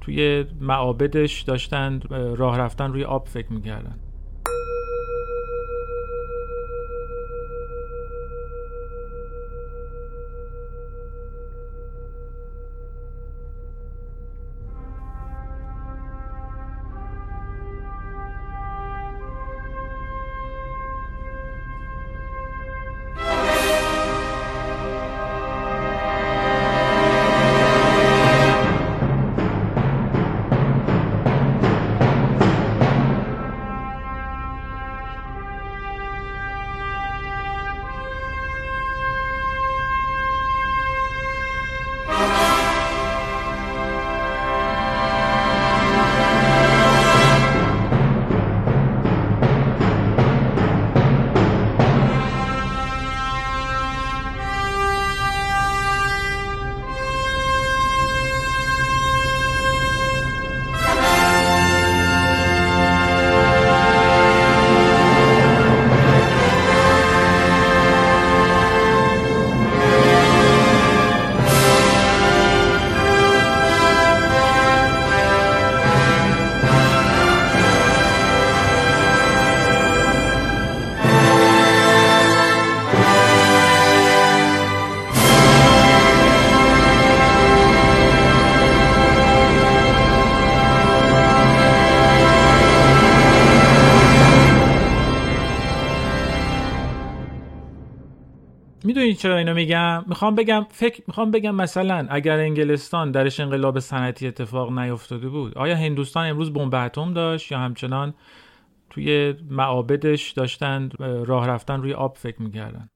توی 0.01 0.45
معابدش 0.61 1.43
داشتن 1.43 2.01
راه 2.11 2.59
رفتن 2.59 2.93
روی 2.93 3.05
آب 3.05 3.29
فکر 3.29 3.53
می‌کردن؟ 3.53 3.99
چرا 99.19 99.37
اینو 99.37 99.55
میگم؟ 99.55 100.05
می‌خوام 100.07 100.35
بگم 100.35 100.67
فکر 100.71 101.03
می‌خوام 101.07 101.31
بگم 101.31 101.55
مثلا 101.55 102.07
اگر 102.11 102.39
انگلستان 102.39 103.11
درش 103.11 103.41
انقلاب 103.41 103.79
صنعتی 103.79 104.27
اتفاق 104.27 104.79
نیفتاده 104.79 105.29
بود 105.29 105.59
آیا 105.59 105.77
هندوستان 105.77 106.27
امروز 106.27 106.53
بمب 106.53 106.75
اتم 106.75 107.15
داشت 107.15 107.53
یا 107.53 107.59
همچنان 107.59 108.15
توی 108.91 109.35
معابدش 109.51 110.31
داشتن 110.31 110.91
راه 111.27 111.49
رفتن 111.49 111.83
روی 111.83 111.93
آب 111.95 112.17
فکر 112.17 112.43
می‌کردن؟ 112.43 112.91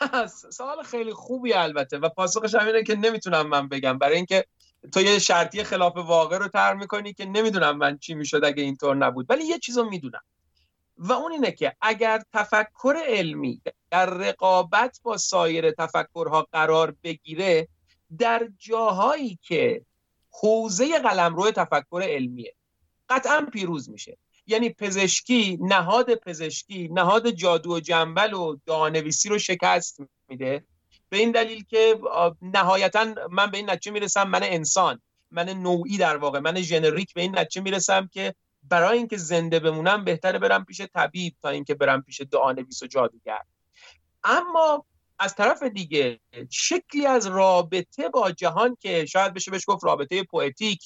سوال 0.50 0.82
خیلی 0.82 1.12
خوبی 1.12 1.52
البته 1.52 1.98
و 1.98 2.08
پاسخش 2.08 2.54
هم 2.54 2.82
که 2.82 2.96
نمی‌تونم 2.96 3.48
من 3.48 3.68
بگم. 3.68 3.98
برای 3.98 4.16
اینکه 4.16 4.44
تو 4.92 5.00
یه 5.00 5.18
شرطی 5.18 5.64
خلاف 5.64 5.96
واقع 5.96 6.38
رو 6.38 6.48
تر 6.48 6.74
می‌کنی 6.74 7.12
که 7.12 7.24
نمی‌دونم 7.24 7.78
من 7.78 7.98
چی 7.98 8.14
می‌شد 8.14 8.44
اگه 8.44 8.62
اینطور 8.62 8.96
نبود. 8.96 9.26
ولی 9.30 9.44
یه 9.44 9.58
چیزو 9.58 9.90
می‌دونم. 9.90 10.22
و 10.98 11.12
اون 11.12 11.32
اینه 11.32 11.52
که 11.52 11.76
اگر 11.80 12.22
تفکر 12.32 12.94
علمی 13.06 13.60
در 13.90 14.06
رقابت 14.06 15.00
با 15.02 15.16
سایر 15.16 15.70
تفکرها 15.70 16.46
قرار 16.52 16.94
بگیره 17.02 17.68
در 18.18 18.48
جاهایی 18.58 19.38
که 19.42 19.82
حوزه 20.30 20.98
قلمرو 20.98 21.50
تفکر 21.50 22.02
علمیه. 22.02 22.54
قطعا 23.08 23.48
پیروز 23.52 23.90
میشه. 23.90 24.18
یعنی 24.46 24.70
پزشکی 24.70 25.58
نهاد 25.60 26.14
پزشکی 26.14 26.88
نهاد 26.88 27.30
جادو 27.30 27.76
و 27.76 27.80
جنبل 27.80 28.34
و 28.34 28.56
دانویسی 28.66 29.28
رو 29.28 29.38
شکست 29.38 30.00
میده. 30.28 30.64
به 31.08 31.16
این 31.16 31.30
دلیل 31.30 31.64
که 31.64 32.00
نهایتا 32.42 33.14
من 33.30 33.50
به 33.50 33.56
این 33.56 33.70
نتیجه 33.70 33.92
می‌رسم 33.92 34.28
من 34.28 34.42
انسان 34.42 35.00
من 35.30 35.48
نوعی 35.48 35.96
در 35.96 36.16
واقع 36.16 36.38
من 36.38 36.60
ژنریک 36.60 37.14
به 37.14 37.20
این 37.20 37.38
نتیجه 37.38 37.60
می‌رسم 37.60 38.06
که 38.06 38.34
برای 38.62 38.98
اینکه 38.98 39.16
زنده 39.16 39.58
بمونم 39.58 40.04
بهتره 40.04 40.38
برم 40.38 40.64
پیش 40.64 40.80
طبیب 40.80 41.34
تا 41.42 41.48
اینکه 41.48 41.74
برم 41.74 42.02
پیش 42.02 42.20
دعانویس 42.20 42.82
و 42.82 42.86
جادوگر. 42.86 43.42
اما 44.24 44.84
از 45.18 45.34
طرف 45.34 45.62
دیگه 45.62 46.20
شکلی 46.50 47.06
از 47.06 47.26
رابطه 47.26 48.08
با 48.08 48.30
جهان 48.30 48.76
که 48.80 49.06
شاید 49.06 49.34
بشه 49.34 49.50
بهش 49.50 49.64
گفت 49.66 49.84
رابطه 49.84 50.22
پویتیک 50.22 50.84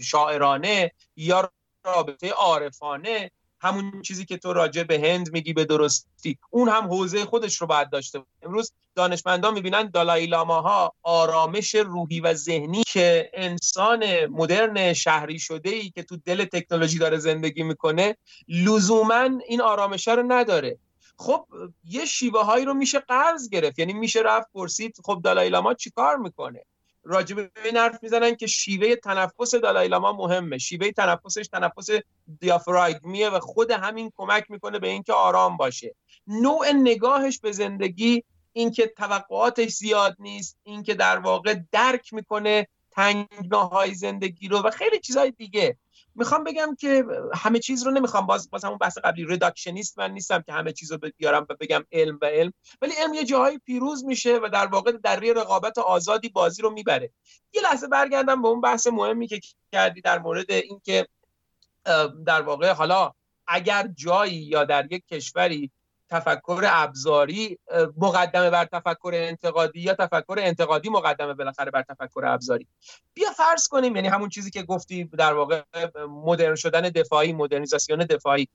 شاعرانه 0.00 0.92
یا 1.16 1.52
رابطه 1.84 2.30
عارفانه 2.30 3.30
همون 3.60 4.02
چیزی 4.02 4.24
که 4.24 4.36
تو 4.36 4.52
راجع 4.52 4.82
به 4.82 5.00
هند 5.00 5.32
میگی 5.32 5.52
به 5.52 5.64
درستی. 5.64 6.38
اون 6.50 6.68
هم 6.68 6.86
حوزه 6.86 7.24
خودش 7.24 7.60
رو 7.60 7.66
باید 7.66 7.90
داشته 7.90 8.22
امروز 8.42 8.72
دانشمندان 8.94 9.54
می‌بینن 9.54 9.90
دالای 9.90 10.26
لاما 10.26 10.92
آرامش 11.02 11.74
روحی 11.74 12.20
و 12.20 12.34
ذهنی 12.34 12.82
که 12.86 13.30
انسان 13.34 14.26
مدرن 14.26 14.92
شهری 14.92 15.38
شده 15.38 15.70
ای 15.70 15.90
که 15.90 16.02
تو 16.02 16.16
دل 16.16 16.44
تکنولوژی 16.44 16.98
داره 16.98 17.18
زندگی 17.18 17.62
می‌کنه 17.62 18.16
لزوما 18.48 19.28
این 19.46 19.60
آرامش 19.60 20.08
رو 20.08 20.22
نداره. 20.28 20.78
خب 21.20 21.46
یه 21.84 22.04
شیوه 22.04 22.44
هایی 22.44 22.64
رو 22.64 22.74
میشه 22.74 22.98
قرض 22.98 23.48
گرفت. 23.48 23.78
یعنی 23.78 23.92
میشه 23.92 24.20
رفت 24.20 24.48
پرسید 24.54 24.96
خب 25.04 25.20
دالای 25.24 25.48
لاما 25.48 25.74
چیکار 25.74 26.16
می‌کنه؟ 26.16 26.64
راجع 27.04 27.36
به 27.36 27.50
این 27.64 27.76
حرف 27.76 28.02
می‌زنن 28.02 28.36
که 28.36 28.46
شیوه 28.46 28.96
تنفس 28.96 29.54
دالای 29.54 29.88
لاما 29.88 30.12
مهمه. 30.12 30.58
شیوه 30.58 30.90
تنفسش 30.90 31.48
تنفس 31.48 31.88
دیافراگمیه 32.40 33.30
و 33.30 33.40
خود 33.40 33.70
همین 33.70 34.12
کمک 34.16 34.50
می‌کنه 34.50 34.78
به 34.78 34.88
اینکه 34.88 35.12
آرام 35.12 35.56
باشه. 35.56 35.94
نوع 36.26 36.72
نگاهش 36.72 37.38
به 37.38 37.52
زندگی 37.52 38.24
اینکه 38.52 38.86
توقعاتش 38.86 39.70
زیاد 39.70 40.16
نیست 40.18 40.56
اینکه 40.62 40.94
در 40.94 41.18
واقع 41.18 41.56
درک 41.72 42.12
می‌کنه 42.14 42.68
تنگناهای 42.90 43.94
زندگی 43.94 44.48
رو 44.48 44.58
و 44.58 44.70
خیلی 44.70 45.00
چیزهای 45.00 45.30
دیگه. 45.30 45.76
می‌خوام 46.14 46.44
بگم 46.44 46.76
که 46.78 47.04
همه 47.34 47.58
چیز 47.58 47.86
رو 47.86 47.90
نمی‌خوام 47.90 48.26
باز 48.26 48.50
باز 48.50 48.64
همون 48.64 48.78
بحث 48.78 48.98
قبلی 48.98 49.24
رداکشنیست 49.24 49.98
من 49.98 50.10
نیستم 50.10 50.42
که 50.42 50.52
همه 50.52 50.72
چیز 50.72 50.92
رو 50.92 50.98
بیارم 51.16 51.46
و 51.50 51.54
بگم 51.60 51.84
علم 51.92 52.18
و 52.22 52.24
علم. 52.24 52.52
ولی 52.82 52.92
علم 52.92 53.14
یه 53.14 53.24
جاهایی 53.24 53.58
پیروز 53.58 54.04
میشه 54.04 54.38
و 54.42 54.48
در 54.52 54.66
واقع 54.66 54.92
در 54.92 55.20
رقابت 55.20 55.78
آزادی 55.78 56.28
بازی 56.28 56.62
رو 56.62 56.70
می‌بره. 56.70 57.10
یه 57.52 57.62
لحظه 57.62 57.88
برگردم 57.88 58.42
به 58.42 58.48
اون 58.48 58.60
بحث 58.60 58.86
مهمی 58.86 59.26
که 59.26 59.40
کردی 59.72 60.00
در 60.00 60.18
مورد 60.18 60.50
اینکه 60.50 61.06
در 62.26 62.42
واقع 62.42 62.72
حالا 62.72 63.12
اگر 63.46 63.88
جایی 63.94 64.36
یا 64.36 64.64
در 64.64 64.92
یک 64.92 65.06
کشوری 65.06 65.70
تفکر 66.10 66.64
ابزاری 66.66 67.58
مقدمه 67.96 68.50
بر 68.50 68.64
تفکر 68.64 69.12
انتقادی 69.14 69.80
یا 69.80 69.94
تفکر 69.94 70.36
انتقادی 70.38 70.88
مقدمه 70.88 71.34
بالاخره 71.34 71.70
بر 71.70 71.82
تفکر 71.82 72.24
ابزاری. 72.24 72.66
بیا 73.14 73.30
فرض 73.30 73.68
کنیم 73.68 73.96
یعنی 73.96 74.08
همون 74.08 74.28
چیزی 74.28 74.50
که 74.50 74.62
گفتی 74.62 75.04
در 75.04 75.34
واقع 75.34 75.62
مدرن 76.08 76.54
شدن 76.54 76.80
دفاعی 76.80 77.32
مدرنیزاسیون 77.32 77.98
دفاعی. 77.98 78.48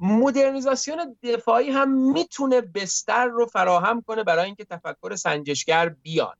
مدرنیزاسیون 0.00 1.16
دفاعی 1.22 1.70
هم 1.70 2.12
می‌تونه 2.12 2.60
بستر 2.60 3.26
رو 3.26 3.46
فراهم 3.46 4.02
کنه 4.02 4.24
برای 4.24 4.44
اینکه 4.44 4.64
تفکر 4.64 5.16
سنجشگر 5.16 5.88
بیاد. 5.88 6.38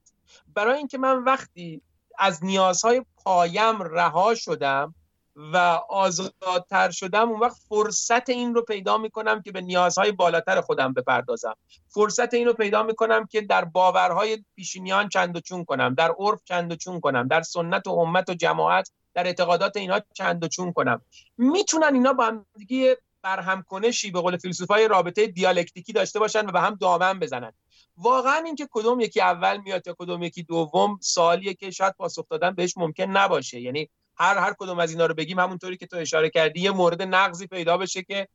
برای 0.55 0.79
اینکه 0.79 0.99
من 0.99 1.25
وقتی 1.25 1.83
از 2.19 2.45
نیازهای 2.45 3.05
پایم 3.25 3.83
رها 3.83 4.35
شدم 4.35 4.95
و 5.37 5.57
آزادتر 5.89 6.91
شدم 6.91 7.29
اون 7.29 7.41
وقت 7.41 7.57
فرصت 7.69 8.29
این 8.29 8.55
رو 8.55 8.63
پیدا 8.63 8.99
می‌کنم 8.99 9.43
که 9.43 9.53
به 9.53 9.61
نیازهای 9.61 10.13
بالاتر 10.13 10.61
خودم 10.61 10.93
بپردازم. 10.93 11.57
فرصت 11.89 12.35
این 12.35 12.47
رو 12.47 12.53
پیدا 12.53 12.83
می‌کنم 12.83 13.27
که 13.27 13.41
در 13.41 13.65
باورهای 13.65 14.45
پیشینیان 14.57 15.09
چند 15.09 15.37
و 15.37 15.41
چون 15.41 15.65
کنم 15.65 15.95
در 15.95 16.15
عرف 16.19 16.41
چند 16.45 16.73
و 16.73 16.77
چون 16.77 17.01
کنم 17.01 17.29
در 17.29 17.43
سنت 17.43 17.87
و 17.87 17.91
امت 17.91 18.29
و 18.29 18.35
جماعت 18.35 18.91
در 19.15 19.27
اعتقادات 19.27 19.77
اینا 19.77 20.01
چند 20.15 20.45
و 20.45 20.49
چون 20.49 20.73
کنم. 20.73 21.01
می‌تونن 21.39 21.95
اینا 21.95 22.13
با 22.13 22.25
هم 22.25 22.47
دیگه 22.57 22.99
برهم 23.23 23.63
کنشی 23.63 24.11
به 24.11 24.21
قول 24.21 24.37
فیلسوفای 24.37 24.89
رابطه 24.89 25.27
دیالکتیکی 25.27 25.93
داشته 25.93 26.19
باشن 26.19 26.47
و 26.47 26.53
به 26.53 26.61
هم 26.61 26.75
دامن 26.75 27.19
بزنن. 27.19 27.53
واقعا 27.97 28.37
اینکه 28.37 28.69
کدوم 28.71 29.01
یکی 29.01 29.21
اول 29.21 29.57
میاد 29.57 29.87
یا 29.87 29.95
کدوم 29.99 30.23
یکی 30.23 30.43
دوم 30.43 30.99
سوالیه 31.03 31.55
که 31.55 31.71
شاید 31.71 31.95
پاسخ 31.99 32.29
دادن 32.31 32.51
بهش 32.51 32.77
ممکن 32.77 33.05
نباشه. 33.05 33.61
یعنی 33.61 33.89
هر 34.21 34.39
هر 34.39 34.55
کدوم 34.59 34.79
از 34.79 34.91
اینا 34.91 35.07
رو 35.07 35.15
بگیم 35.15 35.39
همونطوری 35.39 35.77
که 35.77 35.87
تو 35.87 35.97
اشاره 35.97 36.31
کردی 36.31 36.61
یه 36.61 36.71
مورد 36.71 37.03
نقضی 37.03 37.47
پیدا 37.47 37.77
بشه 37.77 38.03
که 38.03 38.29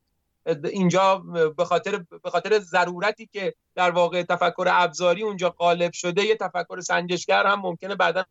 اینجا 0.63 1.17
به 1.57 1.65
خاطر 1.65 2.05
به 2.23 2.29
خاطر 2.29 2.59
ضرورتی 2.59 3.29
که 3.33 3.53
در 3.75 3.91
واقع 3.91 4.23
تفکر 4.23 4.67
ابزاری 4.71 5.23
اونجا 5.23 5.49
غالب 5.49 5.91
شده 5.93 6.23
یه 6.23 6.35
تفکر 6.35 6.81
سنجشگر 6.81 7.45
هم 7.45 7.59
ممکنه 7.59 7.95
بعدا 7.95 8.23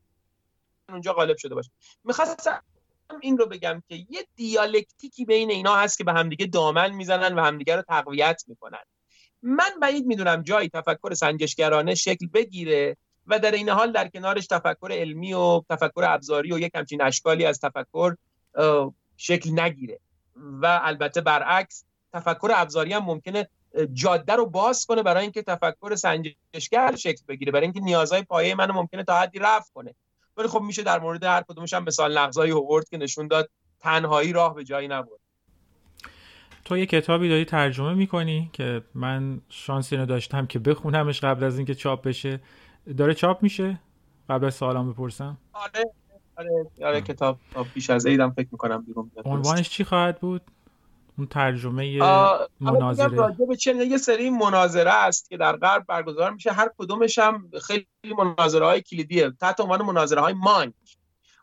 اونجا 0.88 1.12
غالب 1.12 1.36
شده 1.36 1.54
باشه. 1.54 1.70
می‌خواستم 2.04 2.62
این 3.20 3.38
رو 3.38 3.46
بگم 3.46 3.82
که 3.88 3.94
یه 3.94 4.26
دیالکتیکی 4.36 5.24
بین 5.24 5.50
اینا 5.50 5.76
هست 5.76 5.98
که 5.98 6.04
به 6.04 6.12
همدیگه 6.12 6.46
دامن 6.46 6.90
می‌زنن 6.90 7.34
و 7.34 7.42
همدیگه 7.44 7.76
رو 7.76 7.82
تقویت 7.82 8.42
می‌کنن. 8.46 8.82
من 9.42 9.70
بعید 9.82 10.06
می‌دونم 10.06 10.42
جایی 10.42 10.68
تفکر 10.68 11.14
سنجشگرانه 11.14 11.94
شکل 11.94 12.26
بگیره 12.26 12.96
و 13.26 13.38
در 13.38 13.50
این 13.50 13.68
حال 13.68 13.92
در 13.92 14.08
کنارش 14.08 14.46
تفکر 14.46 14.88
علمی 14.90 15.32
و 15.32 15.62
تفکر 15.70 16.04
ابزاری 16.04 16.52
و 16.52 16.58
یک 16.58 16.72
همچین 16.74 17.02
اشکالی 17.02 17.44
از 17.44 17.60
تفکر 17.60 18.14
شکل 19.16 19.60
نگیره. 19.60 20.00
و 20.36 20.80
البته 20.82 21.20
برعکس 21.20 21.84
تفکر 22.12 22.50
ابزاری 22.54 22.92
هم 22.92 23.04
ممکنه 23.04 23.48
جاده 23.92 24.32
رو 24.32 24.46
باز 24.46 24.86
کنه 24.86 25.02
برای 25.02 25.22
اینکه 25.22 25.42
تفکر 25.42 25.94
سنجشگر 25.94 26.96
شکل 26.96 27.22
بگیره. 27.28 27.52
برای 27.52 27.64
اینکه 27.64 27.80
نیازهای 27.80 28.22
پایه 28.22 28.54
منو 28.54 28.72
ممکنه 28.72 29.04
تا 29.04 29.20
حدی 29.20 29.38
رفع 29.38 29.70
کنه. 29.74 29.94
ولی 30.36 30.48
خب 30.48 30.60
میشه 30.60 30.82
در 30.82 31.00
مورد 31.00 31.24
هر 31.24 31.42
کدومش 31.48 31.74
هم 31.74 31.84
مثال 31.84 32.18
نقضایی 32.18 32.52
هوورد 32.52 32.88
که 32.88 32.96
نشون 32.96 33.28
داد 33.28 33.50
تنهایی 33.80 34.32
راه 34.32 34.54
به 34.54 34.64
جایی 34.64 34.88
نبود 34.88 35.20
تو 36.64 36.78
یه 36.78 36.86
کتابی 36.86 37.28
داری 37.28 37.44
ترجمه 37.44 37.94
می‌کنی 37.94 38.50
که 38.52 38.82
من 38.94 39.40
شانس 39.48 39.92
اینو 39.92 40.06
داشتم 40.06 40.46
که 40.46 40.58
بخونمش 40.58 41.20
قبل 41.20 41.44
از 41.44 41.56
اینکه 41.56 41.74
چاپ 41.74 42.02
بشه. 42.02 42.40
داره 42.98 43.14
چاپ 43.14 43.42
میشه؟ 43.42 43.80
قبل 44.30 44.46
از 44.46 44.54
سوالم 44.54 44.92
بپرسم. 44.92 45.38
آره 45.52 45.84
آره 46.36 46.66
آره 46.84 47.00
کتاب 47.00 47.38
بیش 47.74 47.90
از 47.90 48.06
عیدم 48.06 48.30
فکر 48.30 48.48
می‌کنم 48.52 48.82
بیرون 48.82 49.10
عنوانش 49.24 49.70
چی 49.70 49.84
خواهد 49.84 50.20
بود؟ 50.20 50.42
اون 51.18 51.26
ترجمه 51.26 51.98
مناظره. 52.60 53.36
به 53.48 53.56
چه 53.56 53.74
یه 53.74 53.98
سری 53.98 54.30
مناظره 54.30 54.92
است 54.92 55.28
که 55.28 55.36
در 55.36 55.56
غرب 55.56 55.86
برگزار 55.86 56.32
میشه. 56.32 56.52
هر 56.52 56.70
کدومش 56.78 57.18
هم 57.18 57.50
خیلی 57.62 57.86
مناظره 58.18 58.66
های 58.66 58.80
کلیدیه. 58.82 59.32
تحت 59.40 59.60
عنوان 59.60 59.82
مناظره 59.82 60.20
های 60.20 60.34
مانک 60.34 60.74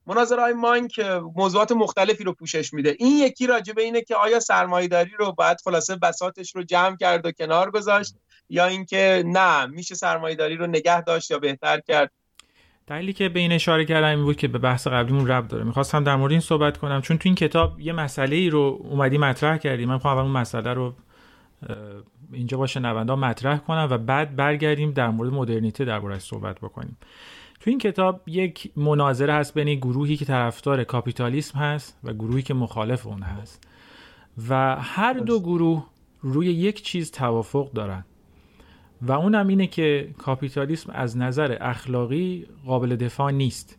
مناظره 0.07 0.41
های 0.41 0.53
مانک 0.53 0.99
موضوعات 1.35 1.71
مختلفی 1.71 2.23
رو 2.23 2.33
پوشش 2.33 2.73
میده. 2.73 2.95
این 2.99 3.17
یکی 3.17 3.47
راجع 3.47 3.73
به 3.73 3.81
اینه 3.81 4.01
که 4.01 4.15
آیا 4.15 4.39
سرمایه‌داری 4.39 5.11
رو 5.19 5.31
باید 5.31 5.57
خلاصه 5.63 5.95
بساتش 5.95 6.55
رو 6.55 6.63
جمع 6.63 6.97
کرد 6.97 7.25
و 7.25 7.31
کنار 7.31 7.71
گذاشت؟ 7.71 8.15
یا 8.51 8.65
اینکه 8.65 9.23
نه 9.25 9.65
میشه 9.65 9.95
سرمایه‌داری 9.95 10.55
رو 10.55 10.67
نگه 10.67 11.01
داشت 11.01 11.31
یا 11.31 11.39
بهتر 11.39 11.79
کرد؟ 11.79 12.11
دلیلی 12.87 13.13
که 13.13 13.29
به 13.29 13.39
این 13.39 13.51
اشاره 13.51 13.85
کردم 13.85 14.07
این 14.07 14.23
بود 14.23 14.37
که 14.37 14.47
به 14.47 14.57
بحث 14.57 14.87
قبلیمون 14.87 15.27
رب 15.27 15.47
داره. 15.47 15.63
می‌خواستم 15.63 16.03
در 16.03 16.15
مورد 16.15 16.31
این 16.31 16.41
صحبت 16.41 16.77
کنم. 16.77 17.01
چون 17.01 17.17
تو 17.17 17.29
این 17.29 17.35
کتاب 17.35 17.79
یه 17.79 17.93
مسئله 17.93 18.35
ای 18.35 18.49
رو 18.49 18.79
اومدی 18.83 19.17
مطرح 19.17 19.57
کردی. 19.57 19.85
من 19.85 19.93
می‌خوام 19.93 20.17
اون 20.17 20.31
مسئله 20.31 20.73
رو 20.73 20.93
اینجا 22.33 22.57
باشه 22.57 22.79
نوندا 22.79 23.15
مطرح 23.15 23.57
کنم 23.57 23.87
و 23.91 23.97
بعد 23.97 24.35
برگردیم 24.35 24.91
در 24.91 25.09
مورد 25.09 25.33
مدرنیته 25.33 25.85
دربارش 25.85 26.21
صحبت 26.21 26.59
بکنیم. 26.59 26.97
تو 27.59 27.69
این 27.69 27.79
کتاب 27.79 28.21
یک 28.27 28.71
مناظره 28.75 29.33
هست 29.33 29.53
بین 29.53 29.75
گروهی 29.75 30.17
که 30.17 30.25
طرفدار 30.25 30.83
کاپیتالیسم 30.83 31.59
هست 31.59 31.99
و 32.03 32.13
گروهی 32.13 32.41
که 32.41 32.53
مخالف 32.53 33.07
اون 33.07 33.21
هست. 33.21 33.67
و 34.49 34.75
هر 34.75 35.13
دو 35.13 35.39
گروه 35.39 35.85
روی 36.21 36.47
یک 36.47 36.83
چیز 36.83 37.11
توافق 37.11 37.71
دارن. 37.71 38.05
و 39.01 39.11
اونم 39.11 39.47
اینه 39.47 39.67
که 39.67 40.09
کاپیتالیسم 40.17 40.91
از 40.91 41.17
نظر 41.17 41.57
اخلاقی 41.61 42.45
قابل 42.65 42.95
دفاع 42.95 43.31
نیست. 43.31 43.77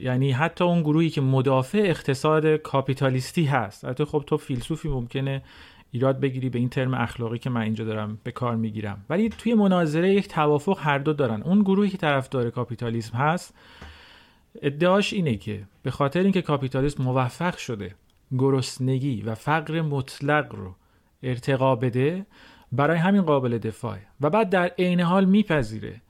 یعنی 0.00 0.32
حتی 0.32 0.64
اون 0.64 0.82
گروهی 0.82 1.10
که 1.10 1.20
مدافع 1.20 1.78
اقتصاد 1.78 2.56
کاپیتالیستی 2.56 3.44
هست. 3.44 3.84
حتی 3.84 4.04
خب 4.04 4.24
تو 4.26 4.36
فیلسوفی 4.36 4.88
ممکنه 4.88 5.42
ایراد 5.90 6.20
بگیری 6.20 6.48
به 6.48 6.58
این 6.58 6.68
ترم 6.68 6.94
اخلاقی 6.94 7.38
که 7.38 7.50
من 7.50 7.60
اینجا 7.60 7.84
دارم 7.84 8.18
به 8.22 8.32
کار 8.32 8.56
می‌گیرم. 8.56 9.04
ولی 9.10 9.28
توی 9.28 9.54
مناظره 9.54 10.14
یک 10.14 10.28
توافق 10.28 10.78
هر 10.80 10.98
دو 10.98 11.12
دارن. 11.12 11.42
اون 11.42 11.62
گروهی 11.62 11.90
که 11.90 11.98
طرفدار 11.98 12.50
کاپیتالیسم 12.50 13.18
هست 13.18 13.54
ادعاش 14.62 15.12
اینه 15.12 15.36
که 15.36 15.62
به 15.82 15.90
خاطر 15.90 16.22
اینکه 16.22 16.42
کاپیتالیسم 16.42 17.02
موفق 17.02 17.56
شده 17.56 17.94
گرسنگی 18.38 19.22
و 19.22 19.34
فقر 19.34 19.80
مطلق 19.80 20.54
رو 20.54 20.74
ارتقا 21.22 21.76
بده 21.76 22.26
برای 22.72 22.98
همین 22.98 23.22
قابل 23.22 23.58
دفاعه. 23.58 24.00
و 24.20 24.30
بعد 24.30 24.50
در 24.50 24.66
عین 24.78 25.00
حال 25.00 25.24
میپذیره 25.24 26.00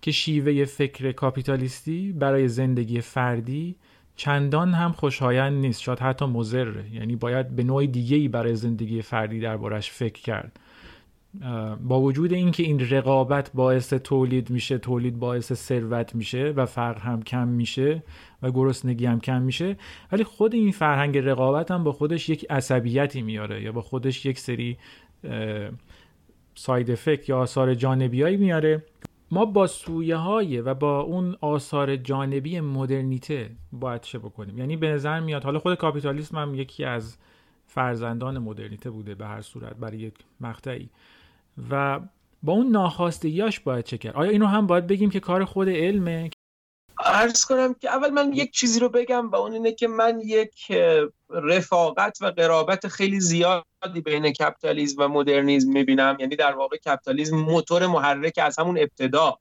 که 0.00 0.10
شیوه 0.10 0.64
فکر 0.64 1.12
کاپیتالیستی 1.12 2.12
برای 2.12 2.48
زندگی 2.48 3.00
فردی 3.00 3.76
چندان 4.16 4.74
هم 4.74 4.92
خوشایند 4.92 5.60
نیست. 5.60 5.80
شاید 5.80 5.98
حتی 5.98 6.26
مضره. 6.26 6.84
یعنی 6.92 7.16
باید 7.16 7.48
به 7.48 7.62
نوع 7.62 7.86
دیگه 7.86 8.16
ای 8.16 8.28
برای 8.28 8.54
زندگی 8.54 9.02
فردی 9.02 9.40
دربارش 9.40 9.90
فکر 9.90 10.22
کرد. 10.22 10.58
با 11.80 12.00
وجود 12.00 12.32
اینکه 12.32 12.62
این 12.62 12.90
رقابت 12.90 13.50
باعث 13.54 13.92
تولید 13.92 14.50
میشه 14.50 14.78
تولید 14.78 15.18
باعث 15.18 15.52
ثروت 15.52 16.14
میشه 16.14 16.52
و 16.56 16.66
فقر 16.66 16.98
هم 16.98 17.22
کم 17.22 17.48
میشه 17.48 18.02
و 18.42 18.50
گرسنگی 18.50 19.06
هم 19.06 19.20
کم 19.20 19.42
میشه 19.42 19.76
ولی 20.12 20.24
خود 20.24 20.54
این 20.54 20.72
فرهنگ 20.72 21.18
رقابت 21.18 21.70
هم 21.70 21.84
با 21.84 21.92
خودش 21.92 22.28
یک 22.28 22.46
عصبیتی 22.50 23.22
میاره 23.22 23.62
یا 23.62 23.72
با 23.72 23.82
خودش 23.82 24.26
یک 24.26 24.38
سری 24.38 24.78
ساید 26.54 26.90
افکت 26.90 27.28
یا 27.28 27.38
آثار 27.38 27.74
جانبیایی 27.74 28.36
میاره. 28.36 28.82
ما 29.30 29.44
با 29.44 29.66
سویه 29.66 30.16
های 30.16 30.60
و 30.60 30.74
با 30.74 31.00
اون 31.00 31.36
آثار 31.40 31.96
جانبی 31.96 32.60
مدرنیته 32.60 33.50
باید 33.72 34.00
چه 34.00 34.18
بکنیم؟ 34.18 34.58
یعنی 34.58 34.76
به 34.76 34.88
نظر 34.88 35.20
میاد 35.20 35.44
حالا 35.44 35.58
خود 35.58 35.74
کاپیتالیسم 35.74 36.38
هم 36.38 36.54
یکی 36.54 36.84
از 36.84 37.16
فرزندان 37.66 38.38
مدرنیته 38.38 38.90
بوده 38.90 39.14
به 39.14 39.26
هر 39.26 39.40
صورت 39.40 39.76
برای 39.76 39.98
یک 39.98 40.14
مقطعی. 40.40 40.88
و 41.70 42.00
با 42.42 42.52
اون 42.52 42.66
ناخواستگیاش 42.66 43.60
باید 43.60 43.84
چه 43.84 43.98
کرد؟ 43.98 44.16
آیا 44.16 44.30
اینو 44.30 44.46
هم 44.46 44.66
باید 44.66 44.86
بگیم 44.86 45.10
که 45.10 45.20
کار 45.20 45.44
خود 45.44 45.68
علمه؟ 45.68 46.30
ارز 47.04 47.44
کنم 47.44 47.74
که 47.74 47.90
اول 47.90 48.10
من 48.10 48.32
یک 48.32 48.52
چیزی 48.52 48.80
رو 48.80 48.88
بگم 48.88 49.30
و 49.30 49.36
اون 49.36 49.52
اینه 49.52 49.72
که 49.72 49.88
من 49.88 50.20
یک 50.24 50.72
رفاقت 51.30 52.18
و 52.20 52.26
قرابت 52.26 52.88
خیلی 52.88 53.20
زیادی 53.20 54.00
بین 54.04 54.32
کپیتالیسم 54.32 55.02
و 55.02 55.08
مدرنیزم 55.08 55.72
می‌بینم. 55.72 56.16
یعنی 56.20 56.36
در 56.36 56.52
واقع 56.52 56.76
کپیتالیسم 56.76 57.36
موتور 57.36 57.86
محرک 57.86 58.38
از 58.42 58.58
همون 58.58 58.78
ابتدا. 58.78 59.38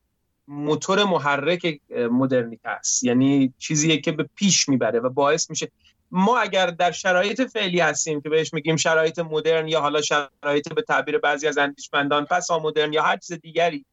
موتور 0.47 1.04
محرک 1.04 1.80
مدرنیته 2.12 2.69
است. 2.69 3.04
یعنی 3.04 3.54
چیزیه 3.58 4.02
که 4.02 4.12
به 4.12 4.30
پیش 4.36 4.69
می‌بره 4.69 5.00
و 5.00 5.10
باعث 5.10 5.50
میشه. 5.50 5.71
ما 6.12 6.39
اگر 6.39 6.67
در 6.67 6.91
شرایط 6.91 7.41
فعلی 7.41 7.80
هستیم 7.80 8.21
که 8.21 8.30
بهش 8.30 8.54
میگیم 8.54 8.76
شرایط 8.76 9.19
مدرن 9.19 9.67
یا 9.67 9.82
حالا 9.82 10.02
شرایط 10.02 10.74
به 10.74 10.82
تعبیر 10.82 11.17
بعضی 11.17 11.47
از 11.47 11.58
اندیشمندان 11.58 12.26
پسا 12.26 12.60
مدرن 12.60 12.93
یا 12.93 13.04
هر 13.04 13.17
چیز 13.17 13.39
دیگری 13.39 13.86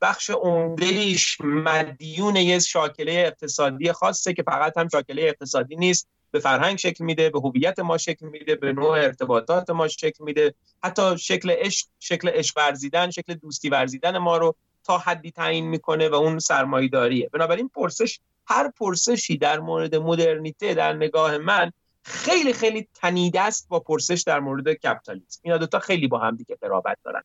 بخش 0.00 0.30
عمدهش 0.30 1.38
مدیون 1.40 2.36
یه 2.36 2.58
شاکله 2.58 3.12
اقتصادی 3.12 3.92
خاصه 3.92 4.32
که 4.32 4.42
فقط 4.42 4.78
هم 4.78 4.88
شاکله 4.88 5.22
اقتصادی 5.22 5.76
نیست 5.76 6.08
به 6.30 6.38
فرهنگ 6.38 6.78
شکل 6.78 7.04
میده 7.04 7.30
به 7.30 7.40
هویت 7.40 7.78
ما 7.78 7.98
شکل 7.98 8.26
میده 8.26 8.54
به 8.54 8.72
نوع 8.72 8.90
ارتباطات 8.90 9.70
ما 9.70 9.88
شکل 9.88 10.24
میده. 10.24 10.54
حتی 10.84 11.18
شکل 11.18 11.50
عشق 11.50 11.86
شکل 12.00 12.28
عشق 12.28 12.58
ورزیدن 12.58 13.10
شکل 13.10 13.34
دوستی 13.34 13.68
ورزیدن 13.68 14.18
ما 14.18 14.36
رو 14.36 14.54
تا 14.84 14.98
حدی 14.98 15.30
تعیین 15.30 15.68
می‌کنه 15.68 16.08
و 16.08 16.14
اون 16.14 16.38
سرمایه‌داریه. 16.38 17.28
بنابراین 17.32 17.68
پرسش 17.68 18.20
هر 18.46 18.70
پرسشی 18.78 19.36
در 19.36 19.60
مورد 19.60 19.94
مدرنیته 19.94 20.74
در 20.74 20.92
نگاه 20.92 21.38
من 21.38 21.72
خیلی 22.02 22.52
خیلی 22.52 22.88
تنیده 22.94 23.40
است 23.40 23.68
با 23.68 23.80
پرسش 23.80 24.22
در 24.26 24.40
مورد 24.40 24.68
کپیتالیسم. 24.68 25.40
اینا 25.42 25.58
دوتا 25.58 25.78
خیلی 25.78 26.08
با 26.08 26.18
هم 26.18 26.36
دیگه 26.36 26.56
قرابت 26.60 26.98
دارن. 27.04 27.22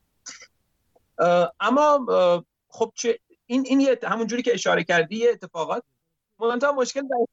اما 1.60 2.06
خب 2.69 2.91
چه 2.95 3.19
این 3.45 3.65
این 3.67 3.97
همونجوری 4.03 4.41
که 4.41 4.53
اشاره 4.53 4.84
کردی 4.84 5.27
اتفاقات. 5.27 5.84
منتها 6.39 6.71
مشکل 6.71 7.01
در 7.01 7.25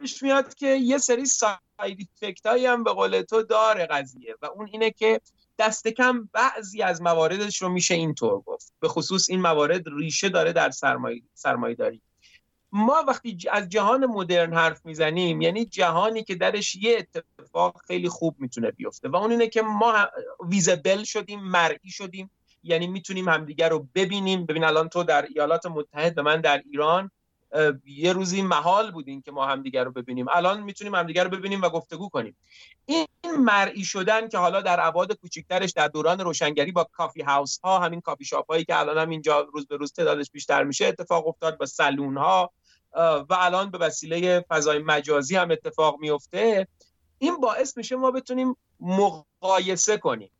پیش 0.00 0.22
میاد 0.22 0.54
که 0.54 0.66
یه 0.66 0.98
سری 0.98 1.26
ساید 1.26 2.08
افکت 2.22 2.46
هم 2.46 2.84
به 2.84 2.92
قول 2.92 3.22
تو 3.22 3.42
داره 3.42 3.86
قضیه 3.86 4.36
و 4.42 4.46
اون 4.46 4.68
اینه 4.72 4.90
که 4.90 5.20
دست 5.58 5.88
کم 5.88 6.28
بعضی 6.32 6.82
از 6.82 7.02
مواردش 7.02 7.62
رو 7.62 7.68
میشه 7.68 7.94
اینطور 7.94 8.40
گفت. 8.40 8.72
به 8.80 8.88
خصوص 8.88 9.30
این 9.30 9.40
موارد 9.40 9.82
ریشه 9.86 10.28
داره 10.28 10.52
در 10.52 10.70
سرمایه 10.70 11.22
سرمایه 11.34 11.74
داری 11.74 12.02
ما 12.72 13.04
وقتی 13.08 13.38
از 13.50 13.68
جهان 13.68 14.06
مدرن 14.06 14.54
حرف 14.54 14.86
می‌زنیم 14.86 15.40
یعنی 15.40 15.64
جهانی 15.64 16.24
که 16.24 16.34
درش 16.34 16.76
یه 16.76 16.98
اتفاق 16.98 17.82
خیلی 17.86 18.08
خوب 18.08 18.36
می‌تونه 18.38 18.70
بیفته 18.70 19.08
و 19.08 19.16
اون 19.16 19.30
اینه 19.30 19.48
که 19.48 19.62
ما 19.62 20.08
ویزبل 20.48 21.04
شدیم 21.04 21.40
مرئی 21.40 21.90
شدیم. 21.90 22.30
یعنی 22.62 22.86
می‌تونیم 22.86 23.28
همدیگر 23.28 23.68
رو 23.68 23.88
ببینیم. 23.94 24.46
ببین 24.46 24.64
الان 24.64 24.88
تو 24.88 25.04
در 25.04 25.22
ایالات 25.22 25.66
متحد 25.66 26.18
و 26.18 26.22
من 26.22 26.40
در 26.40 26.62
ایران 26.70 27.10
یه 27.84 28.12
روزی 28.12 28.42
محال 28.42 28.90
بودین 28.90 29.22
که 29.22 29.32
ما 29.32 29.46
همدیگر 29.46 29.84
رو 29.84 29.92
ببینیم. 29.92 30.26
الان 30.30 30.62
می‌تونیم 30.62 30.94
همدیگر 30.94 31.24
رو 31.24 31.30
ببینیم 31.30 31.62
و 31.62 31.68
گفتگو 31.68 32.08
کنیم. 32.08 32.36
این 32.86 33.06
مرئی 33.38 33.84
شدن 33.84 34.28
که 34.28 34.38
حالا 34.38 34.60
در 34.60 34.80
ابعاد 34.80 35.12
کوچکترش 35.12 35.70
در 35.70 35.88
دوران 35.88 36.20
روشنگری 36.20 36.72
با 36.72 36.84
کافی 36.92 37.22
هاوس 37.22 37.58
ها 37.58 37.78
همین 37.78 38.00
کافی 38.00 38.24
شاپ 38.24 38.50
هایی 38.50 38.64
که 38.64 38.78
الان 38.78 38.98
هم 38.98 39.10
اینجا 39.10 39.40
روز 39.52 39.66
به 39.66 39.76
روز 39.76 39.92
تعدادش 39.92 40.30
بیشتر 40.30 40.64
میشه 40.64 40.86
اتفاق 40.86 41.28
افتاد 41.28 41.58
با 41.58 41.66
سلون 41.66 42.16
ها 42.16 42.52
و 42.96 43.26
الان 43.30 43.70
به 43.70 43.78
وسیله 43.78 44.44
فضای 44.48 44.78
مجازی 44.78 45.36
هم 45.36 45.50
اتفاق 45.50 46.00
میفته 46.00 46.68
این 47.18 47.36
باعث 47.36 47.76
میشه 47.76 47.96
ما 47.96 48.10
بتونیم 48.10 48.56
مقایسه 48.80 49.98
کنیم. 49.98 50.30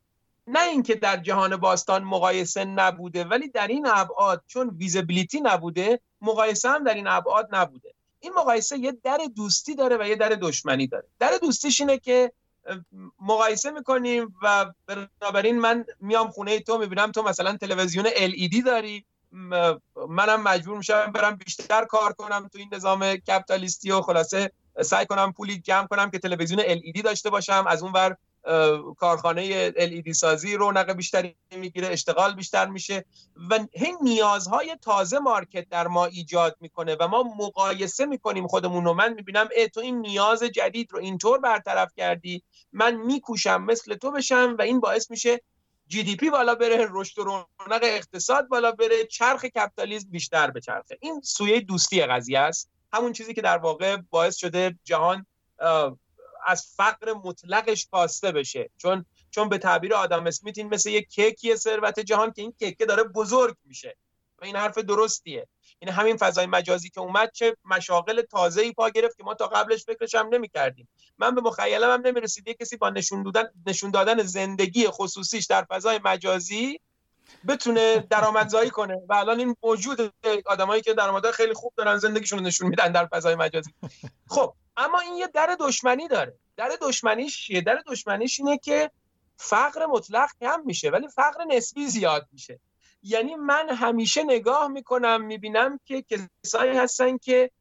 نه 0.47 0.63
اینکه 0.63 0.95
در 0.95 1.17
جهان 1.17 1.57
باستان 1.57 2.03
مقایسه 2.03 2.65
نبوده 2.65 3.23
ولی 3.23 3.47
در 3.47 3.67
این 3.67 3.87
ابعاد 3.87 4.43
چون 4.47 4.69
ویزیبیلیتی 4.69 5.41
نبوده 5.41 5.99
مقایسه 6.21 6.69
هم 6.69 6.83
در 6.83 6.93
این 6.93 7.07
ابعاد 7.07 7.49
نبوده. 7.51 7.93
این 8.19 8.33
مقایسه 8.33 8.77
یه 8.77 8.91
در 9.03 9.19
دوستی 9.35 9.75
داره 9.75 9.97
و 9.97 10.07
یه 10.07 10.15
در 10.15 10.29
دشمنی 10.29 10.87
داره. 10.87 11.07
در 11.19 11.37
دوستیش 11.41 11.81
اینه 11.81 11.97
که 11.97 12.31
مقایسه 13.19 13.71
می‌کنیم 13.71 14.35
و 14.43 14.73
بنابراین 14.87 15.59
من 15.59 15.85
میام 15.99 16.27
خونه 16.27 16.59
تو 16.59 16.77
می‌بینم 16.77 17.11
تو 17.11 17.23
مثلا 17.23 17.57
تلویزیون 17.57 18.05
LED 18.09 18.65
داری 18.65 19.05
منم 20.09 20.41
مجبور 20.43 20.77
میشم 20.77 21.11
برم 21.11 21.35
بیشتر 21.35 21.85
کار 21.85 22.13
کنم 22.13 22.47
تو 22.47 22.57
این 22.57 22.69
نظام 22.73 23.15
کپیتالیستی 23.15 23.91
و 23.91 24.01
خلاصه 24.01 24.51
سعی 24.81 25.05
کنم 25.05 25.33
پولی 25.33 25.59
جمع 25.59 25.87
کنم 25.87 26.09
که 26.09 26.19
تلویزیون 26.19 26.61
LED 26.61 27.01
داشته 27.03 27.29
باشم 27.29 27.65
از 27.67 27.83
اون 27.83 27.91
ور 27.91 28.17
کارخانه 28.97 29.71
LED 29.71 30.11
سازی 30.11 30.55
رونق 30.55 30.93
بیشتری 30.93 31.35
می‌گیره 31.51 31.87
اشتغال 31.87 32.35
بیشتر 32.35 32.65
میشه 32.65 33.05
و 33.49 33.59
هی 33.73 33.93
نیازهای 34.01 34.77
تازه 34.81 35.19
مارکت 35.19 35.69
در 35.69 35.87
ما 35.87 36.05
ایجاد 36.05 36.57
می‌کنه 36.59 36.95
و 36.99 37.07
ما 37.07 37.23
مقایسه 37.23 38.05
می‌کنیم 38.05 38.47
خودمون 38.47 38.85
رو. 38.85 38.93
من 38.93 39.13
می‌بینم 39.13 39.49
ای 39.55 39.69
تو 39.69 39.79
این 39.79 40.01
نیاز 40.01 40.43
جدید 40.43 40.91
رو 40.91 40.99
اینطور 40.99 41.39
برطرف 41.39 41.91
کردی 41.97 42.43
من 42.71 42.95
میکوشم 42.95 43.63
مثل 43.63 43.95
تو 43.95 44.11
بشم 44.11 44.55
و 44.59 44.61
این 44.61 44.79
باعث 44.79 45.11
میشه 45.11 45.41
جی 45.87 46.03
دی 46.03 46.15
پی 46.15 46.29
بالا 46.29 46.55
بره 46.55 46.87
رشد 46.91 47.19
و 47.19 47.23
رونق 47.23 47.83
اقتصاد 47.83 48.47
بالا 48.47 48.71
بره 48.71 49.05
چرخ 49.05 49.45
کپیتالیسم 49.45 50.09
بیشتر 50.09 50.51
به 50.51 50.61
چرخه. 50.61 50.97
این 51.01 51.21
سویه 51.21 51.59
دوستی 51.59 52.01
قضیه 52.01 52.39
است. 52.39 52.69
همون 52.93 53.13
چیزی 53.13 53.33
که 53.33 53.41
در 53.41 53.57
واقع 53.57 53.97
باعث 54.09 54.35
شده 54.35 54.79
جهان 54.83 55.25
از 56.47 56.73
فقر 56.77 57.13
مطلقش 57.13 57.87
کاسته 57.91 58.31
بشه. 58.31 58.69
چون 58.77 59.05
چون 59.31 59.49
به 59.49 59.57
تعبیر 59.57 59.93
آدم 59.93 60.27
اسمیت 60.27 60.57
این 60.57 60.69
مثل 60.69 60.89
یک 60.89 61.07
کیکی 61.07 61.55
ثروت 61.55 61.99
جهان 61.99 62.31
که 62.31 62.41
این 62.41 62.53
کیک 62.59 62.87
داره 62.87 63.03
بزرگ 63.03 63.57
میشه. 63.65 63.97
و 64.41 64.45
این 64.45 64.55
حرف 64.55 64.77
درستیه. 64.77 65.47
این 65.79 65.91
همین 65.91 66.17
فضای 66.17 66.45
مجازی 66.45 66.89
که 66.89 67.01
اومد 67.01 67.31
چه 67.33 67.57
مشاغل 67.65 68.21
تازه 68.21 68.61
ای 68.61 68.71
پا 68.71 68.89
گرفت 68.89 69.17
که 69.17 69.23
ما 69.23 69.33
تا 69.33 69.47
قبلش 69.47 69.85
فکرش 69.85 70.15
هم 70.15 70.27
نمی 70.33 70.49
کردیم 70.49 70.87
من 71.17 71.35
به 71.35 71.41
مخیلم 71.41 71.89
هم 71.89 72.01
نمی 72.01 72.21
رسید 72.21 72.49
کسی 72.49 72.77
با 72.77 72.89
نشون 72.89 73.23
دادن 73.23 73.49
نشون 73.67 73.91
دادن 73.91 74.23
زندگی 74.23 74.87
خصوصیش 74.87 75.45
در 75.45 75.65
فضای 75.69 75.99
مجازی 76.03 76.79
بتونه 77.47 78.07
درآمدزایی 78.09 78.69
کنه. 78.69 79.01
و 79.09 79.13
الان 79.13 79.39
این 79.39 79.55
موجود 79.63 80.13
آدمایی 80.45 80.81
که 80.81 80.93
درآمدهای 80.93 81.33
خیلی 81.33 81.53
خوب 81.53 81.73
دارن 81.77 81.97
زندگیشون 81.97 82.39
رو 82.39 82.45
نشون 82.45 82.67
میدن 82.67 82.91
در 82.91 83.05
فضای 83.05 83.35
مجازی. 83.35 83.73
خب 84.27 84.53
اما 84.77 84.99
این 84.99 85.15
یه 85.15 85.27
در 85.27 85.57
دشمنی 85.59 86.07
داره. 86.07 86.37
در 86.57 86.71
دشمنیش 86.81 87.45
چیه؟ 87.45 87.61
در 87.61 87.83
دشمنیش 87.87 88.39
اینه 88.39 88.57
که 88.57 88.91
فقر 89.37 89.85
مطلق 89.85 90.29
کم 90.41 90.61
میشه 90.65 90.89
ولی 90.89 91.07
فقر 91.07 91.43
نسبی 91.43 91.87
زیاد 91.87 92.27
میشه. 92.31 92.59
یعنی 93.03 93.35
من 93.35 93.69
همیشه 93.69 94.23
نگاه 94.23 94.67
می‌کنم 94.67 95.21
می‌بینم 95.21 95.79
که 95.85 96.05
کسایی 96.43 96.77
هستن 96.77 97.17
که 97.17 97.51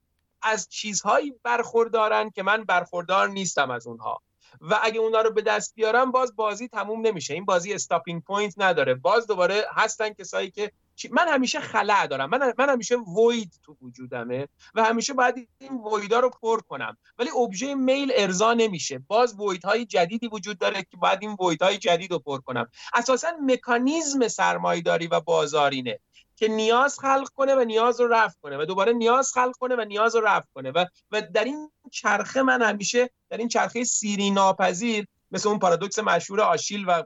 از 0.43 0.69
چیزهایی 0.69 1.35
برخوردارن 1.43 2.31
که 2.31 2.43
من 2.43 2.65
برخوردار 2.65 3.29
نیستم 3.29 3.71
از 3.71 3.87
اونها. 3.87 4.23
و 4.61 4.79
اگه 4.83 5.01
اونا 5.01 5.21
رو 5.21 5.31
به 5.31 5.43
دست 5.43 5.75
بیارم 5.75 6.11
باز 6.11 6.37
بازی 6.37 6.69
تموم 6.69 7.07
نمیشه. 7.07 7.35
این 7.35 7.45
بازی 7.45 7.75
stopping 7.75 8.23
point 8.23 8.55
نداره. 8.57 8.95
باز 8.95 9.27
دوباره 9.27 9.65
هستن 9.71 10.11
کسایی 10.11 10.51
که 10.51 10.73
من 11.11 11.29
همیشه 11.29 11.61
خلأ 11.61 12.07
دارم. 12.07 12.31
من 12.31 12.53
من 12.59 12.69
همیشه 12.69 12.97
void 12.97 13.53
تو 13.65 13.77
وجودمه 13.83 14.49
و 14.75 14.85
همیشه 14.85 15.13
باید 15.13 15.49
این 15.59 15.81
void 15.95 16.15
ا 16.15 16.21
رو 16.21 16.31
پر 16.31 16.61
کنم. 16.61 16.97
ولی 17.19 17.31
ابژه 17.31 17.75
میل 17.75 18.13
ارضا 18.15 18.55
نمیشه. 18.55 18.99
باز 18.99 19.41
void 19.41 19.65
های 19.65 19.85
جدیدی 19.85 20.29
وجود 20.29 20.59
داره 20.59 20.83
که 20.83 20.97
باید 20.97 21.19
این 21.23 21.37
void 21.41 21.63
های 21.63 21.79
جدید 21.79 22.13
رو 22.13 22.19
پر 22.19 22.41
کنم. 22.41 22.69
اساسا 22.95 23.29
مکانیزم 23.47 24.29
سرمایه‌داری 24.29 25.07
و 25.07 25.21
بازار 25.21 25.60
اینه 25.60 25.99
که 26.37 26.49
نیاز 26.49 26.99
خلق 26.99 27.29
کنه 27.29 27.55
و 27.55 27.65
نیاز 27.65 28.01
رو 28.01 28.09
رفع 28.09 28.37
کنه 28.43 28.59
و 28.59 28.65
دوباره 28.65 28.93
نیاز 28.93 29.33
خلق 29.33 29.57
کنه 29.61 29.77
و 29.77 29.85
نیاز 29.85 30.17
رو 30.17 30.21
رفع 30.21 30.47
کنه 30.55 30.71
و 30.71 30.87
و 31.11 31.23
در 31.23 31.45
این 31.45 31.71
چرخه 31.91 32.43
من 32.43 32.63
همیشه 32.63 33.11
در 33.31 33.37
این 33.37 33.49
چرخه 33.49 33.85
سیری 33.85 34.31
ناپذیر 34.31 35.07
مثل 35.31 35.49
اون 35.49 35.59
پارادوکس 35.59 35.99
مشهور 35.99 36.41
آشیل 36.41 36.85
و. 36.89 37.03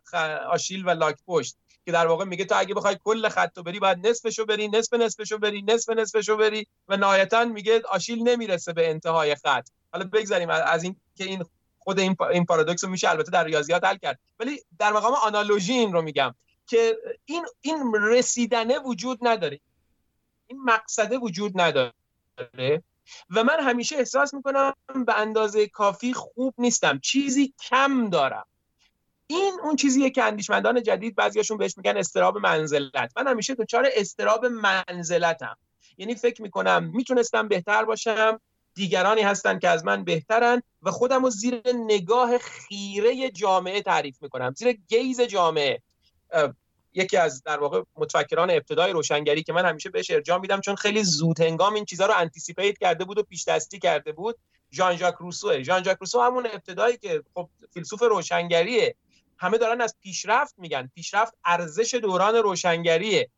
آشیل 0.51 0.88
و 0.88 0.90
لاک 0.90 1.16
پشت 1.27 1.57
که 1.87 1.92
در 1.92 2.07
واقع 2.07 2.25
میگه 2.25 2.44
تو 2.44 2.59
اگه 2.59 2.75
بخوای 2.75 2.99
کل 3.05 3.29
خط 3.29 3.59
بری 3.59 3.79
باید 3.79 4.07
نصفشو 4.07 4.44
بری 4.44 4.68
نصف 4.68 4.94
نصفشو 4.94 5.38
بری 5.38 5.62
نصف 5.62 5.90
نصفشو 5.90 6.37
بری 6.37 6.66
و 6.88 6.96
نهایتا 6.96 7.44
میگه 7.44 7.83
آشیل 7.88 8.29
نمی‌رسه 8.29 8.72
به 8.72 8.90
انتهای 8.90 9.35
خط. 9.35 9.68
حالا 9.92 10.05
بگذاریم 10.12 10.51
از 10.51 10.83
این 10.83 10.96
که 11.14 11.25
این 11.25 11.44
خود 11.79 11.99
این 11.99 12.16
این 12.31 12.44
پارادوکس 12.44 12.85
رو 12.85 12.90
میشه 12.90 13.11
البته 13.11 13.31
در 13.31 13.44
ریاضیات 13.44 13.85
حل 13.85 13.96
کرد. 13.96 14.18
ولی 14.40 14.61
در 14.79 14.92
مقام 14.92 15.14
آنالوژی 15.14 15.72
این 15.72 15.92
رو 15.92 16.03
میگم 16.03 16.35
که 16.66 16.99
این 17.25 17.46
این 17.61 17.94
رسیدنه 17.94 18.79
وجود 18.79 19.18
نداره. 19.22 19.61
این 20.46 20.62
مقصده 20.62 21.18
وجود 21.18 21.61
نداره. 21.61 21.92
و 23.31 23.44
من 23.44 23.61
همیشه 23.61 23.96
احساس 23.96 24.35
می‌کنم 24.35 24.75
به 25.07 25.18
اندازه 25.18 25.66
کافی 25.66 26.12
خوب 26.12 26.55
نیستم. 26.59 26.99
چیزی 26.99 27.55
کم 27.70 28.11
دارم. 28.11 28.46
این 29.26 29.58
اون 29.62 29.76
چیزیه 29.76 30.10
که 30.10 30.22
اندیشمندان 30.22 30.82
جدید 30.82 31.14
بعضیاشون 31.14 31.56
بهش 31.56 31.76
میگن 31.76 31.96
استراب 31.96 32.38
منزلت. 32.38 33.12
من 33.16 33.27
همیشه 33.27 33.54
دچار 33.54 33.88
استراب 33.96 34.46
منزلتم. 34.46 35.56
یعنی 35.98 36.14
فکر 36.14 36.42
می‌کنم 36.42 36.90
می‌تونستم 36.94 37.48
بهتر 37.48 37.85
باشم 37.85 38.40
دیگرانی 38.74 39.22
هستن 39.22 39.58
که 39.58 39.68
از 39.68 39.85
من 39.85 40.04
بهترن 40.04 40.62
و 40.83 40.90
خودم 40.90 41.24
رو 41.24 41.31
زیر 41.31 41.62
نگاه 41.74 42.38
خیره 42.38 43.31
جامعه 43.31 43.83
تعریف 43.83 44.22
می‌کنم. 44.22 44.54
زیر 44.56 44.72
گیز 44.72 45.20
جامعه. 45.20 45.83
یکی 46.94 47.16
از 47.16 47.42
در 47.42 47.60
واقع 47.60 47.83
متفکران 47.96 48.50
ابتدای 48.50 48.92
روشنگری 48.92 49.42
که 49.42 49.52
من 49.52 49.64
همیشه 49.64 49.90
بهش 49.90 50.10
ارجاع 50.10 50.38
میدم 50.38 50.60
چون 50.60 50.77
خیلی 50.77 51.04
زود 51.04 51.40
هنگام 51.40 51.74
این 51.74 51.85
چیزها 51.85 52.06
رو 52.06 52.14
anticipate 52.17 52.79
کرده 52.79 53.04
بود 53.04 53.18
و 53.18 53.22
پیش 53.22 53.48
دستی 53.48 53.79
کرده 53.79 54.12
بود 54.12 54.37
ژان 54.72 54.96
ژاک 54.96 55.14
روسو 55.14 55.62
ژان 55.62 55.83
ژاک 55.83 55.96
روسو 56.00 56.20
همون 56.20 56.46
ابتدایی 56.46 56.96
که 56.96 57.22
خب 57.35 57.48
فیلسوف 57.74 58.02
روشنگریه. 58.02 58.94
همه 59.38 59.58
دارن 59.58 59.80
از 59.80 59.96
پیشرفت 60.00 60.54
میگن. 60.58 60.90
پیشرفت 60.94 61.34
ارزش 61.44 61.94
دوران 61.94 62.34
روشنگریه. 62.34 63.30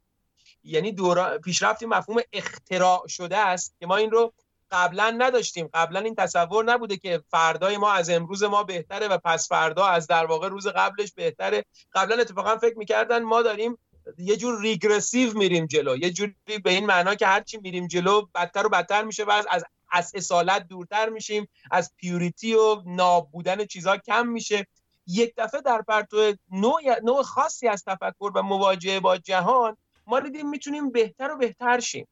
یعنی 0.65 0.93
دوران 0.93 1.39
پیشرفتی 1.39 1.87
مفهوم 1.87 2.21
اختراع 2.33 3.07
شده 3.07 3.37
است 3.37 3.75
که 3.81 3.87
ما 3.87 3.97
این 3.97 4.11
رو 4.11 4.33
قبلا 4.71 5.15
نداشتیم. 5.19 5.71
قبلا 5.75 6.01
این 6.01 6.15
تصور 6.15 6.65
نبوده 6.65 6.97
که 6.97 7.23
فردای 7.31 7.77
ما 7.77 7.93
از 7.93 8.11
امروز 8.11 8.43
ما 8.43 8.63
بهتره 8.63 9.09
و 9.09 9.19
پس 9.25 9.49
فردا 9.49 9.87
از 9.87 10.07
در 10.07 10.27
واقع 10.27 10.49
روز 10.49 10.67
قبلش 10.67 11.13
بهتره. 11.13 11.65
قبلا 11.93 12.21
اتفاقا 12.21 12.57
فکر 12.57 12.79
می‌کردن 12.79 13.23
ما 13.23 13.43
داریم 13.43 13.79
یه 14.19 14.37
جور 14.37 14.61
ریگرسیو 14.61 15.39
میریم 15.39 15.67
جلو. 15.67 15.97
یه 15.97 16.11
جوری 16.11 16.35
به 16.65 16.71
این 16.71 16.87
معنا 16.87 17.15
که 17.15 17.27
هرچی 17.27 17.59
میریم 17.59 17.87
جلو 17.87 18.27
بدتر 18.35 18.67
و 18.67 18.69
بدتر 18.69 19.05
میشه 19.05 19.25
و 19.25 19.31
از 19.51 19.65
از 19.91 20.13
اصالت 20.15 20.69
دورتر 20.69 21.09
میشیم. 21.09 21.49
از 21.71 21.93
پیوریتی 21.97 22.55
و 22.55 22.83
نابودن 22.87 23.65
چیزها 23.65 23.97
کم 23.97 24.27
میشه. 24.27 24.67
یک 25.09 25.35
دفعه 25.37 25.61
در 25.61 25.83
پرتو 25.83 26.33
نوع, 26.51 27.01
نوع 27.03 27.23
خاصی 27.23 27.69
از 27.69 27.85
تفکر 27.85 28.33
و 28.35 28.43
مواجهه 28.43 29.01
با 29.01 29.17
جهان 29.17 29.77
ما 30.07 30.21
دیدیم 30.21 30.51
می‌تونیم 30.51 30.91
بهتر 30.91 31.31
و 31.31 31.37
بهتر 31.37 31.81
شیم. 31.81 32.09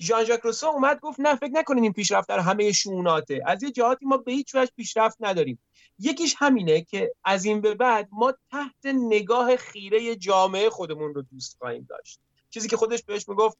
ژان 0.00 0.24
ژاک 0.24 0.40
روسو 0.40 0.66
اومد 0.66 1.00
گفت 1.00 1.20
نه 1.20 1.36
فکر 1.36 1.50
نکنین 1.52 1.82
این 1.82 1.92
پیشرفت 1.92 2.28
در 2.28 2.38
همه 2.38 2.72
شوناته. 2.72 3.42
از 3.46 3.62
یه 3.62 3.70
جهاتی 3.70 4.06
ما 4.06 4.16
به 4.16 4.32
هیچ 4.32 4.54
وجه 4.54 4.72
پیشرفت 4.76 5.16
نداریم. 5.20 5.58
یکیش 5.98 6.34
همینه 6.38 6.80
که 6.80 7.14
از 7.24 7.44
این 7.44 7.60
به 7.60 7.74
بعد 7.74 8.08
ما 8.12 8.34
تحت 8.50 8.84
نگاه 8.84 9.56
خیره 9.56 10.16
جامعه 10.16 10.70
خودمون 10.70 11.14
رو 11.14 11.22
دوست 11.22 11.56
خواهیم 11.58 11.86
داشت. 11.88 12.20
چیزی 12.50 12.68
که 12.68 12.76
خودش 12.76 13.02
بهش 13.02 13.28
می‌گفت 13.28 13.58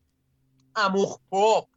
اموخ 0.77 1.19
پروپ 1.31 1.69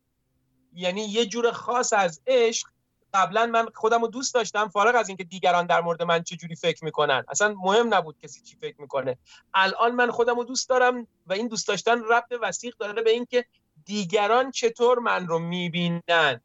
یعنی 0.74 1.02
یه 1.02 1.26
جور 1.26 1.52
خاص 1.52 1.94
از 1.94 2.22
عشق 2.28 2.68
قبلا 3.14 3.46
من 3.46 3.68
خودم 3.76 4.02
رو 4.02 4.08
دوست 4.08 4.34
داشتم 4.34 4.68
فارغ 4.68 4.96
از 4.96 5.08
اینکه 5.08 5.24
دیگران 5.24 5.66
در 5.66 5.82
مورد 5.82 6.04
من 6.04 6.24
چه 6.24 6.36
جوری 6.36 6.56
فکر 6.56 6.86
می‌کنن. 6.86 7.24
اصلا 7.28 7.56
مهم 7.64 7.94
نبود 7.94 8.18
کسی 8.20 8.42
چی 8.42 8.56
فکر 8.56 8.82
می‌کنه. 8.82 9.18
الان 9.54 9.92
من 9.92 10.12
خودم 10.12 10.36
رو 10.36 10.44
دوست 10.44 10.70
دارم 10.70 11.08
و 11.28 11.34
این 11.34 11.48
دوست 11.48 11.68
داشتن 11.68 12.04
ربط 12.04 12.34
وسیق 12.42 12.76
داره 12.78 13.02
به 13.02 13.10
اینکه 13.10 13.46
دیگران 13.86 14.52
چطور 14.52 15.00
من 15.00 15.28
رو 15.28 15.40
می‌بینند. 15.40 16.42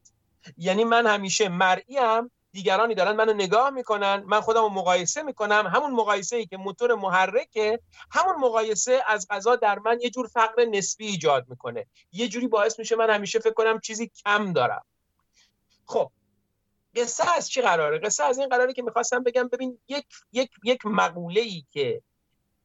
یعنی 0.56 0.84
من 0.84 1.06
همیشه 1.06 1.48
مرئیم 1.48 2.30
دیگرانی 2.52 2.94
دارن 2.94 3.12
منو 3.12 3.32
نگاه 3.32 3.70
می‌کنن 3.70 4.24
من 4.26 4.40
خودم 4.40 4.62
رو 4.62 4.68
مقایسه 4.68 5.22
می‌کنم. 5.22 5.66
همون 5.74 5.90
مقایسه 5.90 6.36
ای 6.36 6.46
که 6.46 6.56
موتور 6.56 6.94
محرکه 6.94 7.80
همون 8.10 8.36
مقایسه 8.36 9.02
از 9.06 9.26
غذا 9.30 9.56
در 9.56 9.78
من 9.78 9.98
یه 10.00 10.10
جور 10.10 10.26
فقر 10.26 10.64
نسبی 10.64 11.06
ایجاد 11.06 11.48
می‌کنه. 11.48 11.86
یه 12.12 12.28
جوری 12.28 12.48
باعث 12.48 12.78
میشه 12.78 12.96
من 12.96 13.10
همیشه 13.10 13.38
فکر 13.38 13.54
کنم 13.54 13.80
چیزی 13.80 14.10
کم 14.24 14.52
دارم. 14.52 14.84
خب 15.86 16.10
قصه 16.98 17.36
از 17.36 17.50
چی 17.50 17.62
قراره؟ 17.62 17.98
قصه 17.98 18.24
از 18.24 18.38
این 18.38 18.48
قراره 18.48 18.72
که 18.72 18.82
می‌خواستم 18.82 19.22
بگم 19.22 19.48
ببین 19.48 19.78
یک 19.88 20.06
یک 20.32 20.50
یک 20.64 20.86
مقوله 20.86 21.40
ای 21.40 21.64
که 21.70 22.02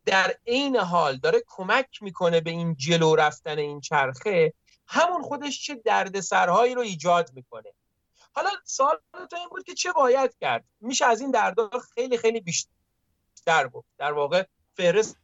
در 0.05 0.35
عین 0.47 0.75
حال 0.75 1.17
داره 1.17 1.43
کمک 1.47 2.03
می‌کنه 2.03 2.41
به 2.41 2.49
این 2.49 2.75
جلو 2.75 3.15
رفتن 3.15 3.59
این 3.59 3.81
چرخه 3.81 4.53
همون 4.87 5.21
خودش 5.21 5.65
چه 5.65 5.75
دردسرهایی 5.75 6.75
رو 6.75 6.81
ایجاد 6.81 7.29
می‌کنه. 7.33 7.73
حالا 8.35 8.49
سوال 8.65 8.99
تو 9.13 9.35
این 9.35 9.49
بود 9.49 9.63
که 9.63 9.73
چه 9.73 9.91
باید 9.91 10.35
کرد؟ 10.41 10.65
میشه 10.81 11.05
از 11.05 11.21
این 11.21 11.31
دردها 11.31 11.69
خیلی 11.93 12.17
خیلی 12.17 12.41
بیشتر 12.41 13.67
بود 13.71 13.85
در 13.97 14.11
واقع 14.11 14.43
فهرست 14.73 15.17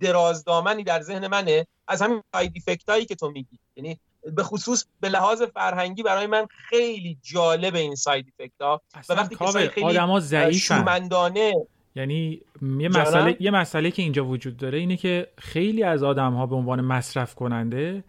درازدامنی 0.00 0.84
در 0.84 1.02
ذهن 1.02 1.26
منه. 1.26 1.66
از 1.88 2.02
همین 2.02 2.22
ساید 2.32 2.82
هایی 2.88 3.06
که 3.06 3.14
تو 3.14 3.30
میگی. 3.30 3.58
یعنی 3.76 4.00
به 4.36 4.42
خصوص 4.42 4.84
به 5.00 5.08
لحاظ 5.08 5.42
فرهنگی 5.42 6.02
برای 6.02 6.26
من 6.26 6.46
خیلی 6.68 7.18
جالب 7.22 7.74
این 7.74 7.94
ساید 7.94 8.26
افکت 8.38 8.60
ها. 8.60 8.82
و 9.08 9.12
وقتی 9.12 9.36
که 9.36 9.68
خیلی 9.68 9.86
آدما 9.86 10.20
شومندانه. 10.50 11.52
یعنی 11.94 12.40
یه 12.62 12.88
مسئله 12.88 13.36
یه 13.40 13.50
مسئله 13.50 13.90
که 13.90 14.02
اینجا 14.02 14.24
وجود 14.24 14.56
داره 14.56 14.78
اینه 14.78 14.96
که 14.96 15.28
خیلی 15.38 15.82
از 15.82 16.02
آدم 16.02 16.32
ها 16.32 16.46
به 16.46 16.56
عنوان 16.56 16.80
مصرف 16.80 17.34
کننده 17.34 18.04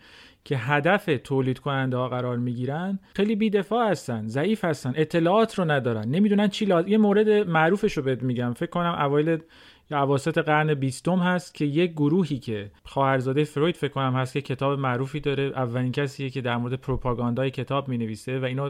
که 0.46 0.58
هدف 0.58 1.10
تولید 1.24 1.60
کننده 1.60 1.98
ها 1.98 2.10
قرار 2.10 2.38
می‌گیرن 2.38 3.00
خیلی 3.16 3.36
بیدفاع 3.36 3.92
هستن 3.92 4.28
ضعیف 4.28 4.66
هستن 4.66 4.94
اطلاعات 4.96 5.60
رو 5.60 5.72
ندارن 5.72 6.08
نمی‌دونن 6.10 6.48
چی 6.48 6.66
لازم 6.66 6.88
یه 6.88 6.98
مورد 6.98 7.30
معروفش 7.30 7.98
رو 7.98 8.04
بهت 8.04 8.24
میگم. 8.24 8.54
فکر 8.54 8.70
کنم 8.70 8.96
اوایل 9.00 9.38
یا 9.94 10.04
اواسط 10.04 10.38
قرن 10.38 10.74
بیستم 10.74 11.20
هست 11.20 11.54
که 11.54 11.66
یک 11.66 11.92
گروهی 11.92 12.40
که 12.40 12.72
خواهرزاده 12.84 13.44
فروید 13.44 13.78
فکر 13.78 13.92
کنم 13.92 14.16
هست 14.16 14.34
که 14.34 14.42
کتاب 14.42 14.80
معروفی 14.80 15.20
داره 15.20 15.44
اولین 15.44 15.92
کسیه 15.92 16.30
که 16.30 16.42
در 16.42 16.58
مورد 16.58 16.74
پروپاگاندای 16.74 17.52
کتاب 17.52 17.88
می 17.90 17.98
نویسه 17.98 18.40
و 18.40 18.46
اینو 18.46 18.70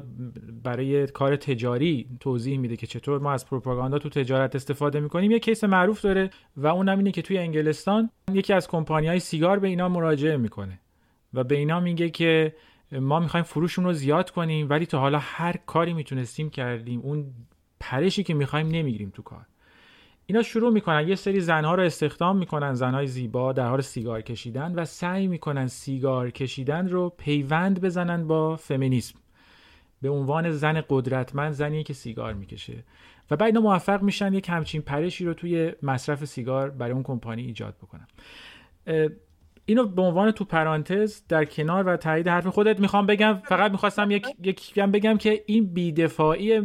برای 0.63 1.07
کار 1.07 1.35
تجاری 1.35 2.07
توضیح 2.19 2.57
میده 2.57 2.75
که 2.75 2.87
چطور 2.87 3.19
ما 3.19 3.31
از 3.31 3.47
پروپاگاندا 3.47 3.99
تو 3.99 4.09
تجارت 4.09 4.55
استفاده 4.55 4.99
می‌کنیم. 4.99 5.31
یه 5.31 5.39
کیس 5.39 5.63
معروف 5.63 6.01
داره 6.01 6.29
و 6.57 6.67
اونم 6.67 6.97
اینه 6.97 7.11
که 7.11 7.21
توی 7.21 7.37
انگلستان 7.37 8.09
یکی 8.33 8.53
از 8.53 8.67
کمپانی 8.67 9.07
های 9.07 9.19
سیگار 9.19 9.59
به 9.59 9.67
اینا 9.67 9.89
مراجعه 9.89 10.37
می‌کنه 10.37 10.79
و 11.33 11.43
به 11.43 11.55
اینا 11.55 11.79
میگه 11.79 12.09
که 12.09 12.55
ما 12.91 13.19
می‌خوایم 13.19 13.43
فروشون 13.43 13.85
رو 13.85 13.93
زیاد 13.93 14.31
کنیم 14.31 14.69
ولی 14.69 14.85
تا 14.85 14.99
حالا 14.99 15.19
هر 15.21 15.55
کاری 15.65 15.93
می‌تونستیم 15.93 16.49
کردیم. 16.49 16.99
اون 16.99 17.25
پرشی 17.79 18.23
که 18.23 18.33
می‌خوایم 18.33 18.67
نمی‌گیریم 18.67 19.09
تو 19.15 19.21
کار. 19.21 19.45
اینا 20.25 20.41
شروع 20.41 20.73
می‌کنن 20.73 21.07
یه 21.07 21.15
سری 21.15 21.39
زنها 21.39 21.75
رو 21.75 21.83
استخدام 21.83 22.37
می‌کنن 22.37 22.73
زنهای 22.73 23.07
زیبا 23.07 23.53
در 23.53 23.67
حال 23.67 23.81
سیگار 23.81 24.21
کشیدن 24.21 24.75
و 24.75 24.85
سعی 24.85 25.27
می‌کنن 25.27 25.67
سیگار 25.67 26.31
کشیدن 26.31 26.87
رو 26.87 27.09
پیوند 27.17 27.81
بزنن 27.81 28.27
با 28.27 28.55
فمینیسم. 28.55 29.19
به 30.01 30.09
عنوان 30.09 30.51
زن 30.51 30.83
قدرتمند 30.89 31.51
زنی 31.51 31.83
که 31.83 31.93
سیگار 31.93 32.33
می‌کشه. 32.33 32.83
و 33.31 33.35
بعد 33.35 33.47
اینا 33.47 33.61
موفق 33.61 34.01
میشن 34.01 34.33
یک 34.33 34.49
همچین 34.49 34.81
پرشی 34.81 35.25
رو 35.25 35.33
توی 35.33 35.71
مصرف 35.83 36.25
سیگار 36.25 36.69
برای 36.69 36.91
اون 36.91 37.03
کمپانی 37.03 37.41
ایجاد 37.41 37.75
بکنن. 37.77 38.07
اینو 39.65 39.85
به 39.85 40.01
عنوان 40.01 40.31
تو 40.31 40.45
پرانتز 40.45 41.21
در 41.29 41.45
کنار 41.45 41.87
و 41.87 41.97
تایید 41.97 42.27
حرف 42.27 42.47
خودت 42.47 42.79
می‌خوام 42.79 43.05
بگم. 43.05 43.41
فقط 43.45 43.71
می‌خواستم 43.71 44.11
یک 44.11 44.27
یک 44.43 44.79
بگم 44.79 45.17
که 45.17 45.43
این 45.45 45.73
بیدفاعی 45.73 46.61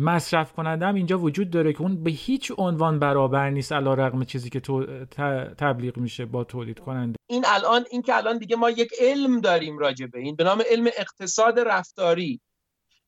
مصرف 0.00 0.52
کنندم 0.52 0.94
اینجا 0.94 1.18
وجود 1.18 1.50
داره 1.50 1.72
که 1.72 1.80
اون 1.80 2.02
به 2.02 2.10
هیچ 2.10 2.52
عنوان 2.58 2.98
برابر 2.98 3.50
نیست 3.50 3.72
علی‌رغم 3.72 4.24
چیزی 4.24 4.50
که 4.50 4.60
تو 4.60 5.04
تبلیغ 5.58 5.96
میشه 5.96 6.26
با 6.26 6.44
تولید 6.44 6.78
کننده 6.78 7.18
این 7.26 7.44
الان 7.46 7.84
این 7.90 8.02
که 8.02 8.16
الان 8.16 8.38
دیگه 8.38 8.56
ما 8.56 8.70
یک 8.70 8.90
علم 9.00 9.40
داریم 9.40 9.78
راجع 9.78 10.06
به 10.06 10.18
این 10.18 10.36
به 10.36 10.44
نام 10.44 10.62
علم 10.70 10.86
اقتصاد 10.98 11.58
رفتاری. 11.58 12.40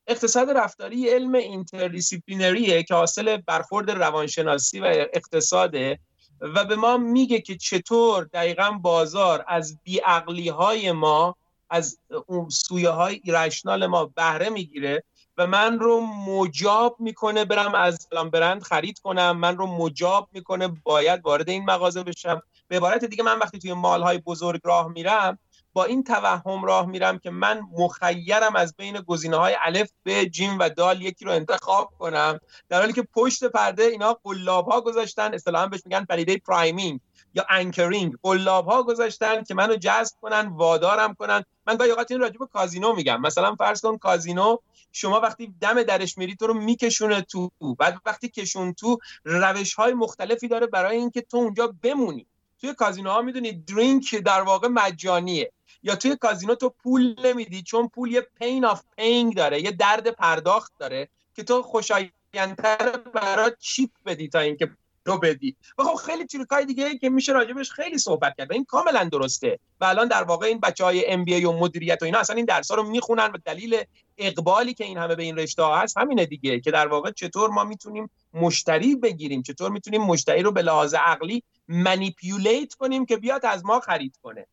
اقتصاد 0.06 0.50
رفتاری 0.50 1.08
علم 1.08 1.34
interdisciplinary 1.34 2.74
ه 2.74 2.82
که 2.82 2.94
حاصل 2.94 3.36
برخورد 3.36 3.90
روانشناسی 3.90 4.80
و 4.80 4.84
اقتصاده 5.12 5.98
و 6.40 6.64
به 6.64 6.76
ما 6.76 6.96
میگه 6.96 7.40
که 7.40 7.56
چطور 7.56 8.24
دقیقا 8.24 8.70
بازار 8.70 9.44
از 9.48 9.78
بیعقلی 9.84 10.48
های 10.48 10.92
ما 10.92 11.36
از 11.70 11.98
اون 12.26 12.48
سویه 12.48 12.88
های 12.88 13.20
ایرشنال 13.24 13.86
ما 13.86 14.04
بهره 14.04 14.48
می‌گیره. 14.48 15.04
و 15.36 15.46
من 15.46 15.78
رو 15.78 16.00
مجاب 16.00 16.96
می‌کنه 16.98 17.44
برم 17.44 17.74
از 17.74 18.08
برند 18.32 18.62
خرید 18.62 18.98
کنم. 18.98 19.36
من 19.36 19.56
رو 19.56 19.66
مجاب 19.66 20.28
می‌کنه 20.32 20.68
باید 20.84 21.20
وارد 21.24 21.48
این 21.48 21.64
مغازه 21.64 22.02
بشم. 22.02 22.42
به 22.68 22.76
عبارت 22.76 23.04
دیگه 23.04 23.24
من 23.24 23.38
وقتی 23.38 23.58
توی 23.58 23.72
مال 23.72 24.02
های 24.02 24.18
بزرگ 24.18 24.60
راه 24.64 24.88
میرم 24.88 25.38
با 25.72 25.84
این 25.84 26.04
توهم 26.04 26.64
راه 26.64 26.86
میرم 26.86 27.18
که 27.18 27.30
من 27.30 27.60
مخیرم 27.78 28.56
از 28.56 28.76
بین 28.76 29.00
گزینه 29.00 29.36
های 29.36 29.56
الف 29.60 29.90
به 30.02 30.26
جیم 30.26 30.58
و 30.58 30.68
دال 30.68 31.02
یکی 31.02 31.24
رو 31.24 31.30
انتخاب 31.30 31.90
کنم. 31.98 32.40
در 32.68 32.80
حالی 32.80 32.92
که 32.92 33.02
پشت 33.02 33.44
پرده 33.44 33.82
اینا 33.82 34.18
قلاب 34.24 34.66
ها 34.68 34.80
گذاشتن 34.80 35.34
اصطلاحا 35.34 35.66
بهش 35.66 35.80
میگن 35.84 36.04
پدیده 36.04 36.36
priming. 36.36 37.00
یا 37.34 37.46
anchoring. 37.50 38.14
قلاب 38.22 38.66
ها 38.66 38.82
گذاشتن 38.82 39.44
که 39.44 39.54
منو 39.54 39.76
جذب 39.76 40.14
کنن 40.22 40.46
وادارم 40.46 41.14
کنن. 41.14 41.44
من 41.66 41.76
گاهی 41.76 41.90
اوقات 41.90 42.10
این 42.10 42.20
راجع 42.20 42.38
به 42.38 42.46
کازینو 42.46 42.94
میگم. 42.94 43.20
مثلا 43.20 43.54
فرض 43.54 43.80
کن 43.80 43.98
کازینو 43.98 44.56
شما 44.92 45.20
وقتی 45.20 45.54
دم 45.60 45.82
درش 45.82 46.18
میری 46.18 46.36
تو 46.36 46.46
رو 46.46 46.54
میکشونه 46.54 47.20
تو. 47.20 47.50
بعد 47.78 48.00
وقتی 48.06 48.28
کشون 48.28 48.72
تو 48.72 48.98
روش 49.24 49.74
های 49.74 49.94
مختلفی 49.94 50.48
داره 50.48 50.66
برای 50.66 50.96
اینکه 50.96 51.20
تو 51.20 51.36
اونجا 51.36 51.74
بمونی. 51.82 52.26
توی 52.60 52.74
کازینو 52.74 53.10
ها 53.10 53.22
می‌دونی 53.22 53.52
drink 53.52 54.14
در 54.14 54.40
واقع 54.40 54.68
مجانیه. 54.68 55.52
یا 55.82 55.96
توی 55.96 56.16
کازینو 56.16 56.54
تو 56.54 56.68
پول 56.82 57.14
نمیدی 57.24 57.62
چون 57.62 57.88
پول 57.88 58.12
یه 58.12 58.20
pain 58.38 58.64
of 58.64 58.82
paying 58.96 59.36
داره 59.36 59.60
یه 59.60 59.70
درد 59.70 60.10
پرداخت 60.10 60.72
داره 60.78 61.08
که 61.36 61.42
تو 61.42 61.62
خوشایندتر 61.62 62.96
برای 63.14 63.52
چیپ 63.58 63.90
بدی 64.06 64.28
تا 64.28 64.38
اینکه 64.38 64.70
رو 65.04 65.18
بدی. 65.18 65.56
و 65.78 65.82
خب 65.82 65.94
خیلی 65.94 66.26
تریکای 66.26 66.64
دیگه 66.64 66.98
که 66.98 67.10
میشه 67.10 67.32
راجبش 67.32 67.70
خیلی 67.70 67.98
صحبت 67.98 68.34
کرد. 68.38 68.50
و 68.50 68.52
این 68.52 68.64
کاملا 68.64 69.04
درسته. 69.04 69.58
و 69.80 69.84
الان 69.84 70.08
در 70.08 70.22
واقع 70.22 70.46
این 70.46 70.60
بچه 70.60 70.84
های 70.84 71.06
ام 71.06 71.24
بی 71.24 71.44
و 71.44 71.52
مدیریت 71.52 71.98
و 72.02 72.04
اینا 72.04 72.18
اصلا 72.18 72.36
این 72.36 72.44
درس 72.44 72.70
ها 72.70 72.76
رو 72.76 72.82
می‌خونن 72.82 73.30
و 73.34 73.38
دلیل 73.44 73.84
اقبالی 74.18 74.74
که 74.74 74.84
این 74.84 74.98
همه 74.98 75.14
به 75.14 75.22
این 75.22 75.36
رشته 75.36 75.62
ها 75.62 75.78
هست 75.78 75.98
همینه 75.98 76.26
دیگه 76.26 76.60
که 76.60 76.70
در 76.70 76.88
واقع 76.88 77.10
چطور 77.10 77.50
ما 77.50 77.64
می‌تونیم 77.64 78.10
مشتری 78.34 78.96
بگیریم 78.96 79.42
چطور 79.42 79.70
می‌تونیم 79.70 80.02
مشتری 80.02 80.42
رو 80.42 80.52
به 80.52 80.62
لحاظ 80.62 80.94
عقلی 80.94 81.42
منیپیولیت 81.68 82.74
کنیم 82.74 83.06
که 83.06 83.16
بیاد 83.16 83.46
از 83.46 83.64
ما 83.64 83.80
خرید 83.80 84.16
کنه. 84.22 84.46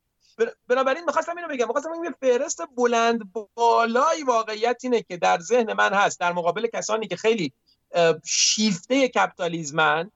بنابراین 0.67 1.05
می‌خواستم 1.05 1.37
اینو 1.37 1.47
بگم. 1.47 1.67
می‌خواستم 1.67 1.91
این 1.91 2.13
فهرست 2.19 2.61
بلند 2.77 3.33
بالای 3.53 4.23
واقعیت 4.23 4.79
اینه 4.83 5.01
که 5.01 5.17
در 5.17 5.39
ذهن 5.39 5.73
من 5.73 5.93
هست 5.93 6.19
در 6.19 6.33
مقابل 6.33 6.67
کسانی 6.73 7.07
که 7.07 7.15
خیلی 7.15 7.53
شیفته 8.25 9.07
کپیتالیزمن 9.07 10.11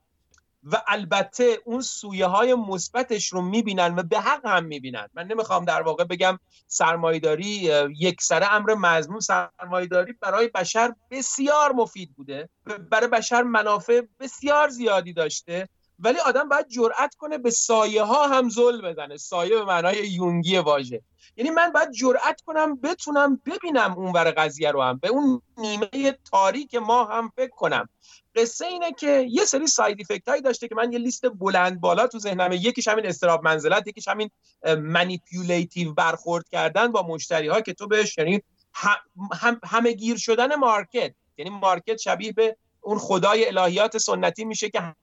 و 0.64 0.82
البته 0.88 1.58
اون 1.66 1.82
سویه 1.82 2.26
های 2.26 2.54
مثبتش 2.54 3.34
رو 3.34 3.42
می‌بینن 3.42 3.96
و 3.96 4.04
به 4.04 4.20
حق 4.20 4.46
هم 4.46 4.66
می‌بینن. 4.66 5.08
من 5.14 5.28
نمی‌خوام 5.28 5.66
در 5.66 5.82
واقع 5.82 6.04
بگم 6.04 6.40
سرمایداری 6.68 7.72
یک 8.00 8.22
سره 8.22 8.54
امر 8.54 8.74
مضمون 8.74 9.20
سرمایداری 9.20 10.14
برای 10.14 10.48
بشر 10.48 10.94
بسیار 11.12 11.72
مفید 11.72 12.16
بوده. 12.16 12.50
برای 12.92 13.08
بشر 13.08 13.42
منافع 13.44 14.02
بسیار 14.20 14.70
زیادی 14.70 15.14
داشته. 15.14 15.70
ولی 16.00 16.20
آدم 16.20 16.50
باید 16.50 16.68
جرأت 16.68 17.16
کنه 17.16 17.38
به 17.38 17.52
سایه 17.52 18.04
ها 18.04 18.28
هم 18.28 18.50
زل 18.50 18.82
بزنه. 18.82 19.18
سایه 19.18 19.56
به 19.56 19.66
معنای 19.66 20.08
یونگی 20.08 20.58
واژه. 20.58 21.02
یعنی 21.38 21.50
من 21.50 21.72
باید 21.72 21.92
جرأت 21.92 22.42
کنم 22.42 22.76
بتونم 22.76 23.42
ببینم 23.46 23.94
اون 23.98 24.12
ور 24.12 24.32
قضیه 24.32 24.72
رو 24.72 24.82
هم. 24.82 24.98
به 24.98 25.08
اون 25.08 25.42
نیمه 25.58 26.18
تاریک 26.32 26.76
ما 26.76 27.06
هم 27.06 27.32
فکر 27.36 27.52
کنم. 27.52 27.90
قصه 28.36 28.66
اینه 28.66 28.92
که 28.92 29.26
یه 29.30 29.46
سری 29.46 29.68
side 29.68 30.02
effect 30.02 30.30
هایی 30.30 30.42
داشته 30.42 30.68
که 30.68 30.76
من 30.76 30.92
یه 30.92 31.00
لیست 31.00 31.26
بلند 31.30 31.82
بالا 31.82 32.08
تو 32.08 32.20
ذهنمه 32.20 32.56
یکیش 32.56 32.88
همین 32.88 33.06
اضطراب 33.06 33.44
منزلت 33.44 33.88
یکیش 33.88 34.08
همین 34.08 34.30
manipulative 34.78 35.94
برخورد 35.94 36.50
کردن 36.50 36.92
با 36.92 37.02
مشتری 37.08 37.48
ها 37.48 37.62
که 37.62 37.74
تو 37.74 37.88
بهش 37.88 38.18
یعنی 38.18 38.42
هم 39.34 39.60
همه 39.64 39.92
گیر 39.92 40.18
شدن 40.18 40.56
market. 40.56 41.14
یعنی 41.38 41.52
market 41.52 41.98
شبیه 41.98 42.32
به 42.32 42.58
اون 42.82 43.00
خدای 43.00 43.48
الهیات 43.48 43.98
سنتی 43.98 44.46
میشه 44.46 44.70
که 44.70 44.96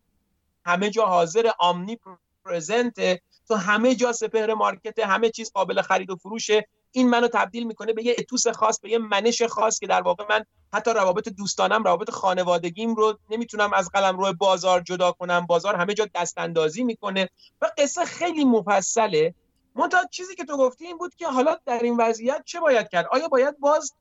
همه 0.65 0.91
جا 0.91 1.07
حاضر 1.07 1.51
omnipresent 1.59 3.21
تو 3.49 3.55
همه 3.55 3.95
جا 3.95 4.13
سپهر 4.13 4.55
market 4.55 4.99
همه 4.99 5.31
چیز 5.31 5.53
قابل 5.53 5.83
خرید 5.83 6.11
و 6.11 6.17
فروشه 6.17 6.69
این 6.93 7.11
منو 7.11 7.29
تبدیل 7.29 7.67
می‌کنه 7.67 7.93
به 7.93 8.07
یه 8.07 8.17
ethos 8.19 8.49
خاص 8.49 8.81
به 8.81 8.91
یه 8.91 8.99
منش 8.99 9.43
خاص 9.43 9.79
که 9.79 9.87
در 9.87 10.03
واقع 10.03 10.25
من 10.31 10.45
حتی 10.73 10.91
روابط 10.91 11.29
دوستانم 11.29 11.83
روابط 11.83 12.11
خانوادگیم 12.11 12.95
رو 12.95 13.19
نمی‌تونم 13.31 13.73
از 13.73 13.91
قلم 13.91 14.19
روی 14.19 14.33
بازار 14.33 14.81
جدا 14.81 15.13
کنم. 15.13 15.47
بازار 15.47 15.77
همه 15.77 15.95
جا 15.95 16.09
دست 16.15 16.39
اندازی 16.39 16.85
می‌کنه. 16.85 17.29
و 17.61 17.71
قصه 17.79 18.05
خیلی 18.05 18.45
مفصله. 18.45 19.35
منتها 19.75 20.05
چیزی 20.11 20.35
که 20.35 20.45
تو 20.45 20.57
گفتی 20.57 20.87
این 20.87 20.99
بود 20.99 21.15
که 21.15 21.27
حالا 21.27 21.57
در 21.67 21.79
این 21.83 21.97
وضعیت 21.97 22.43
چه 22.45 22.61
باید 22.61 22.89
کرد؟ 22.89 23.07
آیا 23.11 23.29
باید 23.29 23.59
باز 23.59 23.93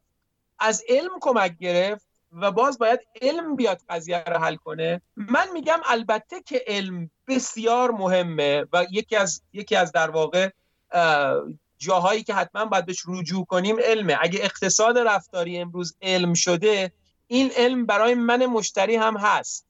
از 0.60 0.84
علم 0.90 1.12
کمک 1.22 1.58
گرفت؟ 1.58 2.09
و 2.32 2.52
باز 2.52 2.78
باید 2.78 3.00
علم 3.22 3.56
بیاد 3.56 3.82
قضیه 3.90 4.24
رو 4.28 4.38
حل 4.38 4.56
کنه. 4.56 5.02
من 5.16 5.52
میگم 5.54 5.80
البته 5.86 6.42
که 6.42 6.64
علم 6.68 7.10
بسیار 7.28 7.92
مهمه 7.92 8.66
و 8.74 8.86
یکی 8.92 9.16
از 9.16 9.42
یکی 9.54 9.76
از 9.76 9.92
در 9.92 10.10
واقع 10.10 10.50
جاهایی 11.78 12.24
که 12.24 12.34
حتما 12.34 12.66
باید 12.66 12.86
بهش 12.86 13.04
رجوع 13.08 13.46
کنیم 13.46 13.76
علمه. 13.80 14.18
اگه 14.22 14.40
اقتصاد 14.44 14.98
رفتاری 14.98 15.58
امروز 15.58 15.98
علم 16.02 16.34
شده 16.34 16.92
این 17.28 17.52
علم 17.56 17.86
برای 17.86 18.16
من 18.16 18.46
مشتری 18.46 18.96
هم 18.96 19.18
هست. 19.18 19.66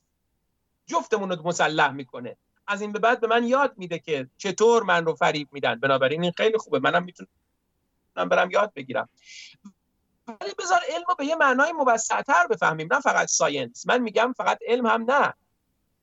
جفتمون 0.86 1.32
رو 1.32 1.48
مسلح 1.48 1.92
می‌کنه. 1.92 2.38
از 2.68 2.82
این 2.82 2.92
به 2.92 3.00
بعد 3.00 3.22
به 3.22 3.28
من 3.28 3.44
یاد 3.44 3.74
میده 3.78 4.00
که 4.00 4.30
چطور 4.38 4.84
من 4.84 5.06
رو 5.06 5.16
فریب 5.16 5.48
میدن. 5.52 5.76
بنابراین 5.76 6.24
این 6.24 6.32
خیلی 6.38 6.58
خوبه. 6.58 6.80
منم 6.80 7.04
می‌تونم 7.04 8.30
برم 8.30 8.52
یاد 8.52 8.74
بگیرم. 8.76 9.10
ولی 10.42 10.54
بذار 10.60 10.80
علم 10.90 11.04
رو 11.10 11.16
به 11.16 11.26
یه 11.26 11.36
معنای 11.36 11.72
موسعتر 11.72 12.48
بفهمیم. 12.48 12.88
نه 12.92 13.00
فقط 13.00 13.28
ساینس. 13.28 13.88
من 13.88 14.02
میگم 14.02 14.34
فقط 14.38 14.60
علم 14.68 14.86
هم 14.86 15.12
نه. 15.12 15.34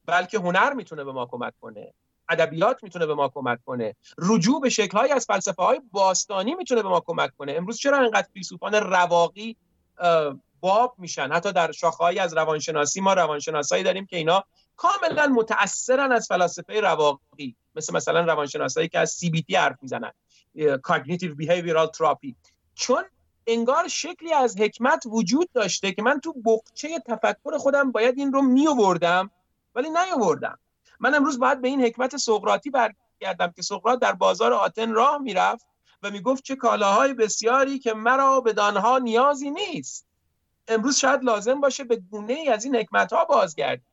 بلکه 0.04 0.38
هنر 0.38 0.72
می‌تونه 0.72 1.04
به 1.04 1.12
ما 1.12 1.26
کمک 1.26 1.52
کنه. 1.60 1.94
ادبیات 2.28 2.82
می‌تونه 2.82 3.06
به 3.06 3.14
ما 3.14 3.28
کمک 3.28 3.58
کنه. 3.64 3.96
رجوع 4.18 4.60
به 4.60 4.68
شکلهایی 4.68 5.12
از 5.12 5.26
فلسفه 5.26 5.62
های 5.62 5.80
باستانی 5.92 6.54
می‌تونه 6.54 6.82
به 6.82 6.88
ما 6.88 7.00
کمک 7.00 7.36
کنه. 7.38 7.52
امروز 7.52 7.78
چرا 7.78 7.98
انقدر 7.98 8.28
فیلسوفان 8.32 8.74
رواقی 8.74 9.56
باب 10.60 10.94
میشن؟ 10.98 11.32
حتی 11.32 11.52
در 11.52 11.72
شاخه‌ای 11.72 12.18
از 12.18 12.34
روانشناسی 12.34 13.00
ما 13.00 13.12
روانشناسایی 13.14 13.82
داریم 13.82 14.06
که 14.06 14.16
اینا 14.16 14.44
کاملا 14.76 15.26
متاثرن 15.26 16.12
از 16.12 16.26
فلسفه 16.26 16.80
رواقی. 16.80 17.56
مثل 17.74 17.94
مثلا 17.94 18.20
روانشناسایی 18.20 18.88
که 18.88 18.98
از 18.98 19.10
سی 19.10 19.30
بی 19.30 19.42
تی 19.42 19.56
حرف 19.56 19.76
می‌زنن. 19.82 20.12
cognitive 20.88 21.34
behavioral 21.40 21.88
therapy 21.96 22.34
چون 22.74 23.04
انگار 23.46 23.88
شکلی 23.88 24.32
از 24.32 24.60
حکمت 24.60 25.02
وجود 25.06 25.48
داشته 25.52 25.92
که 25.92 26.02
من 26.02 26.20
تو 26.20 26.32
بخچه 26.32 26.98
تفکر 26.98 27.58
خودم 27.58 27.92
باید 27.92 28.18
این 28.18 28.32
رو 28.32 28.42
می 28.42 28.68
آوردم 28.68 29.30
ولی 29.74 29.90
نیاوردم 29.90 30.58
من 31.00 31.14
امروز 31.14 31.38
باید 31.38 31.60
به 31.60 31.68
این 31.68 31.84
حکمت 31.84 32.16
سقراطی 32.16 32.70
برگردم 32.70 33.52
که 33.56 33.62
سقراط 33.62 33.98
در 33.98 34.12
بازار 34.12 34.52
آتن 34.52 34.92
راه 34.92 35.18
می‌رفت 35.18 35.66
و 36.02 36.10
می‌گفت 36.10 36.44
چه 36.44 36.56
کالاهای 36.56 37.14
بسیاری 37.14 37.78
که 37.78 37.94
مرا 37.94 38.40
به 38.40 38.52
دانها 38.52 38.98
نیازی 38.98 39.50
نیست. 39.50 40.06
امروز 40.68 40.96
شاید 40.96 41.24
لازم 41.24 41.60
باشه 41.60 41.84
به 41.84 41.96
گونه 41.96 42.32
ای 42.32 42.48
از 42.48 42.64
این 42.64 42.76
حکمت 42.76 43.12
ها 43.12 43.24
بازگردیم 43.24 43.86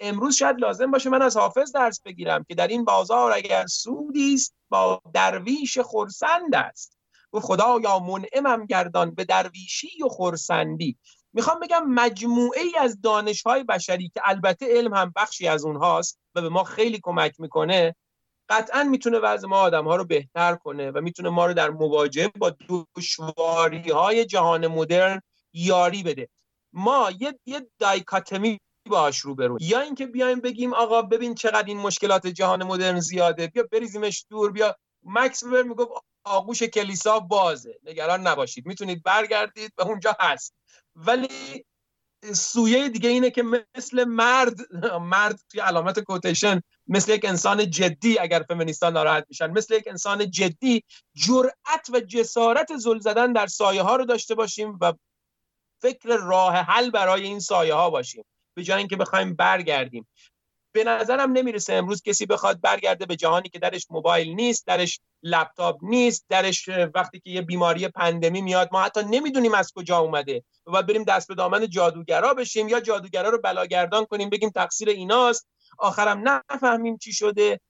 امروز 0.00 0.36
شاید 0.36 0.60
لازم 0.60 0.90
باشه 0.90 1.10
من 1.10 1.22
از 1.22 1.36
حافظ 1.36 1.72
درس 1.72 2.00
بگیرم 2.00 2.44
که 2.44 2.54
در 2.54 2.68
این 2.68 2.84
بازار 2.84 3.32
اگر 3.32 3.66
سودی 3.66 4.34
است 4.34 4.54
با 4.68 5.02
درویش 5.12 5.78
خرسند 5.78 6.54
است. 6.54 6.97
و 7.32 7.40
خدا 7.40 7.78
یا 7.82 7.98
منعمم 7.98 8.66
گردان 8.66 9.14
به 9.14 9.24
درویشی 9.24 10.02
و 10.04 10.08
خرسندی. 10.08 10.98
می‌خوام 11.32 11.60
بگم 11.60 11.86
مجموعه 11.86 12.60
ای 12.60 12.72
از 12.80 13.00
دانش 13.00 13.42
های 13.42 13.64
بشری 13.64 14.10
که 14.14 14.20
البته 14.24 14.66
علم 14.76 14.94
هم 14.94 15.12
بخشی 15.16 15.48
از 15.48 15.64
اونهاست 15.64 16.18
و 16.34 16.42
به 16.42 16.48
ما 16.48 16.64
خیلی 16.64 17.00
کمک 17.02 17.40
می‌کنه 17.40 17.96
قطعا 18.48 18.84
می‌تونه 18.84 19.18
وضع 19.18 19.48
ما 19.48 19.60
آدم 19.60 19.84
ها 19.84 19.96
رو 19.96 20.04
بهتر 20.04 20.54
کنه 20.56 20.90
و 20.90 21.00
می‌تونه 21.00 21.28
ما 21.28 21.46
رو 21.46 21.54
در 21.54 21.70
مواجهه 21.70 22.28
با 22.38 22.56
دشواری 22.96 23.90
های 23.90 24.24
جهان 24.24 24.66
مدرن 24.66 25.20
یاری 25.52 26.02
بده. 26.02 26.28
ما 26.72 27.10
یه 27.20 27.38
یه 27.46 27.66
دایکاتمی 27.78 28.60
باش 28.86 29.18
رو 29.18 29.34
برون 29.34 29.58
یا 29.60 29.80
اینکه 29.80 30.06
بیایم 30.06 30.40
بگیم 30.40 30.74
آقا 30.74 31.02
ببین 31.02 31.34
چقدر 31.34 31.66
این 31.66 31.78
مشکلات 31.78 32.26
جهان 32.26 32.64
مدرن 32.64 33.00
زیاده 33.00 33.46
بیا 33.46 33.64
بریزیمش 33.72 34.24
دور 34.30 34.52
بیا. 34.52 34.76
مکس 35.04 35.42
وبر 35.42 35.62
می‌گفت 35.62 35.90
آغوش 36.24 36.62
کلیسا 36.62 37.20
بازه. 37.20 37.78
نگران 37.84 38.26
نباشید. 38.26 38.66
می‌تونید 38.66 39.02
برگردید 39.02 39.72
به 39.76 39.86
اونجا 39.86 40.16
هست. 40.20 40.54
ولی 40.96 41.64
سویه 42.34 42.88
دیگه 42.88 43.08
اینه 43.08 43.30
که 43.30 43.44
مثل 43.76 44.04
مرد 44.04 44.72
مرد 45.00 45.40
توی 45.50 45.60
علامت 45.60 46.00
کوتیشن 46.00 46.62
مثل 46.86 47.12
یک 47.12 47.24
انسان 47.24 47.70
جدی 47.70 48.18
اگر 48.18 48.44
فمینیستان 48.48 48.92
ناراحت 48.92 49.24
میشن 49.28 49.50
مثل 49.50 49.74
یک 49.74 49.88
انسان 49.88 50.30
جدی 50.30 50.84
جرأت 51.14 51.90
و 51.92 52.00
جسارت 52.00 52.76
زل 52.76 52.98
زدن 52.98 53.32
در 53.32 53.46
سایه 53.46 53.82
ها 53.82 53.96
رو 53.96 54.04
داشته 54.04 54.34
باشیم 54.34 54.78
و 54.80 54.92
فکر 55.82 56.08
راه 56.08 56.56
حل 56.56 56.90
برای 56.90 57.22
این 57.22 57.40
سایه 57.40 57.74
ها 57.74 57.90
باشیم. 57.90 58.24
به 58.54 58.62
جای 58.62 58.78
اینکه 58.78 58.96
بخوایم 58.96 59.34
برگردیم. 59.34 60.08
به 60.78 60.84
نظرم 60.84 61.32
نمی‌رسه 61.32 61.74
امروز 61.74 62.02
کسی 62.02 62.26
بخواد 62.26 62.60
برگرده 62.60 63.06
به 63.06 63.16
جهانی 63.16 63.48
که 63.48 63.58
درش 63.58 63.86
موبایل 63.90 64.34
نیست 64.34 64.66
درش 64.66 65.00
لپتاپ 65.22 65.78
نیست 65.82 66.26
درش 66.28 66.68
وقتی 66.94 67.20
که 67.20 67.30
یه 67.30 67.42
بیماری 67.42 67.88
پندمی 67.88 68.42
میاد 68.42 68.68
ما 68.72 68.82
حتی 68.82 69.00
نمی‌دونیم 69.04 69.54
از 69.54 69.72
کجا 69.74 69.98
اومده 69.98 70.44
و 70.66 70.82
بریم 70.82 71.04
دست 71.04 71.28
به 71.28 71.34
دامن 71.34 71.68
جادوگرا 71.68 72.34
بشیم 72.34 72.68
یا 72.68 72.80
جادوگرا 72.80 73.28
رو 73.28 73.40
بلاگردان 73.40 74.04
کنیم 74.04 74.30
بگیم 74.30 74.50
تقصیر 74.50 74.88
ایناست. 74.88 75.48
آخرم 75.78 76.42
نفهمیم 76.50 76.96
چی 76.96 77.12
شده. 77.12 77.60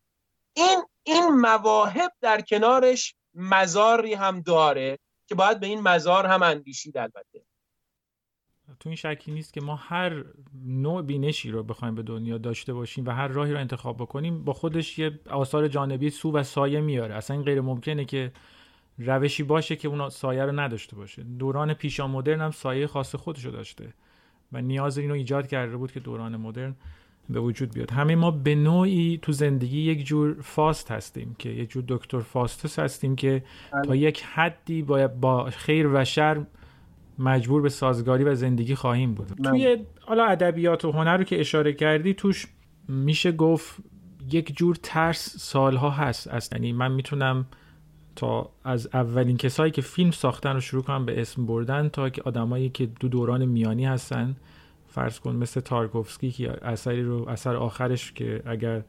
این 0.57 0.85
این 1.03 1.29
مواهب 1.29 2.13
در 2.21 2.41
کنارش 2.41 3.15
مزاری 3.35 4.15
هم 4.15 4.41
داره 4.41 4.99
که 5.27 5.35
باید 5.35 5.61
به 5.61 5.67
این 5.67 5.81
مزار 5.81 6.27
هم 6.27 6.43
اندیشید 6.43 6.99
البته. 6.99 7.48
تو 8.81 8.89
این 8.89 8.97
شکی 8.97 9.33
نیست 9.33 9.53
که 9.53 9.61
ما 9.61 9.77
هر 9.77 10.25
نوع 10.67 11.03
بینشی 11.03 11.51
رو 11.51 11.63
بخوایم 11.63 11.95
به 11.95 12.03
دنیا 12.03 12.39
داشته 12.39 12.75
باشیم 12.75 13.07
و 13.07 13.11
هر 13.11 13.29
راهی 13.29 13.53
رو 13.53 13.59
انتخاب 13.59 13.97
بکنیم 13.97 14.45
با 14.45 14.53
خودش 14.53 14.99
یه 14.99 15.21
آثار 15.31 15.69
جانبی 15.69 16.11
سو 16.11 16.33
و 16.33 16.43
سایه 16.43 16.81
میاره. 16.81 17.15
اصلا 17.15 17.37
این 17.37 17.45
غیر 17.45 17.61
ممکنه 17.61 18.05
که 18.05 18.33
روشی 18.99 19.43
باشه 19.43 19.77
که 19.77 19.89
اون 19.89 20.09
سایه 20.09 20.45
رو 20.45 20.61
نداشته 20.61 20.97
باشه. 20.97 21.23
دوران 21.23 21.75
پیشا 21.75 22.07
مدرن 22.07 22.41
هم 22.41 22.51
سایه 22.51 22.87
خاص 22.87 23.15
خودش 23.15 23.45
رو 23.45 23.51
داشته 23.51 23.95
و 24.53 24.61
نیاز 24.61 24.99
اینو 24.99 25.15
ایجاد 25.15 25.47
کرده 25.47 25.77
بود 25.77 25.93
که 25.93 26.01
دوران 26.01 26.37
مدرن 26.37 26.75
به 27.31 27.41
وجود 27.41 27.75
بیاد. 27.75 27.91
همه 27.91 28.17
ما 28.17 28.31
به 28.31 28.55
نوعی 28.55 29.19
تو 29.23 29.33
زندگی 29.33 29.81
یک 29.81 30.07
جور 30.07 30.37
فاست 30.43 30.91
هستیم 30.91 31.37
که 31.39 31.49
یک 31.49 31.71
جور 31.71 31.85
دکتر 31.89 32.21
فاستس 32.21 32.79
هستیم 32.79 33.17
که 33.17 33.45
تا 33.73 33.81
بله. 33.81 33.99
یک 33.99 34.23
حدی 34.23 34.83
باید 34.83 35.21
با 35.21 35.51
خیر 35.51 35.87
و 35.87 36.05
شر 36.05 36.45
مجبور 37.19 37.63
به 37.63 37.69
سازگاری 37.69 38.25
و 38.25 38.35
زندگی 38.35 38.75
خواهیم 38.75 39.15
بود. 39.15 39.33
من. 39.41 39.51
توی 39.51 39.77
حالا 40.01 40.25
ادبیات 40.25 40.85
و 40.85 40.93
هنر 40.93 41.17
رو 41.17 41.25
که 41.25 41.41
اشاره 41.41 41.73
کردی 41.73 42.15
توش 42.15 42.47
میشه 42.89 43.33
گفت 43.33 43.77
یک 44.33 44.57
جور 44.57 44.77
ترس 44.83 45.37
سالها 45.39 45.91
هست. 45.91 46.29
اصلا 46.29 46.59
یعنی 46.59 46.73
من 46.73 46.93
می‌تونم 46.93 47.47
تا 48.17 48.51
از 48.65 48.89
اولین 48.93 49.37
کسایی 49.37 49.73
که 49.73 49.83
فیلم 49.83 50.11
ساختن 50.11 50.55
رو 50.55 50.61
شروع 50.61 50.83
کنم 50.83 51.07
به 51.07 51.21
اسم 51.21 51.47
بردن 51.47 51.89
تا 51.89 52.11
که 52.11 52.23
آدمایی 52.23 52.69
که 52.69 52.87
دو 52.87 53.09
دوران 53.09 53.45
میانی 53.45 53.87
هستن. 53.87 54.37
فرض 54.87 55.21
کن 55.21 55.37
مثل 55.37 55.61
تارکوفسکی 55.61 56.31
که 56.31 56.67
اثری 56.67 57.03
رو 57.03 57.29
اثر 57.29 57.57
آخرش 57.57 58.13
که 58.13 58.43
اگر 58.47 58.83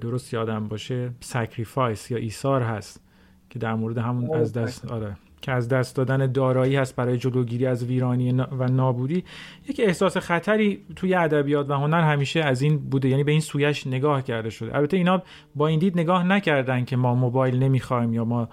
درست 0.00 0.32
یادم 0.32 0.68
باشه 0.68 1.10
Sacrifice 1.20 2.10
یا 2.10 2.18
ایثار 2.18 2.62
هست 2.62 3.02
که 3.50 3.58
در 3.58 3.74
مورد 3.74 3.98
همون 3.98 4.34
از 4.34 4.52
دست 4.52 4.92
آره. 4.92 5.16
که 5.42 5.52
از 5.52 5.68
دست 5.68 5.96
دادن 5.96 6.32
دارایی 6.32 6.76
هست 6.76 6.96
برای 6.96 7.18
جلوگیری 7.18 7.66
از 7.66 7.84
ویرانی 7.84 8.32
و 8.32 8.68
نابودی 8.68 9.24
یک 9.68 9.80
احساس 9.84 10.16
خطری 10.16 10.80
توی 10.96 11.14
ادبیات 11.14 11.70
و 11.70 11.74
هنر 11.74 12.00
همیشه 12.00 12.40
از 12.40 12.62
این 12.62 12.78
بوده 12.78 13.08
یعنی 13.08 13.24
به 13.24 13.32
این 13.32 13.40
سویش 13.40 13.86
نگاه 13.86 14.22
کرده 14.22 14.50
شده. 14.50 14.76
البته 14.76 14.96
اینا 14.96 15.22
با 15.54 15.66
این 15.66 15.78
دید 15.78 15.98
نگاه 15.98 16.24
نکردن 16.26 16.84
که 16.84 16.96
ما 16.96 17.14
موبایل 17.14 17.58
نمی‌خوایم 17.58 18.14
یا 18.14 18.24
ما 18.24 18.48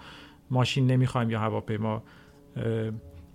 ماشین 0.51 0.87
نمی‌خوایم 0.87 1.29
یا 1.29 1.39
هواپیما 1.39 2.03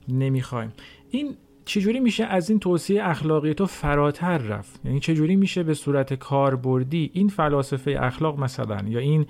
نمی‌خوایم. 0.09 0.73
این 1.11 1.37
چجوری 1.65 2.01
میشه 2.01 2.25
از 2.25 2.51
این 2.51 2.59
توصیه 2.59 3.09
اخلاقی 3.09 3.55
تو 3.55 3.67
فراتر 3.67 4.39
رفت؟ 4.39 4.81
یعنی 4.85 5.01
چجوری 5.01 5.37
میشه 5.37 5.63
به 5.63 5.75
صورت 5.75 6.15
کاربردی 6.15 7.11
این 7.15 7.29
فلاسفه 7.29 7.97
اخلاق 8.01 8.41
مثلا 8.41 8.83
یا 8.89 8.99
این 8.99 9.27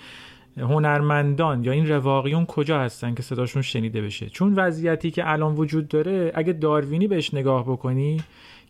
هنرمندان 0.56 1.64
یا 1.64 1.72
این 1.72 1.88
رواقیون 1.88 2.46
کجا 2.46 2.80
هستن 2.80 3.14
که 3.14 3.22
صداشون 3.22 3.62
شنیده 3.62 4.02
بشه؟ 4.02 4.26
چون 4.28 4.54
وضعیتی 4.54 5.10
که 5.10 5.30
الان 5.30 5.54
وجود 5.54 5.88
داره 5.88 6.32
اگه 6.34 6.52
داروینی 6.52 7.08
بهش 7.08 7.34
نگاه 7.34 7.62
بکنی 7.64 8.20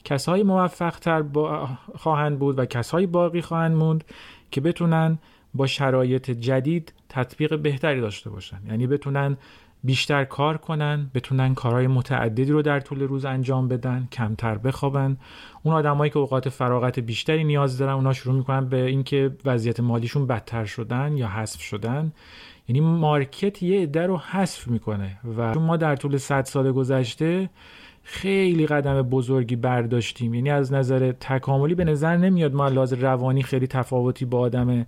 کسایی 0.05 0.43
موفق 0.43 0.99
تر 0.99 1.23
با 1.23 1.69
خواهند 1.95 2.39
بود 2.39 2.59
و 2.59 2.65
کسایی 2.65 3.07
باقی 3.07 3.41
خواهند 3.41 3.77
موند 3.77 4.05
که 4.51 4.61
بتونن 4.61 5.19
با 5.55 5.67
شرایط 5.67 6.31
جدید 6.31 6.93
تطبیق 7.09 7.59
بهتری 7.59 8.01
داشته 8.01 8.31
باشن. 8.31 8.61
یعنی 8.69 8.87
بتونن 8.87 9.37
بیشتر 9.85 10.25
کار 10.25 10.57
کنن 10.57 11.11
بتونن 11.15 11.55
کارهای 11.55 11.87
متعددی 11.87 12.45
رو 12.45 12.63
در 12.63 12.81
طول 12.81 13.01
روز 13.01 13.25
انجام 13.25 13.69
بدن 13.69 14.09
کمتر 14.13 14.59
بخوابن. 14.59 15.17
اون 15.63 15.75
آدمایی 15.75 16.11
که 16.11 16.19
اوقات 16.19 16.49
فراغت 16.49 16.99
بیشتری 16.99 17.45
نیاز 17.45 17.79
دارن 17.79 17.93
اونا 17.93 18.13
شروع 18.13 18.35
می‌کنن 18.35 18.69
به 18.69 18.87
اینکه 18.87 19.37
وضعیت 19.45 19.81
مالیشون 19.81 20.27
بدتر 20.27 20.65
شدن 20.65 21.17
یا 21.17 21.29
حذف 21.29 21.61
شدن. 21.61 22.13
یعنی 22.69 22.81
مارکت 22.81 23.63
یه 23.63 23.83
عده 23.83 24.07
رو 24.07 24.19
حذف 24.19 24.69
می‌کنه 24.69 25.19
و 25.37 25.55
ما 25.55 25.77
در 25.77 25.97
طول 25.97 26.17
100 26.17 26.45
سال 26.45 26.73
گذشته 26.73 27.51
خیلی 28.03 28.67
قدم 28.67 29.03
بزرگی 29.03 29.57
برداشتیم. 29.57 30.35
یعنی 30.35 30.51
از 30.51 30.73
نظر 30.73 31.13
تکاملی 31.13 31.75
به 31.75 31.85
نظر 31.85 32.17
نمیاد 32.17 32.55
ما 32.55 32.69
لحاظ 32.69 32.93
روانی 32.93 33.43
خیلی 33.43 33.67
تفاوتی 33.67 34.25
با 34.25 34.39
آدم 34.41 34.87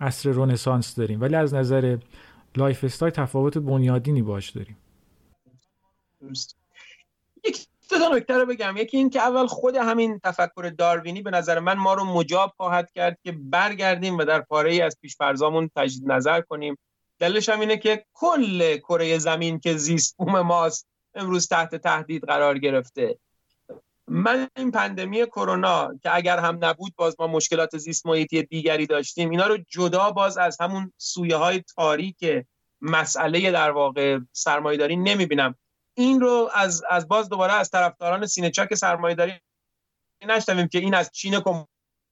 عصر 0.00 0.30
رنسانس 0.30 0.94
داریم. 0.94 1.20
ولی 1.20 1.36
از 1.36 1.54
نظر 1.54 1.96
lifestyle 2.56 3.12
تفاوت 3.12 3.58
بنیادینی 3.58 4.22
باش 4.22 4.50
داریم. 4.50 4.76
درست. 6.20 6.56
یک 7.44 7.66
دو 7.90 8.16
نکته 8.16 8.34
رو 8.34 8.46
بگم. 8.46 8.76
یکی 8.76 8.96
این 8.96 9.10
که 9.10 9.20
اول 9.20 9.46
خود 9.46 9.76
همین 9.76 10.18
تفکر 10.18 10.72
داروینی 10.78 11.22
به 11.22 11.30
نظر 11.30 11.58
من 11.58 11.74
ما 11.74 11.94
رو 11.94 12.04
مجاب 12.04 12.52
خواهد 12.56 12.90
کرد 12.92 13.18
که 13.24 13.32
برگردیم 13.32 14.18
و 14.18 14.24
در 14.24 14.40
پاره 14.40 14.72
ای 14.72 14.80
از 14.80 14.98
پیشفرزامون 15.00 15.70
تجدید 15.76 16.12
نظر 16.12 16.40
کنیم. 16.40 16.78
دلیلش 17.18 17.48
هم 17.48 17.60
اینه 17.60 17.76
که 17.76 18.04
کل 18.12 18.76
کره 18.76 19.18
زمین 19.18 19.60
که 19.60 19.76
زیست 19.76 20.16
بوم 20.16 20.40
ماست 20.40 20.86
امروز 21.14 21.48
تحت 21.48 21.76
تهدید 21.76 22.24
قرار 22.24 22.58
گرفته. 22.58 23.18
من 24.08 24.48
این 24.56 24.70
پندمی 24.70 25.26
کرونا 25.26 25.90
که 26.02 26.14
اگر 26.14 26.38
هم 26.38 26.58
نبود 26.60 26.96
باز 26.96 27.16
ما 27.18 27.26
مشکلات 27.26 27.78
زیست 27.78 28.06
محیطی 28.06 28.42
دیگری 28.42 28.86
داشتیم 28.86 29.30
اینا 29.30 29.46
رو 29.46 29.58
جدا 29.68 30.10
باز 30.10 30.38
از 30.38 30.60
همون 30.60 30.92
سویه 30.96 31.36
های 31.36 31.62
تاریک 31.76 32.24
مسئله 32.80 33.50
در 33.50 33.70
واقع 33.70 34.18
سرمایه‌داری 34.32 34.96
نمی‌بینم. 34.96 35.54
این 35.94 36.20
رو 36.20 36.50
از 36.54 36.82
از 36.90 37.08
باز 37.08 37.28
دوباره 37.28 37.52
از 37.52 37.70
طرفداران 37.70 38.26
سینهچاک 38.26 38.74
سرمایه‌داری 38.74 39.32
نشتویم 40.28 40.68
که 40.68 40.78
این 40.78 40.94
از 40.94 41.10
چین 41.10 41.40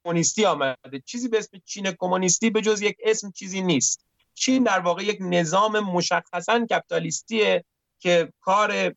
کمونیستی 0.05 0.45
آمده. 0.45 1.03
چیزی 1.07 1.29
به 1.29 1.39
اسم 1.39 1.59
چین 1.65 1.93
کمونیستی 1.99 2.51
به 2.51 2.61
جز 2.61 2.83
یک 2.83 2.97
اسم 3.03 3.31
چیزی 3.31 3.61
نیست. 3.61 4.07
چین 4.35 4.63
در 4.63 4.81
واقع 4.81 5.03
یک 5.05 5.19
نظام 5.21 5.81
مشخصا 5.81 6.67
کپیتالیستیه 6.67 7.65
که 7.99 8.33
کار 8.41 8.89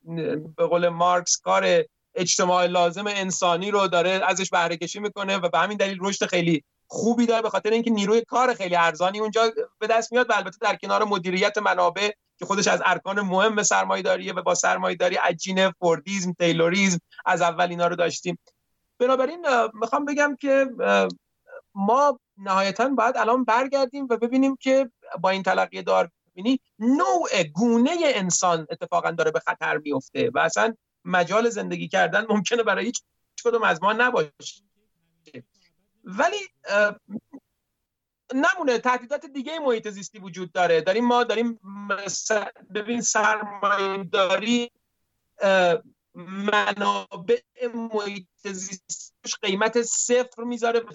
به 0.57 0.67
قول 0.69 0.89
مارکس 0.89 1.37
کار 1.37 1.85
اجتماع 2.15 2.65
لازم 2.65 3.07
انسانی 3.07 3.71
رو 3.71 3.87
داره 3.87 4.21
ازش 4.27 4.49
بهره 4.49 4.77
کشی 4.77 4.99
می‌کنه 4.99 5.37
و 5.37 5.49
به 5.49 5.59
همین 5.59 5.77
دلیل 5.77 5.97
رشد 6.01 6.25
خیلی 6.25 6.63
خوبی 6.87 7.25
داره 7.25 7.41
به 7.41 7.49
خاطر 7.49 7.69
اینکه 7.69 7.91
نیروی 7.91 8.21
کار 8.21 8.53
خیلی 8.53 8.75
ارزانی 8.75 9.19
اونجا 9.19 9.51
به 9.79 9.87
دست 9.87 10.13
میاد 10.13 10.29
و 10.29 10.33
البته 10.33 10.57
در 10.61 10.75
کنار 10.75 11.03
مدیریت 11.03 11.57
منابع 11.57 12.11
که 12.37 12.45
خودش 12.45 12.67
از 12.67 12.81
ارکان 12.85 13.21
مهم 13.21 13.63
سرمایه‌داریه 13.63 14.33
و 14.33 14.41
با 14.41 14.55
سرمایه‌داری 14.55 15.15
عجینه 15.15 15.73
فوردیزم 15.79 16.33
تیلوریزم 16.33 16.99
از 17.25 17.41
اول 17.41 17.69
اینا 17.69 17.87
رو 17.87 17.95
داشتیم. 17.95 18.37
بنابراین 18.99 19.45
می‌خوام 19.73 20.05
بگم 20.05 20.35
که 20.39 20.67
ما 21.75 22.19
نهایتا 22.37 22.89
باید 22.89 23.17
الان 23.17 23.43
برگردیم 23.43 24.07
و 24.09 24.17
ببینیم 24.17 24.55
که 24.55 24.89
با 25.21 25.29
این 25.29 25.43
تلقی 25.43 25.81
داروینی 25.81 26.59
نوع 26.79 27.43
گونه 27.53 27.91
انسان 28.01 28.67
اتفاقا 28.69 29.11
داره 29.11 29.31
به 29.31 29.39
خطر 29.39 29.77
میفته 29.77 30.31
و 30.33 30.39
اصلا 30.39 30.73
مجال 31.05 31.49
زندگی 31.49 31.87
کردن 31.87 32.25
ممکنه 32.29 32.63
برای 32.63 32.85
هیچ 32.85 33.03
کدوم 33.45 33.63
از 33.63 33.83
ما 33.83 33.93
نباشه. 33.93 34.63
ولی 36.03 36.37
نمونه 38.33 38.77
تهدیدات 38.77 39.25
دیگه 39.25 39.59
محیط 39.59 39.89
زیستی 39.89 40.19
وجود 40.19 40.51
داره. 40.51 40.81
داریم 40.81 41.05
ما 41.05 41.23
داریم 41.23 41.59
ببین 42.75 43.01
سرمایه 43.01 44.03
داری 44.03 44.71
منابع 46.15 47.39
محیط 47.73 48.27
زیستیش 48.43 49.35
قیمت 49.41 49.81
صفر 49.81 50.43
می‌ذاره 50.43 50.85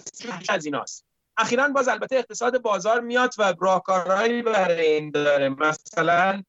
از 0.49 0.65
ایناست. 0.65 1.05
اخیرا 1.37 1.69
باز 1.69 1.87
البته 1.87 2.15
اقتصاد 2.15 2.61
بازار 2.61 3.01
میاد 3.01 3.33
و 3.37 3.53
راهکارهایی 3.59 4.41
برای 4.41 4.87
این 4.87 5.11
داره. 5.11 5.49
مثلا 5.49 6.43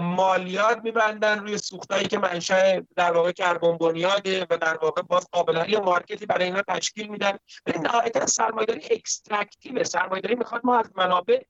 مالیات 0.00 0.80
میبندن 0.84 1.38
روی 1.38 1.58
سوختایی 1.58 2.06
که 2.06 2.18
منشأ 2.18 2.80
در 2.96 3.12
واقع 3.12 3.32
کربن 3.32 3.76
بنیاده 3.76 4.46
و 4.50 4.58
در 4.58 4.78
واقع 4.82 5.02
باز 5.02 5.28
قابلیت 5.32 5.80
market 5.80 6.19
ی 6.19 6.26
برای 6.26 6.44
اینا 6.44 6.62
تشکیل 6.68 7.08
میدن. 7.08 7.38
ولی 7.66 7.78
نهایتا 7.78 8.26
سرمایه‌داری 8.26 8.80
extractive 8.90 9.84
سرمایه‌داری 9.84 10.34
می‌خواد 10.34 10.60
ما 10.64 10.78
از 10.78 10.90
منابع 10.96 11.42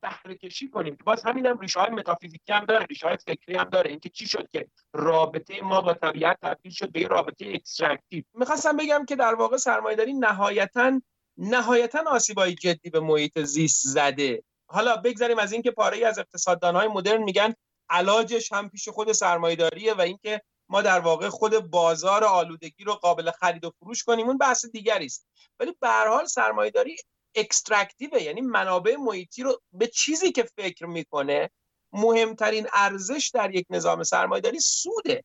بهره 0.00 0.34
کشی 0.34 0.70
کنیم. 0.70 0.98
باز 1.04 1.24
همین 1.24 1.46
هم 1.46 1.58
ریشه 1.58 1.80
های 1.80 1.90
متافیزیکی 1.90 2.52
هم 2.52 2.64
داره 2.64 2.86
ریشه 2.86 3.06
های 3.06 3.16
فکری 3.26 3.56
هم 3.56 3.64
داره. 3.64 3.90
اینکه 3.90 4.08
چی 4.08 4.28
شد 4.28 4.48
که 4.52 4.68
رابطه 4.92 5.62
ما 5.62 5.80
با 5.80 5.94
طبیعت 5.94 6.38
تبدیل 6.42 6.72
شد 6.72 6.92
به 6.92 7.06
رابطه 7.06 7.52
extractive 7.54 8.24
می‌خواستم 8.34 8.76
بگم 8.76 9.04
که 9.08 9.16
در 9.16 9.34
واقع 9.34 9.56
سرمایه‌داری 9.56 10.12
نهایتا 10.12 11.00
نهایتا 11.38 12.04
آسیبای 12.06 12.54
جدی 12.54 12.90
به 12.90 13.00
محیط 13.00 13.38
زیست 13.38 13.86
زده. 13.86 14.42
حالا 14.66 14.96
بگذاریم 14.96 15.38
از 15.38 15.52
اینکه 15.52 15.70
پاره‌ای 15.70 16.06
از 16.06 16.18
اقتصاددانهای 16.18 16.88
مدرن 16.88 17.22
میگن 17.22 17.54
علاجش 17.90 18.52
هم 18.52 18.68
پیش 18.68 18.88
خود 18.88 19.12
سرمایه‌داریه 19.12 19.94
و 19.94 20.00
اینکه 20.00 20.42
ما 20.68 20.82
در 20.82 21.00
واقع 21.00 21.28
خود 21.28 21.58
بازار 21.58 22.24
آلودگی 22.24 22.84
رو 22.84 22.92
قابل 22.92 23.30
خرید 23.30 23.64
و 23.64 23.72
فروش 23.78 24.04
کنیم 24.04 24.26
اون 24.26 24.38
بحث 24.38 24.66
دیگری 24.66 25.06
است. 25.06 25.26
ولی 25.60 25.74
به 25.80 25.88
هر 25.88 26.08
حال 26.08 26.26
سرمایه‌داری 26.26 26.96
extractive 27.34 28.22
یعنی 28.22 28.40
منابع 28.40 28.96
محیطی 28.96 29.42
رو 29.42 29.60
به 29.72 29.86
چیزی 29.86 30.32
که 30.32 30.48
فکر 30.56 30.86
می‌کنه 30.86 31.50
مهمترین 31.92 32.66
ارزش 32.72 33.30
در 33.34 33.54
یک 33.54 33.66
نظام 33.70 34.02
سرمایه‌داری 34.02 34.60
سوده. 34.60 35.24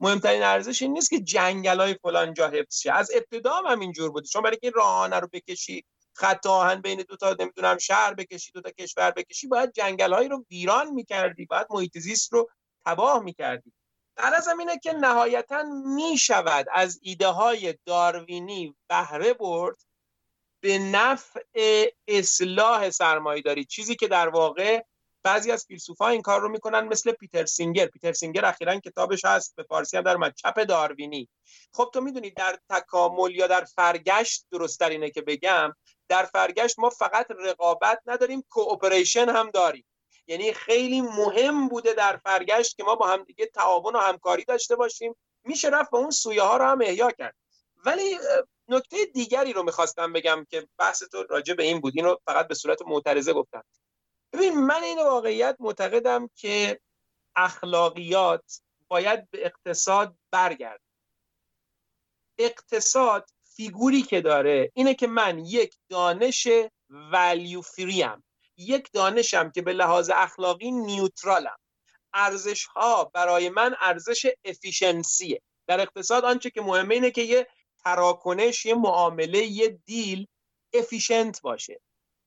مهمترین 0.00 0.42
ارزش 0.42 0.82
این 0.82 0.92
نیست 0.92 1.10
که 1.10 1.20
جنگل 1.20 1.80
های 1.80 1.94
فلان 1.94 2.34
جا 2.34 2.48
حفظ 2.48 2.80
شه. 2.80 2.92
از 2.92 3.10
ابتدا 3.14 3.52
هم 3.52 3.66
همینجور 3.66 4.10
بوده. 4.10 4.26
چون 4.26 4.42
برای 4.42 4.58
اینکه 4.62 4.76
راه‌آهن 4.76 5.16
رو 5.16 5.28
بکشی 5.32 5.84
خط 6.14 6.46
آهن 6.46 6.80
بین 6.80 7.02
دو 7.08 7.16
تا 7.16 7.36
نمی‌دونم 7.40 7.78
شهر 7.78 8.14
بکشی 8.14 8.52
دو 8.52 8.60
تا 8.60 8.70
کشور 8.70 9.10
بکشی 9.10 9.46
باید 9.46 9.72
جنگل 9.72 10.28
رو 10.28 10.44
ویران 10.50 10.90
می‌کردی 10.90 11.46
باید 11.46 11.66
محیط 11.70 11.98
زیست 11.98 12.32
رو 12.32 12.50
تباه 12.86 13.22
می‌کردی. 13.22 13.72
از 14.16 14.48
اینه 14.48 14.78
که 14.78 14.92
نهایتا 14.92 15.62
می‌شود 15.84 16.66
از 16.72 16.98
ایده 17.02 17.28
های 17.28 17.74
داروینی 17.86 18.76
بهره 18.88 19.34
برد 19.34 19.76
به 20.62 20.78
نفع 20.78 21.40
اصلاح 22.08 22.90
سرمایهداری. 22.90 23.64
چیزی 23.64 23.96
که 23.96 24.08
در 24.08 24.28
واقع 24.28 24.82
بعضی 25.22 25.52
از 25.52 25.64
فیلسوفا 25.64 26.08
این 26.08 26.22
کار 26.22 26.40
رو 26.40 26.48
می‌کنن 26.48 26.80
مثل 26.80 27.12
پیتر 27.12 27.46
سینگر. 27.46 27.86
پیتر 27.86 28.12
سینگر 28.12 28.44
اخیرا 28.44 28.80
کتابش 28.80 29.24
هست 29.24 29.56
به 29.56 29.62
فارسی 29.62 29.96
هم 29.96 30.02
در 30.02 30.30
چپ 30.30 30.64
داروینی. 30.64 31.28
خب 31.72 31.90
تو 31.94 32.00
می‌دونی 32.00 32.30
در 32.30 32.58
تکامل 32.70 33.34
یا 33.34 33.46
در 33.46 33.64
فرگشت 33.64 34.46
درست 34.50 34.82
اینه 34.82 35.10
که 35.10 35.22
بگم 35.22 35.72
در 36.08 36.24
فرگشت 36.24 36.78
ما 36.78 36.90
فقط 36.90 37.26
رقابت 37.38 38.00
نداریم 38.06 38.44
کوپریشن 38.50 39.28
هم 39.28 39.50
داریم. 39.50 39.86
یعنی 40.26 40.52
خیلی 40.52 41.00
مهم 41.00 41.68
بوده 41.68 41.92
در 41.92 42.16
فرگشت 42.16 42.76
که 42.76 42.84
ما 42.84 42.94
با 42.94 43.06
هم 43.06 43.24
دیگه 43.24 43.46
تعاون 43.46 43.96
و 43.96 43.98
همکاری 43.98 44.44
داشته 44.44 44.76
باشیم. 44.76 45.16
میشه 45.44 45.68
رفت 45.68 45.90
به 45.90 45.98
اون 45.98 46.10
سویه 46.10 46.42
ها 46.42 46.56
رو 46.56 46.64
هم 46.64 46.80
احیا 46.82 47.10
کرد. 47.10 47.34
ولی 47.84 48.18
نکته 48.68 48.96
دیگری 49.14 49.52
رو 49.52 49.62
می‌خواستم 49.62 50.12
بگم 50.12 50.46
که 50.50 50.68
بحث 50.78 51.02
تو 51.02 51.22
راجع 51.22 51.54
به 51.54 51.62
این 51.62 51.80
بود. 51.80 51.92
این 51.96 52.04
رو 52.04 52.20
فقط 52.26 52.48
به 52.48 52.54
صورت 52.54 52.82
معترضه 52.86 53.32
گفتم. 53.32 53.64
ببین 54.32 54.60
من 54.60 54.82
این 54.82 54.98
واقعیت 54.98 55.56
معتقدم 55.60 56.30
که 56.34 56.80
اخلاقیات 57.36 58.60
باید 58.88 59.30
به 59.30 59.46
اقتصاد 59.46 60.16
برگرده 60.30 60.80
اقتصاد 62.38 63.30
فیگوری 63.44 64.02
که 64.02 64.20
داره 64.20 64.70
اینه 64.74 64.94
که 64.94 65.06
من 65.06 65.38
یک 65.38 65.76
دانش 65.88 66.48
value 66.90 67.60
free 67.60 68.11
م 68.11 68.24
یک 68.56 68.92
دانشم 68.92 69.50
که 69.50 69.62
به 69.62 69.72
لحاظ 69.72 70.10
اخلاقی 70.14 70.70
neutral 70.70 71.37
م. 71.37 71.56
ارزش 72.14 72.64
ها 72.64 73.04
برای 73.04 73.48
من 73.48 73.76
ارزش 73.80 74.26
efficiency 74.44 75.33
ه 75.33 75.42
در 75.66 75.80
اقتصاد 75.80 76.24
آنچه 76.24 76.50
که 76.50 76.60
مهمه 76.60 76.94
اینه 76.94 77.10
که 77.10 77.22
یه 77.22 77.46
تراکنش 77.84 78.66
یه 78.66 78.74
معامله 78.74 79.38
یه 79.38 79.68
deal 79.68 80.26
efficient 80.74 81.42
باشه. 81.42 81.80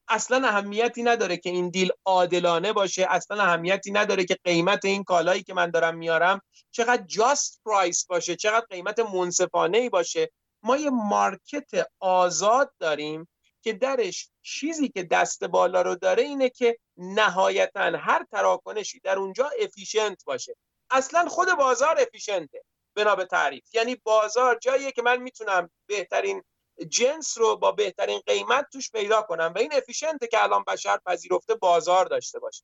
اصلا 0.08 0.47
اهمیتی 0.47 1.04
نداره 1.04 1.38
که 1.38 1.49
این 1.49 1.70
deal 1.70 1.91
عادلانه 2.06 2.74
باشه. 2.74 3.08
اصلا 3.10 3.43
اهمیتی 3.43 3.91
نداره 3.91 4.26
که 4.26 4.38
قیمت 4.43 4.86
این 4.86 5.04
کالایی 5.04 5.43
که 5.43 5.54
من 5.54 5.72
دارم 5.72 5.97
میارم 5.97 6.41
چقدر 6.72 7.04
just 7.03 7.61
price 7.66 8.05
باشه 8.06 8.36
چقدر 8.36 8.66
قیمت 8.70 8.99
منصفانه 8.99 9.78
ای 9.78 9.89
باشه. 9.89 10.32
ما 10.64 10.78
یه 10.78 10.89
market 10.89 11.88
آزاد 11.99 12.74
داریم 12.80 13.28
که 13.62 13.74
درش 13.74 14.30
چیزی 14.41 14.89
که 14.89 15.04
دست 15.04 15.43
بالا 15.43 15.82
رو 15.82 15.95
داره 15.95 16.24
اینه 16.24 16.49
که 16.49 16.78
نهایتا 16.97 17.97
هر 17.97 18.26
تراکنشی 18.32 18.99
در 18.99 19.20
اونجا 19.20 19.51
efficient 19.61 20.24
باشه. 20.26 20.56
اصلا 20.89 21.26
خود 21.30 21.47
بازار 21.58 21.99
efficient 21.99 22.57
ه 22.57 22.64
بنا 22.95 23.16
به 23.16 23.26
تعریف. 23.26 23.64
یعنی 23.76 23.95
بازار 23.95 24.58
جاییه 24.62 24.91
که 24.91 25.01
من 25.01 25.18
می‌تونم 25.22 25.70
بهترین 25.88 26.43
جنس 26.89 27.38
رو 27.38 27.55
با 27.55 27.71
بهترین 27.71 28.19
قیمت 28.26 28.67
توش 28.74 28.91
پیدا 28.91 29.21
کنم 29.21 29.53
و 29.55 29.59
این 29.59 29.74
efficient 29.74 30.22
ه 30.22 30.28
که 30.28 30.43
الان 30.43 30.63
بشر 30.67 30.97
پذیرفته 31.05 31.55
بازار 31.55 32.05
داشته 32.05 32.39
باشه. 32.39 32.63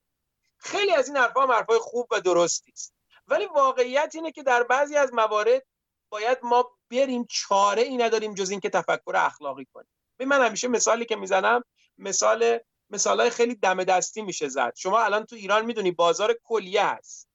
خیلی 0.57 0.91
از 0.91 1.07
این 1.07 1.17
حرفا 1.17 1.41
هم 1.41 1.51
حرفای 1.51 1.79
خوب 1.79 2.07
و 2.11 2.21
درستی 2.21 2.71
است. 2.71 2.93
ولی 3.27 3.45
واقعیت 3.45 4.11
اینه 4.15 4.31
که 4.31 4.43
در 4.43 4.63
بعضی 4.63 4.95
از 4.95 5.13
موارد 5.13 5.65
باید 6.09 6.37
ما 6.43 6.71
بریم 6.91 7.27
چاره 7.29 7.81
ای 7.81 7.97
نداریم 7.97 8.33
جز 8.33 8.49
اینکه 8.49 8.69
تفکر 8.69 9.13
اخلاقی 9.15 9.67
کنیم. 9.73 9.87
من 10.19 10.45
همیشه 10.45 10.67
مثالی 10.67 11.05
که 11.05 11.15
می‌زنم 11.15 11.63
مثال 11.97 12.59
مثالای 12.89 13.29
خیلی 13.29 13.55
دم 13.55 13.83
دستی 13.83 14.21
میشه 14.21 14.47
زد. 14.47 14.73
شما 14.77 14.99
الان 14.99 15.25
تو 15.25 15.35
ایران 15.35 15.65
می‌دونی 15.65 15.91
بازار 15.91 16.39
کلیه 16.43 16.85
هست. 16.85 17.29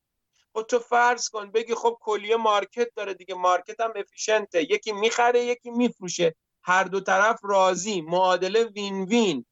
خب 0.54 0.62
تو 0.62 0.78
فرض 0.78 1.28
کن 1.28 1.50
بگی 1.50 1.74
خب 1.74 1.98
کلیه 2.00 2.36
مارکت 2.36 2.94
داره 2.96 3.14
دیگه 3.14 3.34
مارکت 3.34 3.80
هم 3.80 3.92
افیشنته 3.96 4.62
یکی 4.62 4.92
می‌خره 4.92 5.44
یکی 5.44 5.70
میفروشه. 5.70 6.34
هر 6.64 6.84
دو 6.84 7.00
طرف 7.00 7.40
راضی 7.42 8.00
معادله 8.00 8.64
وین 8.64 9.04
وین. 9.04 9.46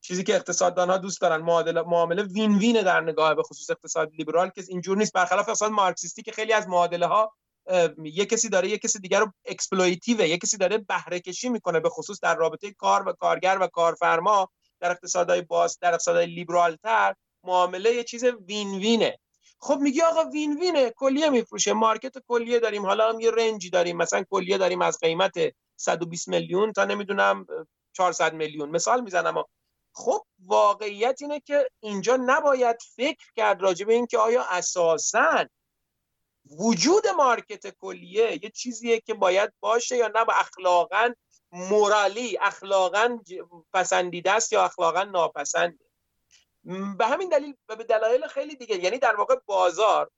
چیزی 0.00 0.24
که 0.24 0.34
اقتصاددان 0.34 0.90
ها 0.90 0.98
دوست 0.98 1.20
دارن 1.20 1.42
معادله 1.42 1.82
معامله 1.82 2.22
win-win 2.22 2.58
ه 2.58 2.82
در 2.82 3.00
نگاه 3.00 3.34
به 3.34 3.42
خصوص 3.42 3.70
اقتصاد 3.70 4.10
لیبرال 4.12 4.48
که 4.48 4.64
اینجور 4.68 4.96
نیست. 4.96 5.12
برخلاف 5.12 5.48
اقتصاد 5.48 5.70
مارکسیستی 5.70 6.22
که 6.22 6.32
خیلی 6.32 6.52
از 6.52 6.68
معادله 6.68 7.06
ها 7.06 7.32
یه 8.04 8.26
کسی 8.26 8.48
داره 8.48 8.68
یه 8.68 8.78
کسی 8.78 8.98
دیگر 8.98 9.20
رو 9.20 9.32
exploitative 9.44 10.20
یه 10.20 10.38
کسی 10.38 10.56
داره 10.56 10.78
بهره 10.78 11.20
کشی 11.20 11.48
می‌کنه 11.48 11.80
به 11.80 11.88
خصوص 11.88 12.20
در 12.20 12.34
رابطه 12.34 12.72
کار 12.72 13.08
و 13.08 13.12
کارگر 13.12 13.58
و 13.60 13.66
کارفرما 13.66 14.48
در 14.80 14.90
اقتصادهای 14.90 15.42
باز 15.42 15.78
در 15.80 15.92
اقتصادهای 15.92 16.26
لیبرال 16.26 16.76
تر 16.76 17.14
معامله 17.44 17.94
یه 17.94 18.04
چیز 18.04 18.24
win-win 18.24 18.74
ه. 18.74 19.18
خب 19.58 19.78
میگی 19.80 20.02
آقا 20.02 20.30
win-win 20.30 20.60
ه 20.60 20.90
کلیه 20.90 21.30
میفروشه. 21.30 21.72
market 21.72 22.12
کلیه 22.28 22.60
داریم. 22.60 22.86
حالا 22.86 23.08
هم 23.08 23.20
یه 23.20 23.30
رنجی 23.30 23.70
داریم. 23.70 23.96
مثلا 23.96 24.24
کلیه 24.30 24.58
داریم 24.58 24.82
از 24.82 24.98
قیمت 24.98 25.32
120 25.76 26.28
میلیون 26.28 26.72
تا 26.72 26.84
نمی‌دونم 26.84 27.46
400 27.92 28.34
میلیون. 28.34 28.68
مثال 28.70 29.00
می‌زنم. 29.00 29.44
خب 29.92 30.22
واقعیت 30.44 31.18
اینه 31.20 31.40
که 31.40 31.70
اینجا 31.80 32.16
نباید 32.16 32.76
فکر 32.96 33.26
کرد 33.36 33.62
راجع 33.62 33.86
به 33.86 33.92
اینکه 33.92 34.18
آیا 34.18 34.44
اساسا 34.50 35.44
وجود 36.50 37.06
مارکت 37.08 37.74
کلیه 37.80 38.44
یه 38.44 38.50
چیزیه 38.50 39.00
که 39.00 39.14
باید 39.14 39.52
باشه 39.60 39.96
یا 39.96 40.08
نه 40.14 40.24
با 40.24 40.32
اخلاقا 40.32 41.12
مورالی 41.52 42.38
اخلاقا 42.40 43.18
پسندیده 43.72 44.30
است 44.30 44.52
یا 44.52 44.64
اخلاقا 44.64 45.02
ناپسنده. 45.02 45.84
به 46.98 47.06
همین 47.06 47.28
دلیل 47.28 47.56
و 47.68 47.76
به 47.76 47.84
دلایل 47.84 48.26
خیلی 48.26 48.56
دیگه. 48.56 48.76
یعنی 48.76 48.98
در 48.98 49.16
واقع 49.16 49.36
بازار 49.46 50.10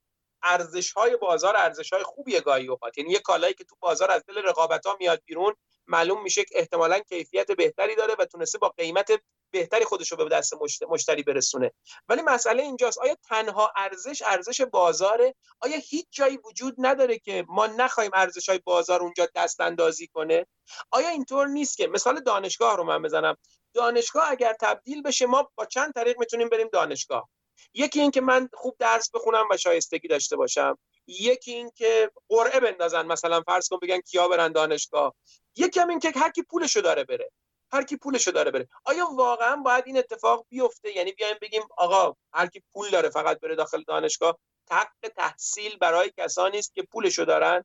ارزش 0.43 0.91
های 0.91 1.17
بازار 1.17 1.55
ارزش 1.57 1.93
های 1.93 2.03
خوبیه 2.03 2.41
گاهی 2.41 2.67
اوقات 2.67 2.97
یعنی 2.97 3.11
یه 3.11 3.19
کالایی 3.19 3.53
که 3.53 3.63
تو 3.63 3.75
بازار 3.79 4.11
از 4.11 4.23
دل 4.27 4.37
رقابت 4.37 4.85
ها 4.85 4.97
میاد 4.99 5.21
بیرون 5.25 5.55
معلوم 5.87 6.23
میشه 6.23 6.43
که 6.43 6.59
احتمالا 6.59 6.99
کیفیت 6.99 7.51
بهتری 7.51 7.95
داره 7.95 8.15
و 8.19 8.25
تونسته 8.25 8.57
با 8.57 8.69
قیمت 8.69 9.11
بهتری 9.51 9.85
خودش 9.85 10.11
رو 10.11 10.17
به 10.17 10.29
دست 10.29 10.53
مشتری 10.89 11.23
برسونه. 11.23 11.71
ولی 12.09 12.21
مسئله 12.21 12.63
اینجاست 12.63 12.97
آیا 12.97 13.15
تنها 13.29 13.73
ارزش 13.75 14.21
ارزش 14.21 14.61
بازاره؟ 14.61 15.35
آیا 15.59 15.77
هیچ 15.77 16.07
جایی 16.11 16.37
وجود 16.37 16.75
نداره 16.77 17.19
که 17.19 17.45
ما 17.47 17.67
نخواهیم 17.67 18.11
ارزش 18.13 18.49
های 18.49 18.59
بازار 18.59 19.01
اونجا 19.01 19.27
دست 19.35 19.61
اندازی 19.61 20.07
کنه؟ 20.07 20.45
آیا 20.91 21.09
اینطور 21.09 21.47
نیست 21.47 21.77
که 21.77 21.87
مثال 21.87 22.19
دانشگاه 22.19 22.77
رو 22.77 22.83
من 22.83 23.01
بزنم. 23.01 23.37
دانشگاه 23.73 24.31
اگر 24.31 24.55
تبدیل 24.61 25.01
بشه 25.01 25.25
ما 25.25 25.51
با 25.55 25.65
چند 25.65 25.93
طریق 25.93 26.19
می‌تونیم 26.19 26.49
بریم 26.49 26.69
دانشگاه. 26.73 27.29
یکی 27.73 28.01
این 28.01 28.11
که 28.11 28.21
من 28.21 28.49
خوب 28.53 28.75
درس 28.79 29.11
بخونم 29.13 29.45
و 29.51 29.57
شایستگی 29.57 30.07
داشته 30.07 30.35
باشم. 30.35 30.77
یکی 31.07 31.53
این 31.53 31.71
که 31.75 32.11
قرعه 32.29 32.59
بندازن 32.59 33.05
مثلا 33.05 33.41
فرض 33.41 33.67
کن 33.67 33.79
بگن 33.81 33.99
کیا 33.99 34.27
برن 34.27 34.51
دانشگاه. 34.51 35.15
یکی 35.55 35.79
هم 35.79 35.89
این 35.89 35.99
که 35.99 36.11
هر 36.15 36.31
کی 36.31 36.43
پولشو 36.43 36.81
داره 36.81 37.03
بره. 37.03 37.31
هر 37.71 37.83
کی 37.83 37.97
پولشو 37.97 38.31
داره 38.31 38.51
بره. 38.51 38.67
آیا 38.85 39.07
واقعا 39.15 39.55
باید 39.55 39.83
این 39.87 39.97
اتفاق 39.97 40.45
بیفته؟ 40.49 40.95
یعنی 40.95 41.11
بیایم 41.11 41.37
بگیم 41.41 41.63
آقا 41.77 42.15
هر 42.33 42.47
کی 42.47 42.63
پول 42.73 42.89
داره 42.89 43.09
فقط 43.09 43.39
بره 43.39 43.55
داخل 43.55 43.83
دانشگاه 43.87 44.37
حق 44.71 45.11
تحصیل 45.15 45.77
برای 45.77 46.11
کسانی 46.17 46.57
است 46.57 46.73
که 46.73 46.83
پولشو 46.83 47.23
دارن. 47.23 47.63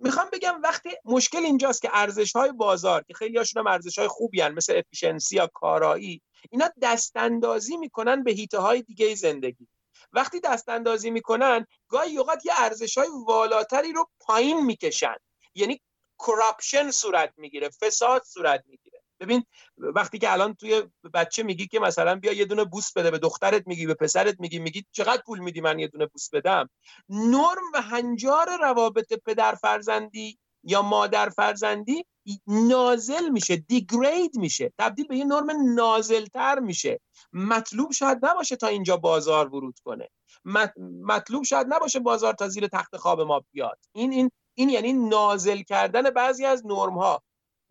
می‌خوام 0.00 0.28
بگم 0.32 0.60
وقتی 0.62 0.90
مشکل 1.04 1.38
اینجاست 1.38 1.82
که 1.82 1.90
ارزش 1.92 2.32
های 2.32 2.52
بازار 2.52 3.02
که 3.02 3.14
خیلی 3.14 3.38
هاشون 3.38 3.60
هم 3.60 3.72
ارزش 3.72 3.98
های 3.98 4.08
خوبی 4.08 4.40
هن 4.40 4.52
مثل 4.52 4.76
افیشنسی 4.86 5.36
یا 5.36 5.46
کارایی 5.54 6.22
اینا 6.50 6.70
دست 6.82 7.16
اندازی 7.16 7.76
می‌کنن 7.76 8.24
به 8.24 8.32
هیته 8.32 8.58
های 8.58 8.82
دیگه 8.82 9.14
زندگی. 9.14 9.68
وقتی 10.12 10.40
دست 10.40 10.68
اندازی 10.68 11.10
می‌کنن 11.10 11.66
گاهی 11.88 12.18
اوقات 12.18 12.46
یه 12.46 12.52
ارزش 12.56 12.98
های 12.98 13.08
والاتری 13.26 13.92
رو 13.92 14.08
پایین 14.20 14.66
می‌کشن. 14.66 15.16
یعنی 15.54 15.80
کراپشن 16.18 16.90
صورت 16.90 17.32
می‌گیره 17.36 17.68
فساد 17.68 18.22
صورت 18.24 18.64
می‌گیره. 18.66 18.89
ببین 19.20 19.44
وقتی 19.78 20.18
که 20.18 20.32
الان 20.32 20.54
توی 20.54 20.82
بچه 21.14 21.42
میگی 21.42 21.66
که 21.66 21.80
مثلا 21.80 22.14
بیا 22.16 22.32
یه 22.32 22.44
دونه 22.44 22.64
بوس 22.64 22.92
بده 22.92 23.10
به 23.10 23.18
دخترت 23.18 23.66
میگی 23.66 23.86
به 23.86 23.94
پسرت 23.94 24.40
میگی 24.40 24.58
میگی 24.58 24.84
چقدر 24.92 25.22
پول 25.26 25.38
میدی 25.38 25.60
من 25.60 25.78
یه 25.78 25.88
دونه 25.88 26.06
بوس 26.06 26.30
بدم؟ 26.30 26.70
نرم 27.08 27.72
و 27.74 27.82
هنجار 27.82 28.58
روابط 28.60 29.12
پدر 29.26 29.54
فرزندی 29.54 30.38
یا 30.64 30.82
مادر 30.82 31.28
فرزندی 31.28 32.04
نازل 32.46 33.28
میشه 33.28 33.56
دیگرید 33.56 34.36
میشه 34.36 34.72
تبدیل 34.78 35.06
به 35.06 35.16
یه 35.16 35.24
نرم 35.24 35.74
نازلتر 35.74 36.58
میشه. 36.58 37.00
مطلوب 37.32 37.92
شاید 37.92 38.18
نباشه 38.22 38.56
تا 38.56 38.66
اینجا 38.66 38.96
بازار 38.96 39.48
ورود 39.48 39.78
کنه. 39.84 40.08
مطلوب 41.04 41.44
شاید 41.44 41.66
نباشه 41.70 42.00
بازار 42.00 42.32
تا 42.32 42.48
زیر 42.48 42.66
تخت 42.66 42.96
خواب 42.96 43.20
ما 43.20 43.44
بیاد. 43.52 43.78
این 43.92 44.12
این 44.12 44.30
این 44.54 44.68
یعنی 44.70 44.92
نازل 44.92 45.62
کردن 45.62 46.02
بعضی 46.02 46.44
از 46.44 46.66
نرم 46.66 46.98
ها 46.98 47.22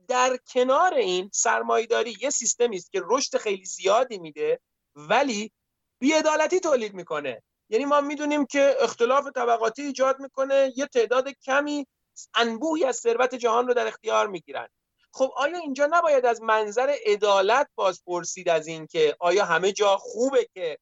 در 0.09 0.37
کنار 0.53 0.93
این 0.93 1.29
سرمایداری 1.33 2.17
یه 2.21 2.29
سیستمی 2.29 2.75
است 2.75 2.91
که 2.91 3.01
رشد 3.05 3.37
خیلی 3.37 3.65
زیادی 3.65 4.17
میده 4.17 4.59
ولی 4.95 5.51
بیعدالتی 5.99 6.59
تولید 6.59 6.93
می‌کنه. 6.93 7.43
یعنی 7.69 7.85
ما 7.85 8.01
می‌دونیم 8.01 8.45
که 8.45 8.75
اختلاف 8.79 9.27
طبقاتی 9.35 9.81
ایجاد 9.81 10.19
می‌کنه 10.19 10.73
یه 10.75 10.85
تعداد 10.85 11.29
کمی 11.29 11.87
انبوهی 12.35 12.85
از 12.85 12.95
ثروت 12.95 13.35
جهان 13.35 13.67
رو 13.67 13.73
در 13.73 13.87
اختیار 13.87 14.27
می‌گیرن. 14.27 14.67
خب 15.13 15.31
آیا 15.35 15.57
اینجا 15.57 15.87
نباید 15.91 16.25
از 16.25 16.41
منظر 16.41 16.95
عدالت 17.05 17.67
باز 17.75 18.03
پرسید 18.05 18.49
از 18.49 18.67
این 18.67 18.87
که 18.87 19.15
آیا 19.19 19.45
همه 19.45 19.71
جا 19.71 19.97
خوبه 19.97 20.47
که 20.53 20.77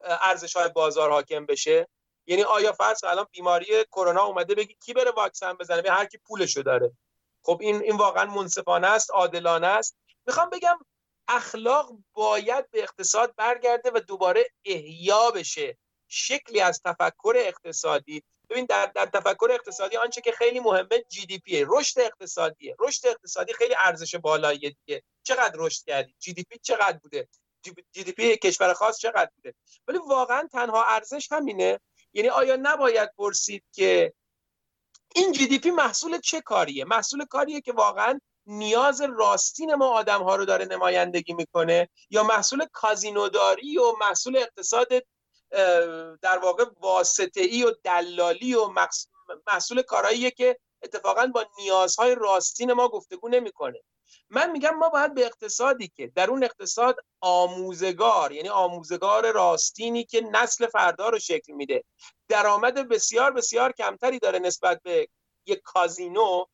ارزش 0.00 0.56
های 0.56 0.68
بازار 0.68 1.10
حاکم 1.10 1.46
بشه؟ 1.46 1.88
یعنی 2.26 2.42
آیا 2.42 2.72
فرض 2.72 3.04
الان 3.04 3.26
بیماری 3.32 3.66
کرونا 3.92 4.24
اومده 4.24 4.54
بگی 4.54 4.76
کی 4.84 4.92
بره 4.92 5.10
واکسن 5.10 5.52
بزنه؟ 5.52 5.82
به 5.82 5.92
هر 5.92 6.04
کی 6.04 6.18
پولشو 6.18 6.62
داره. 6.62 6.92
خب 7.44 7.58
این 7.60 7.82
این 7.82 7.96
واقعا 7.96 8.24
منصفانه 8.24 8.86
است 8.86 9.10
عادلانه 9.10 9.66
است. 9.66 9.96
می‌خوام 10.26 10.50
بگم 10.50 10.78
اخلاق 11.28 11.92
باید 12.12 12.70
به 12.70 12.82
اقتصاد 12.82 13.34
برگرده 13.36 13.90
و 13.94 14.00
دوباره 14.00 14.50
احیا 14.64 15.30
بشه. 15.30 15.78
شکلی 16.08 16.60
از 16.60 16.80
تفکر 16.84 17.34
اقتصادی. 17.36 18.22
ببین 18.50 18.64
در, 18.64 18.86
در 18.86 19.06
تفکر 19.06 19.48
اقتصادی 19.50 19.96
آنچه 19.96 20.20
که 20.20 20.32
خیلی 20.32 20.60
مهمه 20.60 21.04
جی 21.08 21.26
دی 21.26 21.38
پی 21.38 21.64
رشد 21.68 22.00
اقتصادیه. 22.00 22.76
رشد 22.78 23.06
اقتصادی 23.06 23.52
خیلی 23.52 23.74
ارزش 23.78 24.14
بالاییه 24.14 24.70
دیگه. 24.70 25.02
چقدر 25.22 25.54
رشد 25.56 25.84
کردی؟ 25.84 26.14
جی 26.18 26.32
دی 26.32 26.42
پی 26.42 26.58
چقدر 26.62 26.98
بوده؟ 26.98 27.28
جی 27.92 28.04
دی 28.04 28.12
پی 28.12 28.36
کشور 28.36 28.72
خاص 28.72 28.98
چقدر 28.98 29.30
بوده؟ 29.36 29.54
ولی 29.88 29.98
واقعا 29.98 30.48
تنها 30.52 30.84
ارزش 30.84 31.32
همینه. 31.32 31.80
یعنی 32.12 32.28
آیا 32.28 32.56
نباید 32.62 33.10
پرسید 33.18 33.64
که 33.72 34.12
این 35.16 35.32
جی 35.32 35.46
دی 35.46 35.58
پی 35.58 35.70
محصول 35.70 36.20
چه 36.20 36.40
کاریه؟ 36.40 36.84
محصول 36.84 37.24
کاریه 37.24 37.60
که 37.60 37.72
واقعا 37.72 38.20
نیاز 38.46 39.00
راستین 39.00 39.74
ما 39.74 39.86
آدم 39.86 40.22
ها 40.22 40.36
رو 40.36 40.44
داره 40.44 40.64
نمایندگی 40.64 41.32
می‌کنه 41.32 41.88
یا 42.10 42.22
محصول 42.22 42.66
کازینوداری 42.72 43.78
و 43.78 43.92
محصول 44.00 44.36
اقتصاد 44.36 44.88
در 46.22 46.38
واقع 46.42 46.64
واسطه 46.80 47.40
ای 47.40 47.64
و 47.64 47.72
دلالی 47.84 48.54
و 48.54 48.70
محصول 49.46 49.82
کارهاییه 49.82 50.30
که 50.30 50.58
اتفاقا 50.82 51.26
با 51.26 51.46
نیازهای 51.58 52.14
راستین 52.14 52.72
ما 52.72 52.88
گفتگو 52.88 53.28
نمی‌کنه. 53.28 53.80
من 54.30 54.50
میگم 54.50 54.70
ما 54.70 54.88
باید 54.88 55.14
به 55.14 55.26
اقتصادی 55.26 55.88
که 55.88 56.12
در 56.14 56.30
اون 56.30 56.44
اقتصاد 56.44 56.96
آموزگار 57.20 58.32
یعنی 58.32 58.48
آموزگار 58.48 59.32
راستینی 59.32 60.04
که 60.04 60.20
نسل 60.20 60.66
فردا 60.66 61.08
رو 61.08 61.18
شکل 61.18 61.52
میده 61.52 61.84
درآمد 62.28 62.88
بسیار 62.88 63.32
بسیار 63.32 63.72
کمتری 63.72 64.18
داره 64.18 64.38
نسبت 64.38 64.80
به 64.82 65.08
یک 65.46 65.60
کازینو 65.64 66.44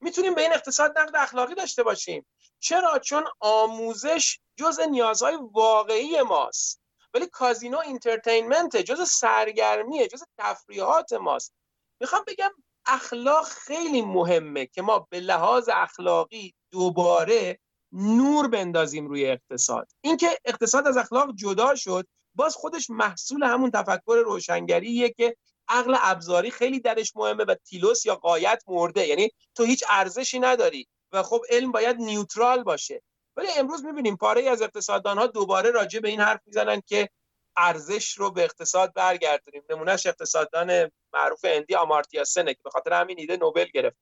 می‌تونیم 0.00 0.34
به 0.34 0.42
این 0.42 0.52
اقتصاد 0.52 0.98
نقد 0.98 1.16
اخلاقی 1.16 1.54
داشته 1.54 1.82
باشیم. 1.82 2.26
چرا؟ 2.60 2.98
چون 2.98 3.24
آموزش 3.40 4.38
جز 4.56 4.80
نیازهای 4.80 5.38
واقعی 5.52 6.22
ماست. 6.22 6.80
ولی 7.14 7.26
کازینو 7.26 7.78
entertainment 7.78 8.76
جز 8.76 9.08
سرگرمیه 9.08 10.08
جز 10.08 10.22
تفریحات 10.38 11.12
ماست. 11.12 11.54
می‌خوام 12.00 12.24
بگم 12.26 12.50
اخلاق 12.86 13.44
خیلی 13.44 14.02
مهمه 14.02 14.66
که 14.66 14.82
ما 14.82 15.06
به 15.10 15.20
لحاظ 15.20 15.68
اخلاقی 15.72 16.54
دوباره 16.70 17.58
نور 17.92 18.48
بندازیم 18.48 19.06
روی 19.06 19.26
اقتصاد. 19.26 19.88
اینکه 20.00 20.38
اقتصاد 20.44 20.86
از 20.86 20.96
اخلاق 20.96 21.34
جدا 21.34 21.74
شد 21.74 22.06
باز 22.34 22.54
خودش 22.54 22.90
محصول 22.90 23.42
همون 23.42 23.70
تفکر 23.70 24.22
روشنگریه 24.24 25.10
که 25.10 25.36
عقل 25.68 25.96
ابزاری 26.00 26.50
خیلی 26.50 26.80
درش 26.80 27.16
مهمه 27.16 27.44
و 27.44 27.54
تیلوس 27.54 28.06
یا 28.06 28.14
قایت 28.14 28.62
مرده. 28.66 29.06
یعنی 29.06 29.30
تو 29.54 29.64
هیچ 29.64 29.84
ارزشی 29.88 30.38
نداری 30.38 30.86
و 31.12 31.22
خب 31.22 31.40
علم 31.50 31.72
باید 31.72 31.96
نیوترال 31.96 32.62
باشه. 32.62 33.02
ولی 33.36 33.48
امروز 33.56 33.84
می‌بینیم 33.84 34.16
پاره 34.16 34.50
از 34.50 34.62
اقتصاددان 34.62 35.18
ها 35.18 35.26
دوباره 35.26 35.70
راجع 35.70 36.00
به 36.00 36.08
این 36.08 36.20
حرف 36.20 36.40
می‌زنن 36.46 36.82
که 36.86 37.08
ارزش 37.56 38.18
رو 38.18 38.30
به 38.30 38.44
اقتصاد 38.44 38.92
برگردونیم. 38.94 39.62
نمونهش 39.70 40.06
اقتصاددان 40.06 40.90
معروف 41.12 41.40
اندی 41.44 41.74
آمارتیا 41.74 42.24
سنه 42.24 42.54
که 42.54 42.60
به 42.64 42.70
خاطر 42.70 42.92
همین 42.92 43.18
ایده 43.18 43.36
نوبل 43.36 43.66
گرفت. 43.74 43.96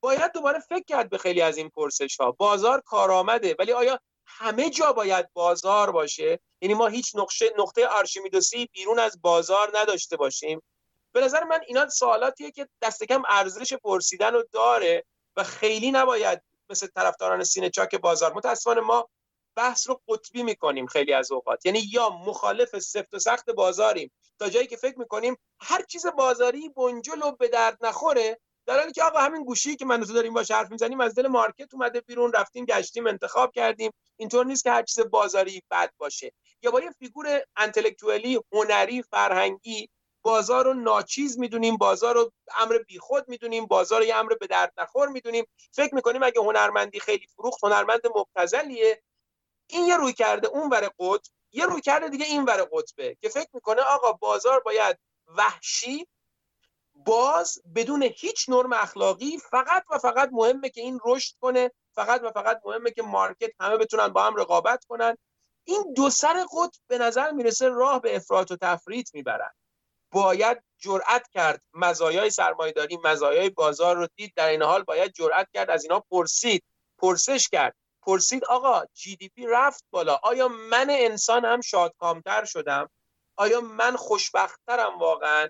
باید 0.00 0.32
دوباره 0.32 0.58
فکر 0.58 0.84
کرد 0.84 1.10
به 1.10 1.18
خیلی 1.18 1.40
از 1.40 1.56
این 1.56 1.68
پرسش 1.68 2.16
ها 2.20 2.32
بازار 2.32 2.80
کارآمده 2.80 3.56
ولی 3.58 3.72
آیا 3.72 4.00
همه 4.26 4.70
جا 4.70 4.92
باید 4.92 5.32
بازار 5.32 5.90
باشه؟ 5.90 6.40
یعنی 6.60 6.74
ما 6.74 6.86
هیچ 6.86 7.16
نقطه 7.16 7.52
نقطه 7.58 7.86
آرشیمیدوسی 7.86 8.68
بیرون 8.72 8.98
از 8.98 9.22
بازار 9.22 9.70
نداشته 9.74 10.16
باشیم؟ 10.16 10.62
به 11.12 11.20
نظر 11.20 11.44
من 11.44 11.60
اینا 11.66 11.88
سوالاتیه 11.88 12.50
که 12.50 12.68
دست 12.82 13.04
کم 13.04 13.22
ارزش 13.28 13.72
پرسیدن 13.72 14.32
رو 14.32 14.44
داره 14.52 15.04
و 15.36 15.44
خیلی 15.44 15.90
نباید 15.90 16.42
مثل 16.70 16.86
طرفداران 16.86 17.44
سینه 17.44 17.70
چاک 17.70 17.94
بازار. 17.94 18.32
متاسفانه 18.32 18.80
ما 18.80 19.08
بحث 19.56 19.88
رو 19.88 20.00
قطبی 20.08 20.42
می‌کنیم 20.42 20.86
خیلی 20.86 21.12
از 21.12 21.32
اوقات. 21.32 21.66
یعنی 21.66 21.78
یا 21.92 22.10
مخالف 22.10 22.78
سفت 22.78 23.14
و 23.14 23.18
سخت 23.18 23.50
بازاریم 23.50 24.12
تا 24.38 24.48
جایی 24.48 24.66
که 24.66 24.76
فکر 24.76 24.98
می‌کنیم 24.98 25.36
هر 25.60 25.82
چیز 25.82 26.06
بازاری 26.06 26.68
بنجل 26.68 27.22
و 27.22 27.32
به 27.32 27.48
درد 27.48 27.78
نخوره 27.80 28.40
در 28.68 28.78
حالی 28.78 28.92
که 28.92 29.02
آقا 29.02 29.18
همین 29.18 29.44
گوشی 29.44 29.76
که 29.76 29.84
من 29.84 30.04
تو 30.04 30.12
داریم 30.12 30.34
باش 30.34 30.50
حرف 30.50 30.70
می‌زنیم 30.70 31.00
از 31.00 31.14
دل 31.14 31.26
مارکت 31.26 31.74
اومده 31.74 32.00
بیرون 32.00 32.32
رفتیم 32.32 32.64
گشتیم 32.64 33.06
انتخاب 33.06 33.52
کردیم. 33.52 33.92
اینطور 34.16 34.46
نیست 34.46 34.64
که 34.64 34.70
هر 34.70 34.82
چیز 34.82 35.00
بازاری 35.00 35.62
بد 35.70 35.92
باشه. 35.98 36.32
یا 36.62 36.70
با 36.70 36.80
یه 36.80 36.90
فیگور 36.90 37.42
انتלקچوالی 37.56 38.40
هنری 38.52 39.02
فرهنگی 39.02 39.88
بازار 40.22 40.64
رو 40.64 40.74
ناچیز 40.74 41.38
می‌دونیم 41.38 41.76
بازار 41.76 42.14
رو 42.14 42.32
امر 42.56 42.78
بیخود 42.78 43.28
می‌دونیم 43.28 43.66
بازار 43.66 44.00
رو 44.00 44.06
یه 44.06 44.16
امر 44.16 44.34
به 44.34 44.46
درد 44.46 44.72
نخور 44.78 45.08
می‌دونیم. 45.08 45.44
فکر 45.72 45.94
می‌کنیم 45.94 46.22
اگه 46.22 46.40
هنرمندی 46.40 47.00
خیلی 47.00 47.26
فروخت 47.36 47.64
هنرمند 47.64 48.00
مبتذلیه 48.16 49.02
این 49.70 49.84
یه 49.84 49.96
روی 49.96 50.12
کرده 50.12 50.48
اون 50.48 50.68
ور 50.70 50.90
قطب. 50.98 51.32
یه 51.52 51.66
روی 51.66 51.80
کرده 51.80 52.08
دیگه 52.08 52.24
این 52.24 52.44
ور 52.44 52.68
قطبه 52.72 53.16
که 53.20 53.28
فکر 53.28 53.48
می‌کنه 53.52 53.82
آقا 53.82 54.12
بازار 54.12 54.60
باید 54.60 54.98
وحشی 55.26 56.06
باز 57.08 57.58
بدون 57.74 58.02
هیچ 58.02 58.48
نرم 58.48 58.72
اخلاقی 58.72 59.38
فقط 59.38 59.84
و 59.90 59.98
فقط 59.98 60.28
مهمه 60.32 60.68
که 60.68 60.80
این 60.80 61.00
رشد 61.04 61.34
کنه 61.40 61.70
فقط 61.94 62.22
و 62.24 62.30
فقط 62.30 62.60
مهمه 62.64 62.90
که 62.90 63.02
مارکت 63.02 63.50
همه 63.60 63.76
بتونن 63.76 64.08
با 64.08 64.22
هم 64.22 64.36
رقابت 64.36 64.84
کنن. 64.84 65.16
این 65.64 65.92
دو 65.96 66.10
سر 66.10 66.44
قطب 66.52 66.80
به 66.86 66.98
نظر 66.98 67.30
می‌رسه 67.30 67.68
راه 67.68 68.00
به 68.00 68.16
افراط 68.16 68.50
و 68.50 68.56
تفریط 68.56 69.14
می‌برن. 69.14 69.50
باید 70.12 70.62
جرأت 70.78 71.28
کرد. 71.28 71.62
مزایای 71.74 72.30
سرمایه‌داری 72.30 72.98
مزایای 73.04 73.50
بازار 73.50 73.96
رو 73.96 74.08
دید. 74.16 74.32
در 74.36 74.48
این 74.48 74.62
حال 74.62 74.82
باید 74.82 75.12
جرأت 75.12 75.48
کرد. 75.54 75.70
از 75.70 75.82
اینا 75.82 76.00
پرسید. 76.00 76.64
پرسش 76.98 77.48
کرد. 77.48 77.74
پرسید 78.02 78.44
آقا 78.44 78.82
جی 78.94 79.16
دی 79.16 79.28
پی 79.28 79.46
رفت 79.46 79.84
بالا. 79.90 80.20
آیا 80.22 80.48
من 80.48 80.86
انسان 80.90 81.44
هم 81.44 81.60
شادکامتر 81.60 82.44
شدم؟ 82.44 82.90
آیا 83.36 83.60
من 83.60 83.96
خوشبختترم 83.96 84.98
واقعا؟ 84.98 85.48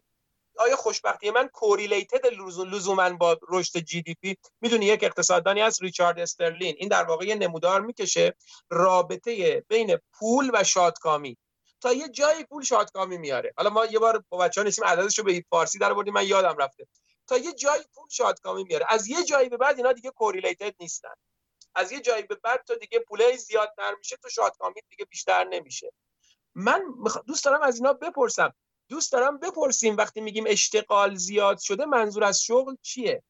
آیا 0.59 0.77
خوشبختی 0.77 1.31
من 1.31 1.49
کوریلیتد 1.49 2.27
لزوما 2.27 3.11
با 3.11 3.39
رشد 3.49 3.79
جی 3.79 4.03
دی 4.03 4.15
پی 4.15 4.37
می‌دونی 4.61 4.87
یک 4.87 5.05
اقتصاددانی 5.05 5.61
هست 5.61 5.83
ریچارد 5.83 6.19
استرلین. 6.19 6.75
این 6.79 6.89
در 6.89 7.05
واقع 7.05 7.25
یه 7.25 7.35
نمودار 7.35 7.81
می‌کشه 7.81 8.35
رابطه 8.71 9.65
بین 9.69 9.99
پول 10.13 10.51
و 10.55 10.65
شادکامی. 10.65 11.37
تا 11.81 11.93
یه 11.93 12.09
جایی 12.09 12.45
پول 12.45 12.63
شادکامی 12.63 13.19
میاره. 13.19 13.53
حالا 13.57 13.71
ما 13.71 13.87
یه 13.87 13.99
بار 13.99 14.25
با 14.29 14.39
بچه‌ها 14.39 14.67
نسیم 14.67 14.85
عددش 14.85 15.19
رو 15.19 15.25
به 15.25 15.45
فارسی 15.51 15.79
در 15.79 15.93
من 15.93 16.27
یادم 16.27 16.57
رفته. 16.57 16.87
تا 17.27 17.37
یه 17.37 17.53
جایی 17.53 17.83
پول 17.95 18.09
شادکامی 18.11 18.65
میاره. 18.65 18.87
از 18.89 19.09
یه 19.09 19.25
جایی 19.25 19.49
به 19.49 19.57
بعد 19.57 19.77
اینا 19.77 19.93
دیگه 19.93 20.11
کوریلیتد 20.11 20.75
نیستن. 20.81 21.15
از 21.75 21.93
یه 21.93 22.01
جایی 22.01 22.23
به 22.23 22.35
بعد 22.35 22.65
تو 22.67 22.75
دیگه 22.75 22.99
پوله 22.99 23.37
زیادتر 23.37 23.95
میشه 23.99 24.17
تو 24.17 24.29
شادکامی 24.29 24.75
دیگه 24.91 25.05
بیشتر 25.05 25.45
نمیشه. 25.45 25.93
من 26.55 26.83
دوست 27.27 27.45
دارم 27.45 27.63
از 27.63 27.77
اینا 27.77 27.93
بپرسم. 27.93 28.55
دوست 28.89 29.13
دارم 29.13 29.39
بپرسیم 29.39 29.97
وقتی 29.97 30.21
میگیم 30.21 30.45
اشتغال 30.47 31.15
زیاد 31.15 31.59
شده 31.59 31.87
منظور 31.87 32.25
از 32.25 32.43
شغل 32.43 32.75
چیه؟ 32.83 33.23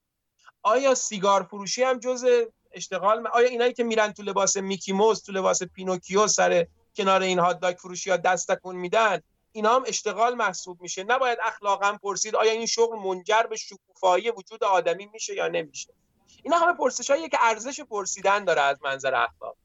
آیا 0.62 0.94
سیگار 0.94 1.42
فروشی 1.42 1.82
هم 1.82 1.98
جز 1.98 2.26
اشتغال 2.72 3.26
آیا 3.26 3.48
اینایی 3.48 3.72
که 3.72 3.84
میرن 3.84 4.12
تو 4.12 4.22
لباس 4.22 4.56
میکی 4.56 4.92
موس 4.92 5.22
تو 5.22 5.32
لباس 5.32 5.62
پینوکیو 5.62 6.26
سر 6.26 6.66
کنار 6.96 7.22
این 7.22 7.38
هات 7.38 7.74
فروشی 7.78 8.10
ها 8.10 8.16
دست 8.16 8.50
تکون 8.50 8.76
میدن 8.76 9.20
اینا 9.52 9.74
هم 9.74 9.82
اشتغال 9.86 10.34
محسوب 10.34 10.82
میشه؟ 10.82 11.04
نباید 11.04 11.38
اخلاقا 11.42 11.98
پرسید 12.02 12.36
آیا 12.36 12.52
این 12.52 12.66
شغل 12.66 12.98
منجر 12.98 13.42
به 13.42 13.56
شکوفایی 13.56 14.30
وجود 14.30 14.64
آدمی 14.64 15.06
میشه 15.12 15.34
یا 15.34 15.48
نمیشه؟ 15.48 15.92
اینا 16.42 16.58
همه 16.58 16.72
پرسش 16.72 17.06
که 17.06 17.38
ارزش 17.40 17.80
پرسیدن 17.80 18.44
داره 18.44 18.60
از 18.60 18.82
منظر 18.82 19.14
اخلاق. 19.14 19.56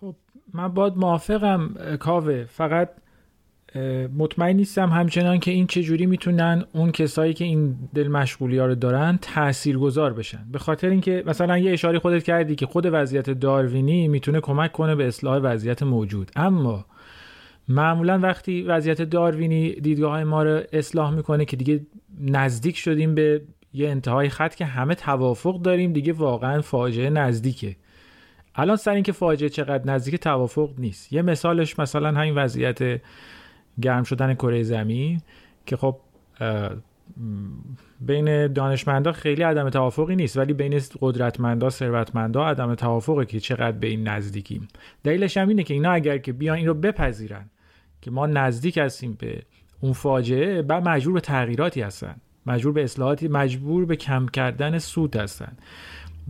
خب 0.00 0.14
من 0.54 0.68
باید 0.68 0.96
موافقم 0.96 1.96
کاوه. 1.96 2.44
فقط 2.44 3.01
مطمئن 4.18 4.56
نیستم 4.56 4.88
همچنان 4.88 5.38
که 5.38 5.50
این 5.50 5.66
چجوری 5.66 6.06
می‌تونن 6.06 6.64
اون 6.72 6.92
کسایی 6.92 7.34
که 7.34 7.44
این 7.44 7.76
دل 7.94 8.08
مشغولی 8.08 8.58
ها 8.58 8.66
رو 8.66 8.74
دارن 8.74 9.18
تاثیرگذار 9.22 10.12
بشن. 10.12 10.44
به 10.52 10.58
خاطر 10.58 10.88
اینکه 10.88 11.22
مثلا 11.26 11.58
یه 11.58 11.72
اشاره 11.72 11.98
خودت 11.98 12.22
کردی 12.22 12.54
که 12.54 12.66
خود 12.66 12.88
وضعیت 12.92 13.30
داروینی 13.30 14.08
می‌تونه 14.08 14.40
کمک 14.40 14.72
کنه 14.72 14.94
به 14.94 15.06
اصلاح 15.06 15.38
وضعیت 15.38 15.82
موجود. 15.82 16.30
اما 16.36 16.86
معمولا 17.68 18.18
وقتی 18.18 18.62
وضعیت 18.62 19.02
داروینی 19.02 19.72
دیدگاه 19.72 20.24
ما 20.24 20.42
رو 20.42 20.60
اصلاح 20.72 21.14
می‌کنه 21.14 21.44
که 21.44 21.56
دیگه 21.56 21.80
نزدیک 22.20 22.76
شدیم 22.76 23.14
به 23.14 23.42
یه 23.72 23.88
انتهای 23.88 24.28
خط 24.28 24.54
که 24.54 24.64
همه 24.64 24.94
توافق 24.94 25.62
داریم 25.62 25.92
دیگه 25.92 26.12
واقعا 26.12 26.60
فاجعه 26.60 27.10
نزدیکه. 27.10 27.76
الان 28.54 28.76
سر 28.76 28.90
اینکه 28.90 29.12
فاجعه 29.12 29.48
چقدر 29.48 29.86
نزدیک 29.86 30.16
توافق 30.16 30.70
نیست. 30.78 31.12
یه 31.12 31.22
مثالش 31.22 31.78
مثلا 31.78 32.08
همین 32.08 32.34
وضعیت 32.34 33.00
گرم 33.80 34.02
شدن 34.02 34.34
کره 34.34 34.62
زمین 34.62 35.20
که 35.66 35.76
خب 35.76 35.96
بین 38.00 38.52
دانشمندا 38.52 39.12
خیلی 39.12 39.42
عدم 39.42 39.70
توافقی 39.70 40.16
نیست 40.16 40.36
ولی 40.36 40.52
بین 40.52 40.80
قدرتمندا 41.00 41.70
ثروتمندا 41.70 42.46
عدم 42.46 42.74
توافقه 42.74 43.24
که 43.24 43.40
چقدر 43.40 43.72
به 43.72 43.86
این 43.86 44.08
نزدیکیم. 44.08 44.68
دلیلش 45.04 45.36
هم 45.36 45.48
اینه 45.48 45.62
که 45.62 45.74
اینا 45.74 45.90
اگر 45.92 46.18
که 46.18 46.32
بیان 46.32 46.56
این 46.56 46.66
رو 46.66 46.74
بپذیرن 46.74 47.50
که 48.00 48.10
ما 48.10 48.26
نزدیک 48.26 48.78
هستیم 48.78 49.16
به 49.20 49.42
اون 49.80 49.92
فاجعه 49.92 50.62
بعد 50.62 50.88
مجبور 50.88 51.14
به 51.14 51.20
تغییراتی 51.20 51.80
هستن. 51.80 52.16
مجبور 52.46 52.72
به 52.72 52.84
اصلاحاتی 52.84 53.28
مجبور 53.28 53.84
به 53.84 53.96
کم 53.96 54.26
کردن 54.26 54.78
سود 54.78 55.16
هستن. 55.16 55.56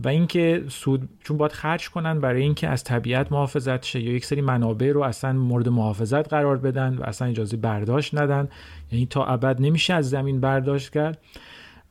و 0.03 0.07
اینکه 0.07 0.63
سود 0.69 1.09
چون 1.23 1.37
باید 1.37 1.51
خرج 1.51 1.89
کنن 1.89 2.19
برای 2.19 2.41
اینکه 2.41 2.67
از 2.67 2.83
طبیعت 2.83 3.31
محافظت 3.31 3.85
شه 3.85 3.99
یا 3.99 4.13
یک 4.13 4.25
سری 4.25 4.41
منابع 4.41 4.91
رو 4.91 5.01
اصلا 5.01 5.33
مورد 5.33 5.69
محافظت 5.69 6.29
قرار 6.29 6.57
بدن 6.57 6.97
و 6.97 7.03
اصلا 7.03 7.27
اجازه 7.27 7.57
برداشت 7.57 8.15
ندن 8.15 8.49
یعنی 8.91 9.05
تا 9.05 9.25
ابد 9.25 9.61
نمیشه 9.61 9.93
از 9.93 10.09
زمین 10.09 10.39
برداشت 10.39 10.93
کرد. 10.93 11.17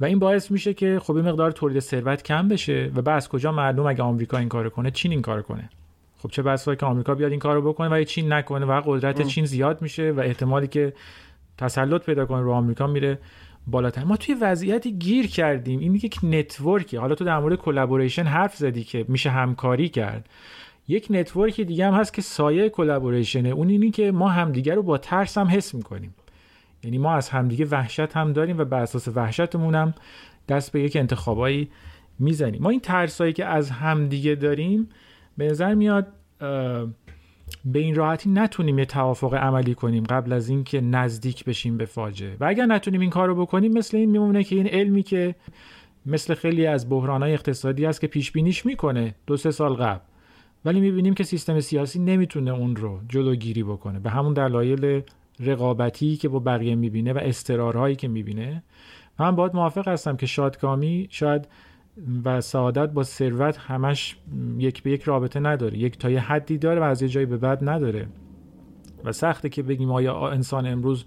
و 0.01 0.05
این 0.05 0.19
باعث 0.19 0.51
میشه 0.51 0.75
که 0.75 1.01
خب 1.03 1.17
این 1.17 1.29
مقدار 1.29 1.51
تولید 1.51 1.81
ثروت 1.81 2.23
کم 2.23 2.49
بشه 2.49 2.91
و 2.95 3.03
بعد 3.03 3.17
از 3.17 3.29
کجا 3.29 3.53
معلوم 3.53 3.87
اگه 3.87 4.03
آمریکا 4.03 4.39
این 4.39 4.49
کارو 4.49 4.71
کنه 4.71 4.91
چین 4.91 5.13
این 5.13 5.23
کارو 5.23 5.43
کنه. 5.43 5.71
خب 6.19 6.31
چه 6.31 6.43
بسا 6.43 6.75
که 6.75 6.87
آمریکا 6.87 7.15
بیاد 7.15 7.31
این 7.31 7.41
کارو 7.41 7.73
بکنه 7.73 7.89
و 7.89 8.05
چین 8.05 8.33
نکنه 8.33 8.67
و 8.67 8.83
قدرت 8.87 9.23
چین 9.23 9.45
زیاد 9.45 9.83
میشه 9.83 10.11
و 10.11 10.21
احتمالی 10.21 10.67
که 10.67 10.93
تسلط 11.59 12.05
پیدا 12.05 12.27
کنه 12.27 12.41
رو 12.41 12.53
آمریکا 12.53 12.87
میره. 12.87 13.19
بالاتر. 13.67 14.05
ما 14.05 14.17
توی 14.17 14.35
وضعیتی 14.35 14.93
گیر 14.93 15.27
کردیم. 15.27 15.81
این 15.81 15.95
یک 15.95 16.19
network 16.23 16.88
ی 16.88 16.97
حالا 16.97 17.15
تو 17.15 17.25
در 17.25 17.39
مورد 17.39 17.59
collaboration 17.59 18.23
حرف 18.23 18.57
زدی 18.57 18.85
که 18.85 19.05
میشه 19.09 19.31
همکاری 19.31 19.89
کرد. 19.89 20.29
یک 20.89 21.07
network 21.11 21.61
دیگه 21.61 21.87
هم 21.87 21.95
هست 21.95 22.15
که 22.15 22.23
سایه 22.23 22.69
collaboration 22.69 23.43
ه 23.43 23.49
اون 23.49 23.69
اینی 23.69 23.91
که 23.91 24.13
ما 24.13 24.29
همدیگه 24.29 24.75
رو 24.75 24.83
با 24.83 24.99
ترس 24.99 25.39
هم 25.39 25.47
حس 25.47 25.75
می‌کنیم. 25.75 26.15
یعنی 26.85 26.99
ما 26.99 27.15
از 27.15 27.29
همدیگه 27.29 27.65
وحشت 27.65 28.17
هم 28.17 28.33
داریم 28.33 28.59
و 28.59 28.65
بر 28.65 28.83
اساس 28.83 29.09
وحشتمون 29.09 29.75
هم 29.75 29.95
دست 30.49 30.73
به 30.73 30.81
یک 30.83 30.97
انتخابایی 30.97 31.69
می‌زنیم. 32.19 32.63
ما 32.63 32.71
این 32.71 32.81
ترسایی 32.81 33.33
که 33.33 33.45
از 33.45 33.71
همدیگه 33.71 34.35
داریم 34.35 34.89
به 35.37 35.47
نظر 35.47 35.75
میاد 35.75 36.07
به 37.65 37.79
این 37.79 37.95
راحتی 37.95 38.31
نتونیم 38.31 38.79
یه 38.79 38.85
توافق 38.85 39.35
عملی 39.35 39.75
کنیم 39.75 40.05
قبل 40.05 40.33
از 40.33 40.49
اینکه 40.49 40.81
نزدیک 40.81 41.45
بشیم 41.45 41.77
به 41.77 41.85
فاجعه. 41.85 42.37
و 42.41 42.45
اگر 42.45 42.67
نتونیم 42.67 43.01
این 43.01 43.11
کار 43.11 43.29
رو 43.29 43.35
بکنیم 43.35 43.73
مثل 43.73 43.97
این 43.97 44.11
میمونه 44.11 44.45
که 44.45 44.57
این 44.57 44.67
علمی 44.67 45.03
که 45.03 45.35
مثل 46.07 46.35
خیلی 46.35 46.67
از 46.67 46.89
بحرانهای 46.89 47.33
اقتصادی 47.33 47.87
است 47.87 48.01
که 48.01 48.07
پیش 48.07 48.33
بینیش 48.33 48.67
می‌کنه 48.67 49.15
دو 49.27 49.37
سه 49.37 49.51
سال 49.51 49.75
قبل. 49.75 50.01
ولی 50.65 50.81
می‌بینیم 50.81 51.15
که 51.15 51.25
سیستم 51.25 51.61
سیاسی 51.61 51.99
نمی‌تونه 51.99 52.51
اون 52.51 52.77
رو 52.77 53.01
جلوگیری 53.09 53.63
بکنه. 53.63 53.99
به 53.99 54.11
همون 54.11 54.33
دلایل 54.33 55.03
رقابتی 55.41 56.17
که 56.17 56.29
با 56.29 56.39
بقیه 56.39 56.75
می‌بینه 56.75 57.13
و 57.13 57.19
استرارهایی 57.19 57.97
که 57.97 58.09
می‌بینه 58.09 58.63
من 59.19 59.37
باید 59.37 59.55
موافق 59.55 59.89
هستم 59.89 60.17
که 60.17 60.27
شادکامی 60.27 61.09
شاید 61.11 61.49
و 62.25 62.41
سعادت 62.41 62.93
با 62.93 63.03
ثروت 63.03 63.59
همش 63.59 64.17
یک 64.59 64.83
به 64.83 64.91
یک 64.91 65.03
رابطه 65.03 65.41
نداره. 65.41 65.79
یک 65.79 65.99
تا 65.99 66.11
یه 66.11 66.21
حدی 66.21 66.59
داره 66.59 66.81
و 66.81 66.85
از 66.85 67.03
یه 67.03 67.09
جایی 67.09 67.27
به 67.27 67.37
بعد 67.37 67.69
نداره. 67.69 68.07
و 69.05 69.13
سخته 69.13 69.49
که 69.49 69.63
بگیم 69.63 69.91
آیا 69.91 70.29
انسان 70.29 70.67
امروز 70.67 71.05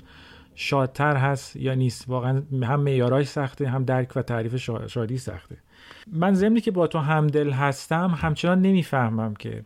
شادتر 0.56 1.16
هست 1.16 1.56
یا 1.56 1.74
نیست. 1.74 2.06
واقعا 2.08 2.42
هم 2.64 2.80
معیاراش 2.80 3.28
سخته 3.28 3.68
هم 3.68 3.84
درک 3.84 4.12
و 4.16 4.22
تعریف 4.22 4.56
شادی 4.88 5.18
سخته. 5.18 5.58
من 6.14 6.34
ضمنی 6.34 6.62
که 6.62 6.72
با 6.72 6.88
تو 6.88 7.00
همدل 7.00 7.52
هستم 7.52 8.16
همچنان 8.18 8.62
نمی‌فهمم 8.62 9.34
که 9.34 9.64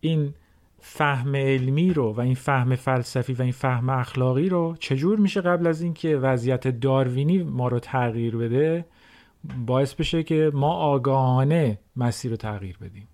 این 0.00 0.34
فهم 0.80 1.36
علمی 1.36 1.92
رو 1.92 2.12
و 2.12 2.20
این 2.20 2.34
فهم 2.34 2.76
فلسفی 2.76 3.32
و 3.32 3.42
این 3.42 3.52
فهم 3.52 3.88
اخلاقی 3.88 4.48
رو 4.48 4.76
چجور 4.80 5.18
میشه 5.18 5.40
قبل 5.40 5.66
از 5.66 5.82
اینکه 5.82 6.16
وضعیت 6.16 6.68
داروینی 6.68 7.42
ما 7.42 7.68
رو 7.68 7.78
تغییر 7.78 8.36
بده؟ 8.36 8.84
باعث 9.66 9.94
بشه 9.94 10.22
که 10.22 10.50
ما 10.54 10.72
آگاهانه 10.74 11.78
مسیر 11.96 12.30
رو 12.30 12.36
تغییر 12.36 12.78
بدیم. 12.78 13.08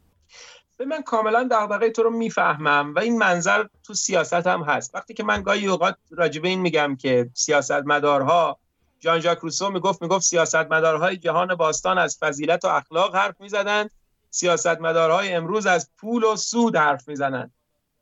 به 0.76 0.84
من 0.84 1.02
کاملا 1.02 1.48
دغدغه 1.50 1.90
تو 1.90 2.02
رو 2.02 2.10
می‌فهمم 2.10 2.94
و 2.94 2.98
این 2.98 3.18
منظر 3.18 3.64
تو 3.82 3.94
سیاست 3.94 4.46
هم 4.46 4.62
هست. 4.62 4.94
وقتی 4.94 5.14
که 5.14 5.24
من 5.24 5.42
گاهی 5.42 5.66
اوقات 5.66 5.96
راجبه 6.10 6.48
این 6.48 6.60
میگم 6.60 6.96
که 6.96 7.30
سیاست 7.34 7.72
مدارها 7.72 8.58
جان 9.00 9.20
ژاک 9.20 9.38
روسو 9.38 9.70
می‌گفت 9.70 10.02
می‌گفت 10.02 10.24
سیاست 10.24 10.54
مدارهای 10.72 11.16
جهان 11.16 11.54
باستان 11.54 11.98
از 11.98 12.18
فضیلت 12.20 12.64
و 12.64 12.68
اخلاق 12.68 13.14
حرف 13.16 13.40
می‌زدند. 13.40 13.90
سیاست 14.30 14.80
مدارهای 14.80 15.32
امروز 15.32 15.66
از 15.66 15.90
پول 15.98 16.24
و 16.24 16.36
سود 16.36 16.76
حرف 16.76 17.08
می‌زنند. 17.08 17.52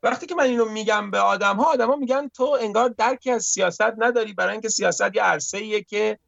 وقتی 0.02 0.26
که 0.26 0.34
من 0.34 0.44
اینو 0.44 0.64
میگم 0.64 1.10
به 1.10 1.18
آدم 1.18 1.56
ها 1.56 1.64
آدم 1.64 1.90
ها 1.90 1.96
میگن 1.96 2.28
تو 2.28 2.58
انگار 2.60 2.88
درکی 2.88 3.30
از 3.30 3.44
سیاست 3.44 3.92
نداری 3.98 4.32
برای 4.32 4.52
اینکه 4.52 4.68
سیاست 4.68 5.16
یه 5.16 5.22
عرصه 5.22 5.82
که 5.82 6.18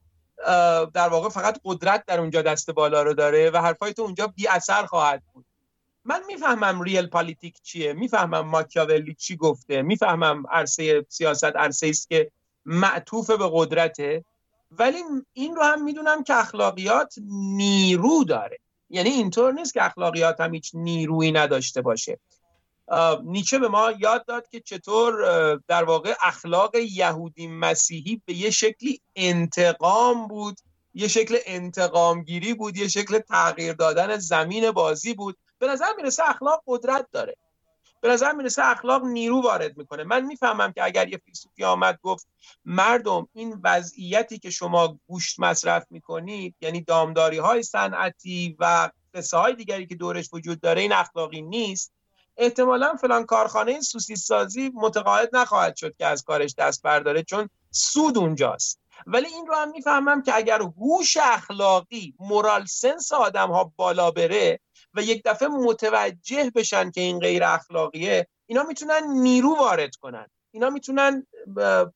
در 0.94 1.08
واقع 1.08 1.28
فقط 1.28 1.60
قدرت 1.64 2.04
در 2.06 2.20
اونجا 2.20 2.42
دست 2.42 2.70
بالا 2.70 3.02
رو 3.02 3.14
داره 3.14 3.50
و 3.50 3.56
حرفای 3.56 3.92
تو 3.92 4.02
اونجا 4.02 4.26
بی 4.26 4.48
اثر 4.48 4.86
خواهد 4.86 5.22
بود. 5.32 5.44
من 6.04 6.20
می‌فهمم 6.26 6.82
ریل 6.82 7.06
پالیتیک 7.06 7.60
چیه 7.62 7.92
می‌فهمم 7.92 8.48
ماکیاولی 8.48 9.14
چی 9.14 9.36
گفته 9.36 9.82
می‌فهمم 9.82 10.44
عرصه 10.50 11.06
سیاست 11.08 11.44
عرصه 11.44 11.86
است 11.88 12.08
که 12.08 12.30
معطوف 12.64 13.30
به 13.30 13.48
قدرته 13.52 14.24
ولی 14.70 14.98
این 15.32 15.56
رو 15.56 15.62
هم 15.62 15.84
می‌دونم 15.84 16.24
که 16.24 16.34
اخلاقیات 16.34 17.14
نیرو 17.30 18.24
داره. 18.24 18.58
یعنی 18.90 19.10
اینطور 19.10 19.52
نیست 19.52 19.74
که 19.74 19.84
اخلاقیات 19.84 20.40
هم 20.40 20.54
هیچ 20.54 20.70
نیرویی 20.74 21.32
نداشته 21.32 21.82
باشه. 21.82 22.18
نیچه 23.22 23.58
به 23.58 23.68
ما 23.68 23.92
یاد 23.98 24.26
داد 24.26 24.48
که 24.48 24.60
چطور 24.60 25.14
در 25.68 25.84
واقع 25.84 26.14
اخلاق 26.22 26.74
یهودی 26.74 27.46
مسیحی 27.46 28.22
به 28.24 28.34
یه 28.34 28.50
شکلی 28.50 29.00
انتقام 29.16 30.28
بود 30.28 30.60
یه 30.94 31.08
شکل 31.08 31.38
انتقامگیری 31.46 32.54
بود 32.54 32.76
یه 32.76 32.88
شکل 32.88 33.18
تغییر 33.18 33.72
دادن 33.72 34.16
زمین 34.16 34.70
بازی 34.70 35.14
بود. 35.14 35.36
به 35.58 35.66
نظر 35.66 35.92
می‌رسه 35.96 36.30
اخلاق 36.30 36.62
قدرت 36.66 37.06
داره. 37.12 37.36
به 38.00 38.08
نظر 38.08 38.32
می‌رسه 38.32 38.66
اخلاق 38.66 39.04
نیرو 39.04 39.42
وارد 39.42 39.76
می‌کنه. 39.76 40.04
من 40.04 40.24
می‌فهمم 40.24 40.72
که 40.72 40.84
اگر 40.84 41.08
یه 41.08 41.18
فیلسوفی 41.24 41.64
آمد 41.64 41.98
گفت 42.02 42.28
مردم 42.64 43.28
این 43.32 43.60
وضعیتی 43.64 44.38
که 44.38 44.50
شما 44.50 44.98
گوشت 45.06 45.40
مصرف 45.40 45.86
می‌کنید 45.90 46.54
یعنی 46.60 46.80
دامداری 46.80 47.38
های 47.38 47.62
صنعتی 47.62 48.56
و 48.58 48.90
قصه 49.14 49.36
های 49.36 49.54
دیگری 49.54 49.86
که 49.86 49.94
دورش 49.94 50.28
وجود 50.32 50.60
داره 50.60 50.80
این 50.80 50.92
اخلاقی 50.92 51.42
نیست. 51.42 51.93
احتمالا 52.36 52.94
فلان 52.94 53.26
کارخانه 53.26 53.80
سوسیس 53.80 54.26
سازی 54.26 54.72
متقاعد 54.74 55.36
نخواهد 55.36 55.76
شد 55.76 55.96
که 55.96 56.06
از 56.06 56.24
کارش 56.24 56.54
دست 56.58 56.82
برداره 56.82 57.22
چون 57.22 57.48
سود 57.70 58.18
اونجاست. 58.18 58.80
ولی 59.06 59.26
این 59.26 59.46
رو 59.46 59.54
هم 59.54 59.70
می‌فهمم 59.70 60.22
که 60.22 60.36
اگر 60.36 60.62
هوش 60.62 61.16
اخلاقی 61.22 62.14
مورال 62.20 62.64
سنس 62.64 63.12
آدم 63.12 63.50
ها 63.50 63.72
بالا 63.76 64.10
بره 64.10 64.60
و 64.94 65.02
یک 65.02 65.22
دفعه 65.24 65.48
متوجه 65.48 66.50
بشن 66.54 66.90
که 66.90 67.00
این 67.00 67.18
غیر 67.18 67.44
اخلاقیه 67.44 68.26
اینا 68.46 68.62
می‌تونن 68.62 69.02
نیرو 69.12 69.56
وارد 69.58 69.96
کنن. 69.96 70.26
اینا 70.50 70.70
می‌تونن 70.70 71.26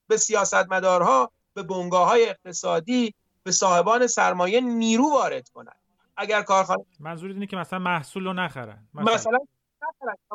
به 0.09 0.17
سیاستمدارها 0.17 1.31
به 1.55 1.63
بنگاه 1.63 2.09
های 2.09 2.29
اقتصادی 2.29 3.15
به 3.43 3.53
صاحبان 3.53 4.07
سرمایه 4.07 4.61
نیرو 4.61 5.11
وارد 5.11 5.49
کنن. 5.49 5.77
اگر 6.17 6.43
کارخانه 6.43 6.85
منظور 7.01 7.31
اینه 7.31 7.47
که 7.47 7.57
مثلا 7.57 7.79
محصول 7.79 8.25
رو 8.25 8.33
نخرن. 8.33 8.89
مثلا, 8.95 9.15
مثلا 9.15 9.39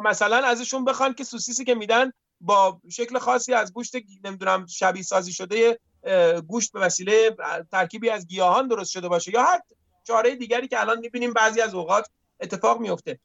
مثلا 0.03 0.37
ازشون 0.37 0.85
بخوان 0.85 1.13
که 1.13 1.23
سوسیسی 1.23 1.65
که 1.65 1.75
میدن 1.75 2.11
با 2.41 2.81
شکل 2.91 3.19
خاصی 3.19 3.53
از 3.53 3.73
گوشت 3.73 3.95
نمی‌دونم 4.23 4.65
شبیه 4.65 5.03
سازی 5.03 5.33
شده 5.33 5.79
گوشت 6.47 6.71
به 6.71 6.79
وسیله 6.79 7.35
ترکیبی 7.71 8.09
از 8.09 8.27
گیاهان 8.27 8.67
درست 8.67 8.91
شده 8.91 9.07
باشه 9.07 9.33
یا 9.33 9.43
هر 9.43 9.59
چاره 10.07 10.35
دیگری 10.35 10.67
که 10.67 10.81
الان 10.81 10.99
می‌بینیم 10.99 11.33
بعضی 11.33 11.61
از 11.61 11.73
اوقات 11.73 12.07
اتفاق 12.39 12.79
میفته 12.79 13.19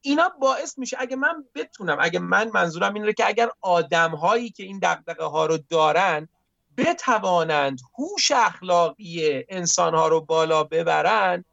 اینا 0.00 0.28
باعث 0.40 0.78
میشه 0.78 0.96
اگه 1.00 1.16
من 1.16 1.44
بتونم 1.54 1.98
اگه 2.00 2.18
من 2.18 2.50
منظورم 2.54 2.94
اینه 2.94 3.12
که 3.12 3.26
اگر 3.26 3.50
آدم 3.60 4.10
هایی 4.10 4.50
که 4.50 4.62
این 4.62 4.78
دقدقه 4.78 5.24
ها 5.24 5.46
رو 5.46 5.58
دارن 5.70 6.28
بتوانند 6.76 7.80
هوش 7.98 8.30
اخلاقی 8.30 9.44
انسان 9.48 9.94
ها 9.94 10.08
رو 10.08 10.20
بالا 10.20 10.64
ببرن 10.64 11.44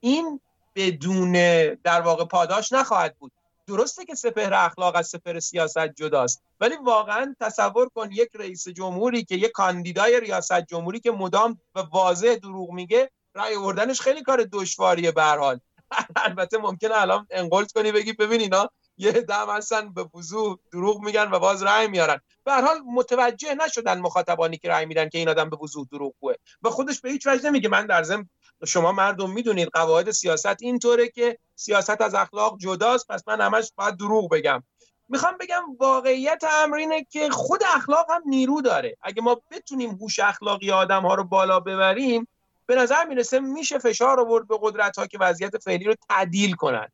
این 0.00 0.40
بدون 0.74 1.32
در 1.74 2.00
واقع 2.00 2.24
پاداش 2.24 2.72
نخواهد 2.72 3.16
بود. 3.18 3.32
درسته 3.66 4.04
که 4.04 4.14
سپهر 4.14 4.54
اخلاق 4.54 4.96
از 4.96 5.08
سپهر 5.08 5.40
سیاست 5.40 5.86
جداست 5.86 6.42
ولی 6.60 6.76
واقعا 6.76 7.34
تصور 7.40 7.88
کن 7.88 8.12
یک 8.12 8.28
رئیس 8.34 8.68
جمهوری 8.68 9.24
که 9.24 9.34
یک 9.34 9.52
کاندیدای 9.52 10.20
ریاست 10.20 10.60
جمهوری 10.60 11.00
که 11.00 11.10
مدام 11.10 11.60
و 11.74 11.80
واضح 11.80 12.34
دروغ 12.34 12.70
میگه 12.70 13.10
رأی 13.34 13.56
آوردنش 13.56 14.00
خیلی 14.00 14.22
کار 14.22 14.48
دشواریه 14.52 15.12
به 15.12 15.22
حال. 15.22 15.60
البته 16.26 16.58
ممکنه 16.58 17.00
الان 17.00 17.26
انقلت 17.30 17.72
کنی 17.72 17.92
بگی 17.92 18.12
ببین 18.12 18.40
اینا 18.40 18.70
یه 18.96 19.12
دم 19.12 19.50
هستن 19.50 19.92
به 19.92 20.08
وضوح 20.14 20.58
دروغ 20.72 21.00
میگن 21.00 21.30
و 21.30 21.38
باز 21.38 21.62
رأی 21.62 21.88
میارن. 21.88 22.20
به 22.44 22.52
هر 22.52 22.62
حال 22.62 22.80
متوجه 22.86 23.54
نشدن 23.54 24.00
مخاطبانی 24.00 24.56
که 24.56 24.68
رأی 24.68 24.86
میدن 24.86 25.08
که 25.08 25.18
این 25.18 25.28
آدم 25.28 25.50
به 25.50 25.56
وضوح 25.56 25.86
دروغگوه 25.92 26.34
و 26.62 26.70
خودش 26.70 27.00
به 27.00 27.10
هیچ 27.10 27.26
وجه 27.26 27.50
نمیگه 27.50 27.68
من 27.68 27.86
در 27.86 28.02
ضمن 28.02 28.28
شما 28.64 28.92
مردم 28.92 29.30
می‌دونید 29.30 29.68
قواعد 29.68 30.10
سیاست 30.10 30.62
اینطوره 30.62 31.08
که 31.08 31.38
سیاست 31.56 32.00
از 32.00 32.14
اخلاق 32.14 32.58
جداست 32.58 33.08
پس 33.08 33.22
من 33.26 33.40
همش 33.40 33.72
باید 33.76 33.96
دروغ 33.96 34.28
بگم. 34.30 34.62
می‌خوام 35.08 35.34
بگم 35.40 35.62
واقعیت 35.80 36.44
امر 36.62 36.76
اینه 36.76 37.04
که 37.04 37.30
خود 37.30 37.62
اخلاق 37.76 38.10
هم 38.10 38.22
نیرو 38.26 38.60
داره. 38.60 38.96
اگه 39.02 39.22
ما 39.22 39.42
بتونیم 39.50 39.90
هوش 39.90 40.18
اخلاقی 40.18 40.70
آدم 40.70 41.02
ها 41.02 41.14
رو 41.14 41.24
بالا 41.24 41.60
ببریم 41.60 42.28
به 42.66 42.74
نظر 42.74 43.04
می‌رسه 43.04 43.40
میشه 43.40 43.78
فشار 43.78 44.20
آورد 44.20 44.48
به 44.48 44.58
قدرت 44.62 44.98
ها 44.98 45.06
که 45.06 45.18
وضعیت 45.18 45.58
فعلی 45.58 45.84
رو 45.84 45.94
تعدیل 46.08 46.52
کنن. 46.52 46.88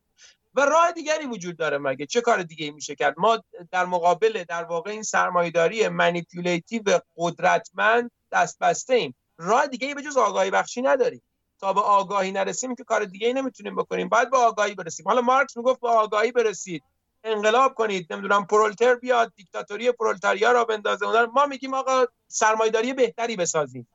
و 0.55 0.61
راه 0.61 0.93
دیگری 0.93 1.27
وجود 1.27 1.57
داره 1.57 1.79
مگه؟ 1.79 2.07
چه 2.07 2.21
کار 2.21 2.43
دیگه 2.43 2.71
میشه 2.71 2.95
کرد؟ 2.95 3.15
ما 3.19 3.39
در 3.71 3.85
مقابل 3.85 4.45
در 4.49 4.65
واقع 4.65 4.91
این 4.91 5.03
سرمایه‌داری 5.03 5.89
manipulative 5.89 6.83
قدرتمند 7.17 8.11
دست 8.33 8.59
بسته 8.59 8.95
ایم. 8.95 9.15
راه 9.39 9.67
دیگه 9.67 9.95
به 9.95 10.03
جز 10.03 10.17
آگاهی 10.17 10.51
بخشی 10.51 10.83
نداریم. 10.83 11.23
تا 11.61 11.73
به 11.73 11.81
آگاهی 11.81 12.33
نرسیم 12.33 12.75
که 12.75 12.85
کار 12.85 13.05
دیگه 13.05 13.27
ای 13.27 13.33
نمی‌تونیم 13.33 13.77
بکنیم. 13.77 14.09
باید 14.09 14.31
به 14.31 14.37
آگاهی 14.37 14.75
برسیم. 14.75 15.09
حالا 15.09 15.21
مارکس 15.21 15.57
می‌گفت 15.57 15.81
به 15.81 15.89
آگاهی 15.89 16.33
برسید. 16.33 16.83
انقلاب 17.25 17.75
کنید. 17.75 18.13
نمی‌دونم 18.13 18.47
پرولتر 18.47 18.95
بیاد 18.95 19.33
دیکتاتوری 19.37 19.93
پرولتاریا 19.93 20.53
راه 20.53 20.65
بندازه. 20.65 21.07
ما 21.35 21.47
میگیم 21.47 21.75
آقا 21.75 22.05
سرمایه‌داری 22.29 22.93
بهتری 22.93 23.37
بسازیم. 23.37 23.89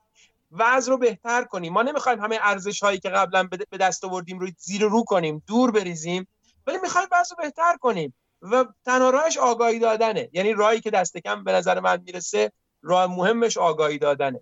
وضع 0.52 0.92
رو 0.92 0.98
بهتر 0.98 1.44
کنیم. 1.44 1.74
ما 1.74 1.82
نمی‌خوایم 1.82 2.20
همه 2.22 2.40
ارزش 2.42 2.84
هایی 2.84 3.00
که 3.00 3.10
قبلا 3.10 3.50
به 3.70 3.78
دست 3.78 4.06
آوردیم 4.06 4.40
رو 4.40 4.48
زیر 4.58 4.84
رو 4.84 5.04
کنیم 5.04 5.44
دور 5.48 5.72
بریزیم. 5.72 6.28
ولی 6.68 6.78
می‌خوایم 6.78 7.08
وضع 7.12 7.36
رو 7.38 7.44
بهتر 7.44 7.78
کنیم 7.78 8.14
و 8.42 8.66
تنها 8.86 9.10
راهش 9.10 9.38
آگاهی 9.38 9.80
دادنه. 9.80 10.30
یعنی 10.34 10.54
راهی 10.54 10.82
که 10.82 10.90
دست 10.90 11.18
کم 11.18 11.44
به 11.44 11.52
نظر 11.52 11.80
من 11.80 12.02
می‌رسه 12.06 12.52
راه 12.82 13.08
مهمش 13.08 13.58
آگاهی 13.58 13.98
دادنه. 13.98 14.40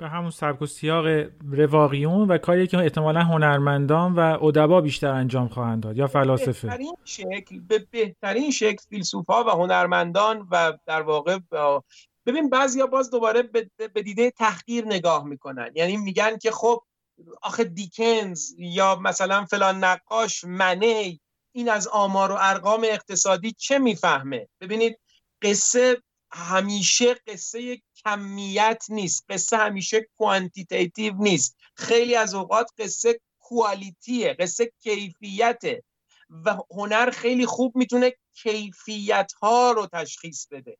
به 0.00 0.08
همون 0.08 0.30
سبک 0.30 0.62
و 0.62 0.66
سیاق 0.66 1.06
رواقیون 1.52 2.28
و 2.28 2.38
کاری 2.38 2.66
که 2.66 2.78
احتمالا 2.78 3.20
هنرمندان 3.20 4.14
و 4.14 4.44
ادبا 4.44 4.80
بیشتر 4.80 5.08
انجام 5.08 5.48
خواهند 5.48 5.82
داد 5.82 5.96
یا 5.96 6.06
فلاسفه. 6.06 6.68
بهترین 6.68 6.96
شکل 7.04 7.60
به 7.68 7.86
بهترین 7.90 8.50
شکل 8.50 8.84
فیلسوفا 8.88 9.44
و 9.44 9.50
هنرمندان 9.50 10.48
و 10.50 10.78
در 10.86 11.02
واقع 11.02 11.38
ببین 12.26 12.50
بعضیا 12.50 12.86
باز 12.86 13.10
دوباره 13.10 13.42
به 13.94 14.02
دیده 14.02 14.30
تحقیر 14.30 14.84
نگاه 14.86 15.24
می‌کنن. 15.24 15.70
یعنی 15.74 15.96
میگن 15.96 16.38
که 16.38 16.50
خب 16.50 16.82
آخه 17.42 17.64
دیکنز 17.64 18.54
یا 18.58 18.96
مثلا 18.96 19.44
فلان 19.44 19.84
نقاش 19.84 20.44
منی 20.44 21.20
این 21.54 21.68
از 21.68 21.88
آمار 21.88 22.32
و 22.32 22.36
ارقام 22.40 22.84
اقتصادی 22.84 23.52
چه 23.52 23.78
می‌فهمه؟ 23.78 24.48
ببینید 24.60 24.98
قصه 25.42 26.02
همیشه 26.32 27.14
قصه 27.26 27.80
کمیت 28.04 28.84
نیست. 28.88 29.24
قصه 29.28 29.56
همیشه 29.56 30.08
کوانتیتیتیو 30.18 31.14
نیست. 31.18 31.56
خیلی 31.74 32.14
از 32.14 32.34
اوقات 32.34 32.70
قصه 32.78 33.20
کوالیتیه 33.40 34.36
قصه 34.38 34.72
کیفیته 34.82 35.82
و 36.44 36.56
هنر 36.70 37.10
خیلی 37.10 37.46
خوب 37.46 37.76
می‌تونه 37.76 38.12
کیفیت 38.34 39.32
ها 39.42 39.70
رو 39.72 39.86
تشخیص 39.92 40.46
بده. 40.50 40.76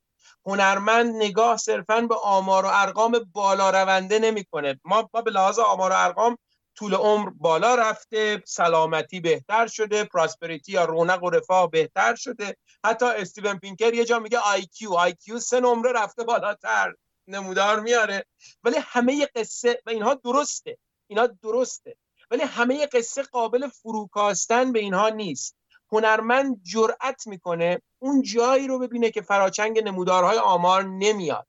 هنرمند 0.47 1.14
نگاه 1.16 1.57
صرفا 1.57 2.01
به 2.01 2.14
آمار 2.14 2.64
و 2.64 2.68
ارقام 2.73 3.31
بالا 3.33 3.71
رونده 3.71 4.18
نمی‌کنه. 4.18 4.81
ما 4.85 5.09
ما 5.14 5.21
به 5.23 5.31
لحاظ 5.31 5.59
آمار 5.59 5.91
و 5.91 5.95
ارقام 5.97 6.37
طول 6.77 6.95
عمر 6.95 7.31
بالا 7.31 7.75
رفته 7.75 8.43
سلامتی 8.47 9.21
بهتر 9.21 9.66
شده 9.66 10.05
prosperity 10.05 10.72
یا 10.73 10.85
رونق 10.85 11.23
و 11.25 11.31
رفاه 11.31 11.71
بهتر 11.71 12.14
شده. 12.14 12.57
حتی 12.85 13.07
استیون 13.07 13.59
پینکر 13.59 13.95
یه 13.95 14.05
جا 14.05 14.18
میگه 14.18 14.39
IQ 14.39 14.93
IQ 14.93 15.39
سه 15.39 15.61
نمره 15.61 15.93
رفته 15.93 16.25
بالاتر. 16.25 16.93
نمودار 17.31 17.81
میاره. 17.81 18.24
ولی 18.64 18.76
همه 18.81 19.26
قصه 19.26 19.83
و 19.87 19.91
اینها 19.91 20.14
درسته. 20.14 20.78
اینا 21.07 21.26
درسته. 21.26 21.97
ولی 22.31 22.43
همه 22.43 22.87
قصه 22.87 23.22
قابل 23.22 23.68
فروکاستن 23.68 24.72
به 24.72 24.78
اینها 24.78 25.09
نیست. 25.09 25.57
هنرمند 25.93 26.62
جرأت 26.62 27.26
می‌کنه 27.26 27.83
اون 27.99 28.22
جایی 28.22 28.66
رو 28.66 28.78
ببینه 28.78 29.11
که 29.11 29.22
فراچنگ 29.22 29.78
نمودارهای 29.78 30.39
آمار 30.39 30.83
نمیاد. 30.85 31.47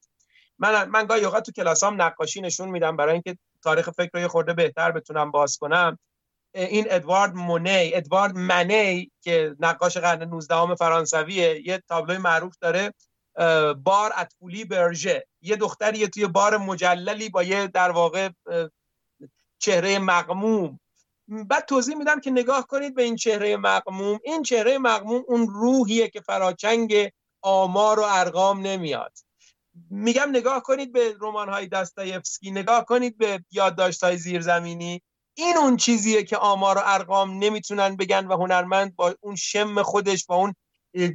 من 0.59 0.89
من 0.89 1.05
گاهی 1.05 1.25
اوقات 1.25 1.45
تو 1.45 1.51
کلاسام 1.51 2.01
نقاشی 2.01 2.41
نشون 2.41 2.69
میدم 2.69 2.95
برای 2.95 3.13
اینکه 3.13 3.37
تاریخ 3.63 3.89
فکر 3.89 4.09
رو 4.13 4.19
یه 4.19 4.27
خورده 4.27 4.53
بهتر 4.53 4.91
بتونم 4.91 5.31
باز 5.31 5.57
کنم. 5.57 5.99
این 6.53 6.85
ادوارد 6.89 7.35
مونی 7.35 7.95
ادوارد 7.95 8.37
منی 8.37 9.11
که 9.21 9.55
نقاش 9.59 9.97
قرن 9.97 10.23
19 10.23 10.75
فرانسویه 10.75 11.67
یه 11.67 11.83
تابلوی 11.87 12.17
معروف 12.17 12.55
داره. 12.61 12.93
بار 13.83 14.13
اتفولی 14.17 14.65
برژه. 14.65 15.27
یه 15.41 15.55
دختری 15.55 16.07
توی 16.07 16.27
بار 16.27 16.57
مجللی 16.57 17.29
با 17.29 17.43
یه 17.43 17.67
در 17.67 17.91
واقع 17.91 18.29
چهره 19.59 19.99
مقموم 19.99 20.79
بعد 21.27 21.65
توضیح 21.65 21.95
میدم 21.95 22.19
که 22.19 22.31
نگاه 22.31 22.67
کنید 22.67 22.95
به 22.95 23.03
این 23.03 23.15
چهره 23.15 23.57
مقموم 23.57 24.19
این 24.23 24.43
چهره 24.43 24.77
مقموم 24.77 25.23
اون 25.27 25.47
روحیه 25.47 26.09
که 26.09 26.21
فراچنگ 26.21 27.11
آمار 27.41 27.99
و 27.99 28.03
ارقام 28.03 28.61
نمیاد. 28.61 29.17
میگم 29.89 30.29
نگاه 30.29 30.63
کنید 30.63 30.91
به 30.91 31.15
رمان 31.19 31.49
های 31.49 31.67
دستایفسکی 31.67 32.51
نگاه 32.51 32.85
کنید 32.85 33.17
به 33.17 33.45
یادداشت 33.51 34.03
های 34.03 34.17
زیرزمینی. 34.17 35.01
این 35.33 35.57
اون 35.57 35.77
چیزیه 35.77 36.23
که 36.23 36.37
آمار 36.37 36.77
و 36.77 36.81
ارقام 36.85 37.31
نمی‌تونن 37.31 37.95
بگن 37.95 38.27
و 38.27 38.37
هنرمند 38.37 38.95
با 38.95 39.15
اون 39.21 39.35
شم 39.35 39.83
خودش 39.83 40.25
با 40.25 40.35
اون 40.35 40.55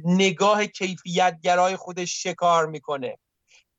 نگاه 0.05 0.65
کیفیت 0.65 1.39
گرای 1.43 1.75
خودش 1.75 2.23
شکار 2.23 2.65
می‌کنه. 2.65 3.17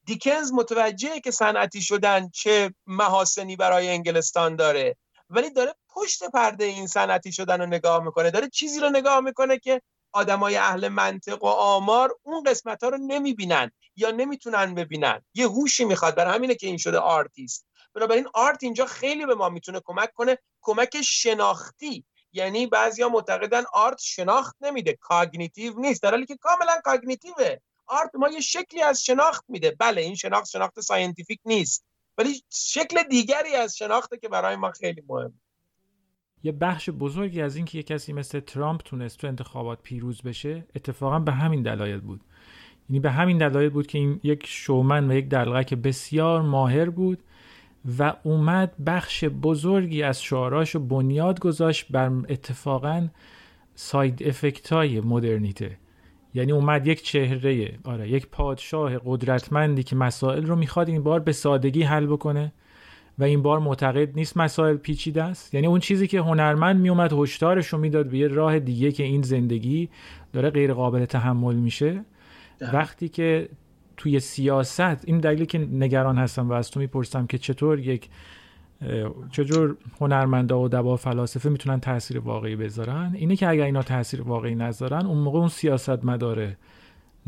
دیکنز 0.07 0.53
متوجهه 0.53 1.21
که 1.21 1.31
صنعتی 1.31 1.83
شدن 1.83 2.31
چه 2.31 2.75
محاسنی 2.87 3.57
برای 3.57 3.89
انگلستان 3.89 4.57
داره 4.57 4.97
ولی 5.31 5.51
داره 5.51 5.75
پشت 5.89 6.25
پرده 6.25 6.65
این 6.65 6.87
صنعتی 6.87 7.33
شدن 7.33 7.61
رو 7.61 7.67
نگاه 7.67 8.05
می‌کنه. 8.05 8.31
داره 8.31 8.49
چیزی 8.49 8.81
رو 8.81 8.91
نگاه 8.91 9.21
می‌کنه 9.21 9.59
که 9.59 9.83
آدمای 10.13 10.57
اهل 10.57 10.89
منطق 10.89 11.45
و 11.45 11.47
آمار 11.47 12.15
اون 12.23 12.43
قسمت 12.43 12.83
ها 12.83 12.89
رو 12.89 12.99
نمی‌بینن 12.99 13.71
یا 13.97 14.11
نمی‌تونن 14.11 14.75
ببینن. 14.75 15.25
یه 15.35 15.49
هوشی 15.49 15.85
می‌خواد. 15.85 16.15
برای 16.15 16.35
همینه 16.35 16.55
که 16.55 16.67
این 16.67 16.77
شده 16.77 16.99
آرتیست. 16.99 17.67
بنابراین 17.95 18.29
art 18.35 18.63
اینجا 18.63 18.87
خیلی 18.87 19.27
به 19.27 19.35
ما 19.35 19.49
می‌تونه 19.49 19.81
کمک 19.85 20.13
کنه. 20.15 20.39
کمک 20.63 21.03
شناختی. 21.03 22.05
یعنی 22.33 22.67
بعضیا 22.67 23.09
معتقدن 23.09 23.63
art 23.73 23.99
شناخت 24.01 24.57
نمیده. 24.61 24.99
cognitive 25.01 25.81
نیست. 25.81 26.03
در 26.03 26.11
حالی 26.11 26.27
که 26.27 26.37
کاملا 26.37 26.81
cognitive 26.85 27.50
ه 27.50 27.57
art 27.87 28.11
ما 28.15 28.29
یه 28.29 28.41
شکلی 28.41 28.83
از 28.83 29.05
شناخت 29.05 29.45
میده. 29.49 29.77
بله 29.79 30.01
این 30.01 30.15
شناخت 30.15 30.49
شناخت 30.49 30.81
scientific 30.81 31.41
نیست. 31.45 31.85
ولی 32.19 32.43
شکل 32.51 33.03
دیگری 33.03 33.55
از 33.55 33.77
شناخته 33.77 34.19
که 34.19 34.29
برای 34.29 34.57
ما 34.57 34.71
خیلی 34.71 35.03
مهمه. 35.09 35.33
یه 36.43 36.53
بخش 36.53 36.91
بزرگی 36.91 37.43
از 37.43 37.57
اینکه 37.57 37.79
یه 37.79 37.83
کسی 37.83 38.13
مثل 38.13 38.41
ترامپ 38.41 38.83
تونست 38.83 39.19
تو 39.19 39.27
انتخابات 39.27 39.83
پیروز 39.83 40.23
بشه 40.23 40.67
اتفاقا 40.75 41.19
به 41.19 41.33
همین 41.33 41.63
دلایل 41.63 42.01
بود. 42.01 42.21
یعنی 42.89 43.01
به 43.01 43.11
همین 43.11 43.39
دلایل 43.39 43.69
بود 43.69 43.87
که 43.87 43.99
این 43.99 44.21
یک 44.23 44.47
شومن 44.47 45.11
و 45.11 45.15
یک 45.15 45.29
دلقک 45.29 45.75
بسیار 45.75 46.43
ماهر 46.43 46.91
بود 46.91 47.19
و 47.99 48.15
اومد 48.23 48.73
بخش 48.87 49.25
بزرگی 49.25 50.03
از 50.03 50.23
شعاراش 50.23 50.75
رو 50.75 50.81
بنیاد 50.81 51.41
گذاشت 51.41 51.87
بر 51.91 52.13
اتفاقا 52.29 53.09
ساید 53.75 54.23
افکت 54.23 54.73
های 54.73 55.01
مدرنیته. 55.01 55.79
یعنی 56.35 56.53
اومد 56.53 56.87
یک 56.87 57.03
چهره 57.03 57.79
آره 57.85 58.11
یک 58.11 58.27
پادشاه 58.27 58.99
قدرتمندی 59.05 59.83
که 59.83 59.97
مسائل 59.97 60.47
رو 60.47 60.57
می‌خواد 60.57 60.89
این 60.89 61.03
بار 61.03 61.21
به 61.21 61.33
سادگی 61.33 61.83
حل 61.83 62.07
بکنه 62.07 62.53
و 63.19 63.25
این 63.25 63.43
بار 63.43 63.59
معتقد 63.59 64.15
نیست 64.15 64.37
مسائل 64.37 64.77
پیچیده 64.77 65.23
است. 65.23 65.55
یعنی 65.55 65.67
اون 65.67 65.81
چیزی 65.81 66.07
که 66.07 66.21
هنرمند 66.21 66.81
میومد 66.81 67.13
هشدارش 67.13 67.67
رو 67.67 67.79
می‌داد 67.79 68.09
به 68.09 68.19
یه 68.19 68.29
راه 68.29 68.59
دیگه 68.59 68.93
که 68.93 69.03
این 69.03 69.23
زندگی 69.23 69.89
داره 70.33 70.51
غیر 70.51 70.73
قابل 70.73 71.05
تحمل 71.05 71.55
میشه. 71.55 72.05
وقتی 72.61 73.09
که 73.09 73.49
توی 73.99 74.21
سیاست 74.21 75.09
این 75.09 75.19
دلیلی 75.19 75.47
که 75.47 75.59
نگران 75.59 76.19
هستم 76.19 76.49
و 76.49 76.53
از 76.53 76.71
تو 76.71 76.81
می‌پرسم 76.81 77.27
که 77.27 77.39
چطور 77.39 77.79
یک 77.79 78.09
چجور 79.31 79.77
هنرمندا 80.01 80.61
و 80.61 80.69
دبا 80.69 80.97
فلاسفه 80.97 81.49
می‌تونن 81.49 81.81
تاثیر 81.81 82.19
واقعی 82.19 82.57
بذارن؟ 82.57 83.13
اینه 83.15 83.37
که 83.37 83.49
اگر 83.49 83.65
اینا 83.65 83.83
تاثیر 83.83 84.23
واقعی 84.23 84.55
نذارن 84.55 85.07
اون 85.07 85.19
موقع 85.19 85.39
اون 85.39 85.49
سیاست 85.49 86.05
مداره 86.05 86.57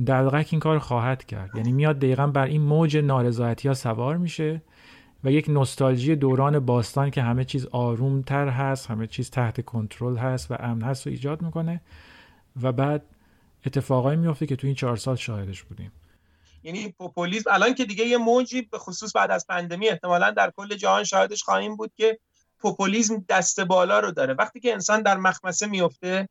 دلغک 0.06 0.48
این 0.50 0.60
کار 0.60 0.78
خواهد 0.78 1.24
کرد. 1.24 1.50
یعنی 1.54 1.72
میاد 1.72 1.98
دقیقا 1.98 2.26
بر 2.26 2.44
این 2.44 2.62
موج 2.62 2.96
نارضایتی 2.96 3.68
ها 3.68 3.74
سوار 3.74 4.16
میشه 4.16 4.62
و 5.24 5.32
یک 5.32 5.48
نوستالژی 5.48 6.16
دوران 6.16 6.58
باستان 6.58 7.10
که 7.10 7.22
همه 7.22 7.44
چیز 7.44 7.66
آرومتر 7.66 8.48
هست 8.48 8.90
همه 8.90 9.06
چیز 9.06 9.30
تحت 9.30 9.64
کنترل 9.64 10.16
هست 10.16 10.50
و 10.50 10.54
امن 10.60 10.82
هست 10.82 11.06
و 11.06 11.10
ایجاد 11.10 11.42
می‌کنه 11.42 11.80
و 12.62 12.72
بعد 12.72 13.02
اتفاقایی 13.66 14.18
میفته 14.18 14.46
که 14.46 14.56
تو 14.56 14.66
این 14.66 14.76
چهار 14.76 14.96
سال 14.96 15.16
شاهدش 15.16 15.62
بودیم. 15.62 15.90
یعنی 16.62 16.88
پوپولیسم 16.88 17.50
الان 17.52 17.74
که 17.74 17.84
دیگه 17.84 18.06
یه 18.06 18.16
موجی 18.16 18.62
به 18.62 18.78
خصوص 18.78 19.16
بعد 19.16 19.30
از 19.30 19.46
پندمی 19.46 19.88
احتمالا 19.88 20.30
در 20.30 20.52
کل 20.56 20.74
جهان 20.74 21.04
شاهدش 21.04 21.42
خواهیم 21.42 21.76
بود 21.76 21.92
که 21.96 22.18
پوپولیسم 22.58 23.24
دست 23.28 23.60
بالا 23.60 24.00
رو 24.00 24.10
داره. 24.10 24.34
وقتی 24.34 24.60
که 24.60 24.72
انسان 24.72 25.02
در 25.02 25.16
مخمصه 25.16 25.66
میفته 25.66 26.28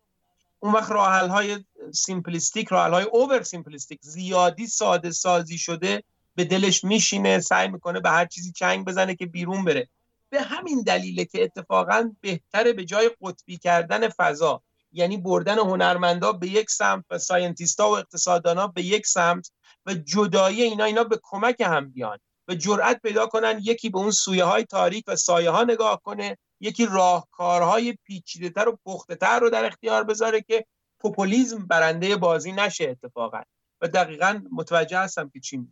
اون 0.59 0.73
وقت 0.73 0.91
راه‌حل 0.91 1.29
های 1.29 1.63
simplistic 1.93 2.67
راه‌حل 2.67 2.93
های 2.93 3.03
over 3.03 3.43
simplistic 3.43 3.99
زیادی 4.01 4.67
ساده 4.67 5.11
سازی 5.11 5.57
شده 5.57 6.03
به 6.35 6.45
دلش 6.45 6.83
میشینه 6.83 7.39
سعی 7.39 7.67
می‌کنه 7.67 7.99
به 7.99 8.09
هر 8.09 8.25
چیزی 8.25 8.51
چنگ 8.51 8.85
بزنه 8.85 9.15
که 9.15 9.25
بیرون 9.25 9.65
بره. 9.65 9.87
به 10.29 10.41
همین 10.41 10.81
دلیله 10.81 11.25
که 11.25 11.43
اتفاقا 11.43 12.11
بهتره 12.21 12.73
به 12.73 12.85
جای 12.85 13.11
قطبی 13.21 13.57
کردن 13.57 14.09
فضا 14.09 14.61
یعنی 14.91 15.17
بردن 15.17 15.57
هنرمندا 15.57 16.31
به 16.31 16.47
یک 16.47 16.69
سمت 16.69 17.05
و 17.09 17.17
scientist 17.17 17.82
ا 17.82 17.89
و 17.89 17.97
اقتصاددانا 17.97 18.67
به 18.67 18.83
یک 18.83 19.07
سمت 19.07 19.51
و 19.89 19.93
جدایی 19.93 20.63
اینا 20.63 20.83
اینا 20.83 21.03
به 21.03 21.19
کمک 21.23 21.61
هم 21.61 21.91
بیان 21.91 22.17
و 22.47 22.53
جرأت 22.55 23.01
پیدا 23.01 23.27
کنن 23.27 23.59
یکی 23.63 23.89
به 23.89 23.97
اون 23.97 24.11
سویه 24.11 24.43
های 24.43 24.63
تاریک 24.63 25.03
و 25.07 25.15
سایه 25.15 25.49
ها 25.49 25.63
نگاه 25.63 26.01
کنه 26.03 26.37
یکی 26.59 26.85
راهکارهای 26.85 27.97
پیچیده 28.03 28.49
تر 28.49 28.69
و 28.69 28.77
پخته 28.85 29.15
تر 29.15 29.39
رو 29.39 29.49
در 29.49 29.65
اختیار 29.65 30.03
بذاره 30.03 30.41
که 30.41 30.65
پوپولیزم 30.99 31.67
برنده 31.67 32.15
بازی 32.15 32.51
نشه 32.51 32.89
اتفاقا. 32.89 33.41
و 33.81 33.87
دقیقا 33.87 34.41
متوجه 34.51 34.99
هستم 34.99 35.29
که 35.29 35.39
چی 35.39 35.67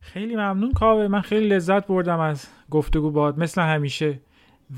خیلی 0.00 0.36
ممنون. 0.36 0.72
کاوه 0.72 1.08
من 1.08 1.20
خیلی 1.20 1.48
لذت 1.48 1.86
بردم 1.86 2.20
از 2.20 2.46
گفتگو 2.70 3.10
باد 3.10 3.38
مثل 3.38 3.60
همیشه. 3.60 4.20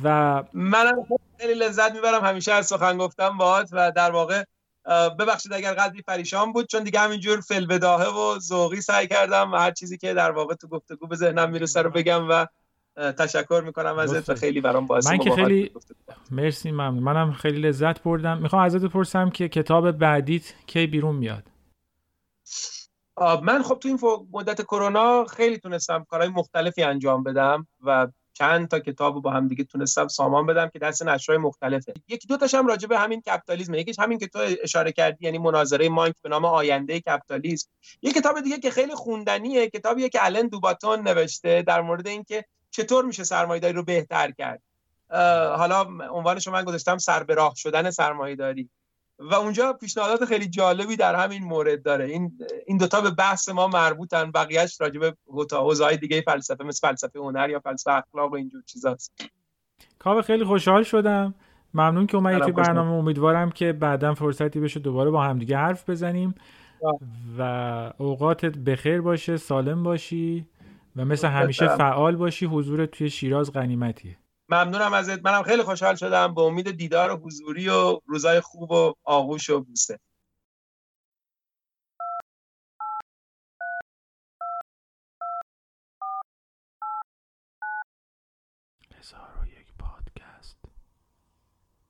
و 0.03 0.43
منم 0.53 1.07
خیلی 1.39 1.55
لذت 1.55 1.93
می‌برم. 1.93 2.25
همیشه 2.25 2.53
از 2.53 2.67
سخن 2.67 2.99
گفتم 2.99 3.39
باهات 3.39 3.69
و 3.73 3.93
در 3.97 4.11
واقع 4.11 4.45
ببخشید 4.91 5.53
اگر 5.53 5.75
قدری 5.75 6.03
پریشان 6.03 6.53
بود 6.53 6.67
چون 6.67 6.83
دیگه 6.83 7.01
همینجور 7.01 7.41
فلبداهه 7.41 8.09
و 8.09 8.39
ذوقی 8.39 8.81
سعی 8.81 9.09
کردم 9.09 9.53
و 9.53 9.57
هر 9.57 9.71
چیزی 9.71 9.99
که 9.99 10.15
در 10.15 10.31
واقع 10.31 10.55
تو 10.55 10.69
گفتگو 10.69 11.07
به 11.07 11.17
ذهنم 11.17 11.51
می‌رسه 11.51 11.83
رو 11.83 11.91
بگم 11.91 12.29
و 12.29 12.47
تشکر 13.13 13.63
می‌کنم 13.67 13.99
ازت 13.99 14.29
و 14.29 14.35
خیلی 14.35 14.61
برام 14.61 14.87
باعث 14.87 15.07
من 15.07 15.19
که 15.19 15.31
خیلی 15.31 15.71
مرسی 16.31 16.71
ممنون. 16.71 16.99
منم 17.03 17.33
خیلی 17.33 17.61
لذت 17.61 18.03
بردم. 18.03 18.39
می‌خوام 18.39 18.63
ازت 18.63 18.81
بپرسم 18.81 19.31
که 19.31 19.49
کتاب 19.49 19.91
بعدیت 19.91 20.55
کی 20.67 20.87
بیرون 20.87 21.17
میاد؟ 21.17 21.45
من 23.43 23.63
خب 23.63 23.79
تو 23.79 23.89
این 23.89 23.99
مدت 24.33 24.63
کرونا 24.63 25.25
خیلی 25.25 25.59
تونستم 25.59 26.07
کارهای 26.11 26.31
مختلفی 26.31 26.83
انجام 26.83 27.23
بدم 27.23 27.67
و 27.85 28.09
چند 28.33 28.69
تا 28.69 28.79
کتاب 28.79 29.23
با 29.23 29.31
هم 29.31 29.49
دیگه 29.49 29.65
تونستم 29.65 30.09
سامان 30.09 30.47
بدم 30.47 30.69
که 30.69 30.79
دست 30.79 31.03
نشرهای 31.03 31.39
مختلفه. 31.39 31.95
یکی 32.09 32.29
دو 32.29 32.37
تاشم 32.37 32.67
راجع 32.67 32.89
به 32.89 32.99
همین 32.99 33.21
کپیتالیسم 33.21 33.75
یکیش 33.75 33.99
همین 33.99 34.19
که 34.19 34.27
تو 34.27 34.39
اشاره 34.63 34.93
کردی 34.93 35.25
یعنی 35.25 35.39
مناظره 35.39 35.89
مانک 35.89 36.15
به 36.23 36.29
نام 36.29 36.45
آینده 36.45 37.01
کپیتالیسم. 37.01 37.69
یک 38.03 38.15
کتاب 38.15 38.41
دیگه 38.41 38.59
که 38.59 38.71
خیلی 38.71 38.95
خوندنیه 38.95 39.71
کتابیه 39.71 40.09
که 40.09 40.25
الن 40.25 40.49
دوباتون 40.49 41.09
نوشته 41.09 41.63
در 41.63 41.81
مورد 41.81 42.09
اینکه 42.09 42.45
چطور 42.71 43.05
میشه 43.05 43.25
سرمایه‌داری 43.25 43.75
رو 43.75 43.85
بهتر 43.85 44.31
کرد. 44.31 44.63
حالا 45.57 45.81
عنوانش 46.11 46.49
من 46.49 46.65
گذاشتم 46.65 46.99
سر 46.99 47.23
به 47.23 47.35
راه 47.35 47.55
شدن 47.57 47.91
سرمایه‌داری. 47.91 48.71
و 49.21 49.35
اونجا 49.35 49.73
پیشنهادات 49.73 50.25
خیلی 50.25 50.49
جالبی 50.49 50.97
در 50.97 51.15
همین 51.15 51.45
مورد 51.45 51.83
داره. 51.83 52.05
این 52.05 52.39
این 52.67 52.77
دوتا 52.77 53.01
به 53.01 53.11
بحث 53.11 53.49
ما 53.49 53.67
مربوطن. 53.67 54.31
بقیهش 54.31 54.81
راجع 54.81 55.01
به 55.01 55.17
حوزه‌های 55.53 55.97
دیگه 55.97 56.21
فلسفه 56.21 56.65
مثل 56.65 56.89
فلسفه 56.89 57.19
هنر 57.19 57.51
یا 57.51 57.61
فلسفه 57.61 57.93
اخلاق 57.93 58.33
و 58.33 58.35
اینجور 58.35 58.63
چیزاست. 58.67 59.31
کاوه 59.99 60.23
خیلی 60.23 60.45
خوشحال 60.45 60.83
شدم. 60.83 61.35
ممنون 61.75 62.07
که 62.07 62.17
اومدی 62.17 62.41
توی 62.41 62.53
برنامه. 62.53 62.91
امیدوارم 62.91 63.51
که 63.51 63.73
بعدا 63.73 64.15
فرصتی 64.15 64.61
بشه 64.61 64.81
دوباره 64.81 65.11
با 65.11 65.23
همدیگه 65.23 65.57
حرف 65.57 65.91
بزنیم. 65.91 66.35
و 67.39 67.93
اوقاتت 67.99 68.59
بخیر 68.59 69.01
باشه 69.01 69.37
سالم 69.37 69.83
باشی 69.83 70.47
و 70.97 71.05
مثل 71.05 71.29
همیشه 71.29 71.69
فعال 71.69 72.17
باشی. 72.17 72.47
حضور 72.47 72.87
توی 72.87 73.11
شیراز 73.11 73.53
غنیمتیه. 73.53 74.17
ممنونم 74.51 74.93
ازت. 74.95 75.25
منم 75.25 75.43
خیلی 75.43 75.63
خوشحال 75.65 75.97
شدم 75.97 76.35
به 76.35 76.43
امید 76.43 76.71
دیدار 76.71 77.13
و 77.13 77.17
حضوری 77.17 77.69
و 77.69 78.01
روزای 78.07 78.41
خوب 78.41 78.73
و 78.73 78.95
آغوش 79.05 79.51
و 79.51 79.61
بوسه. 79.61 80.01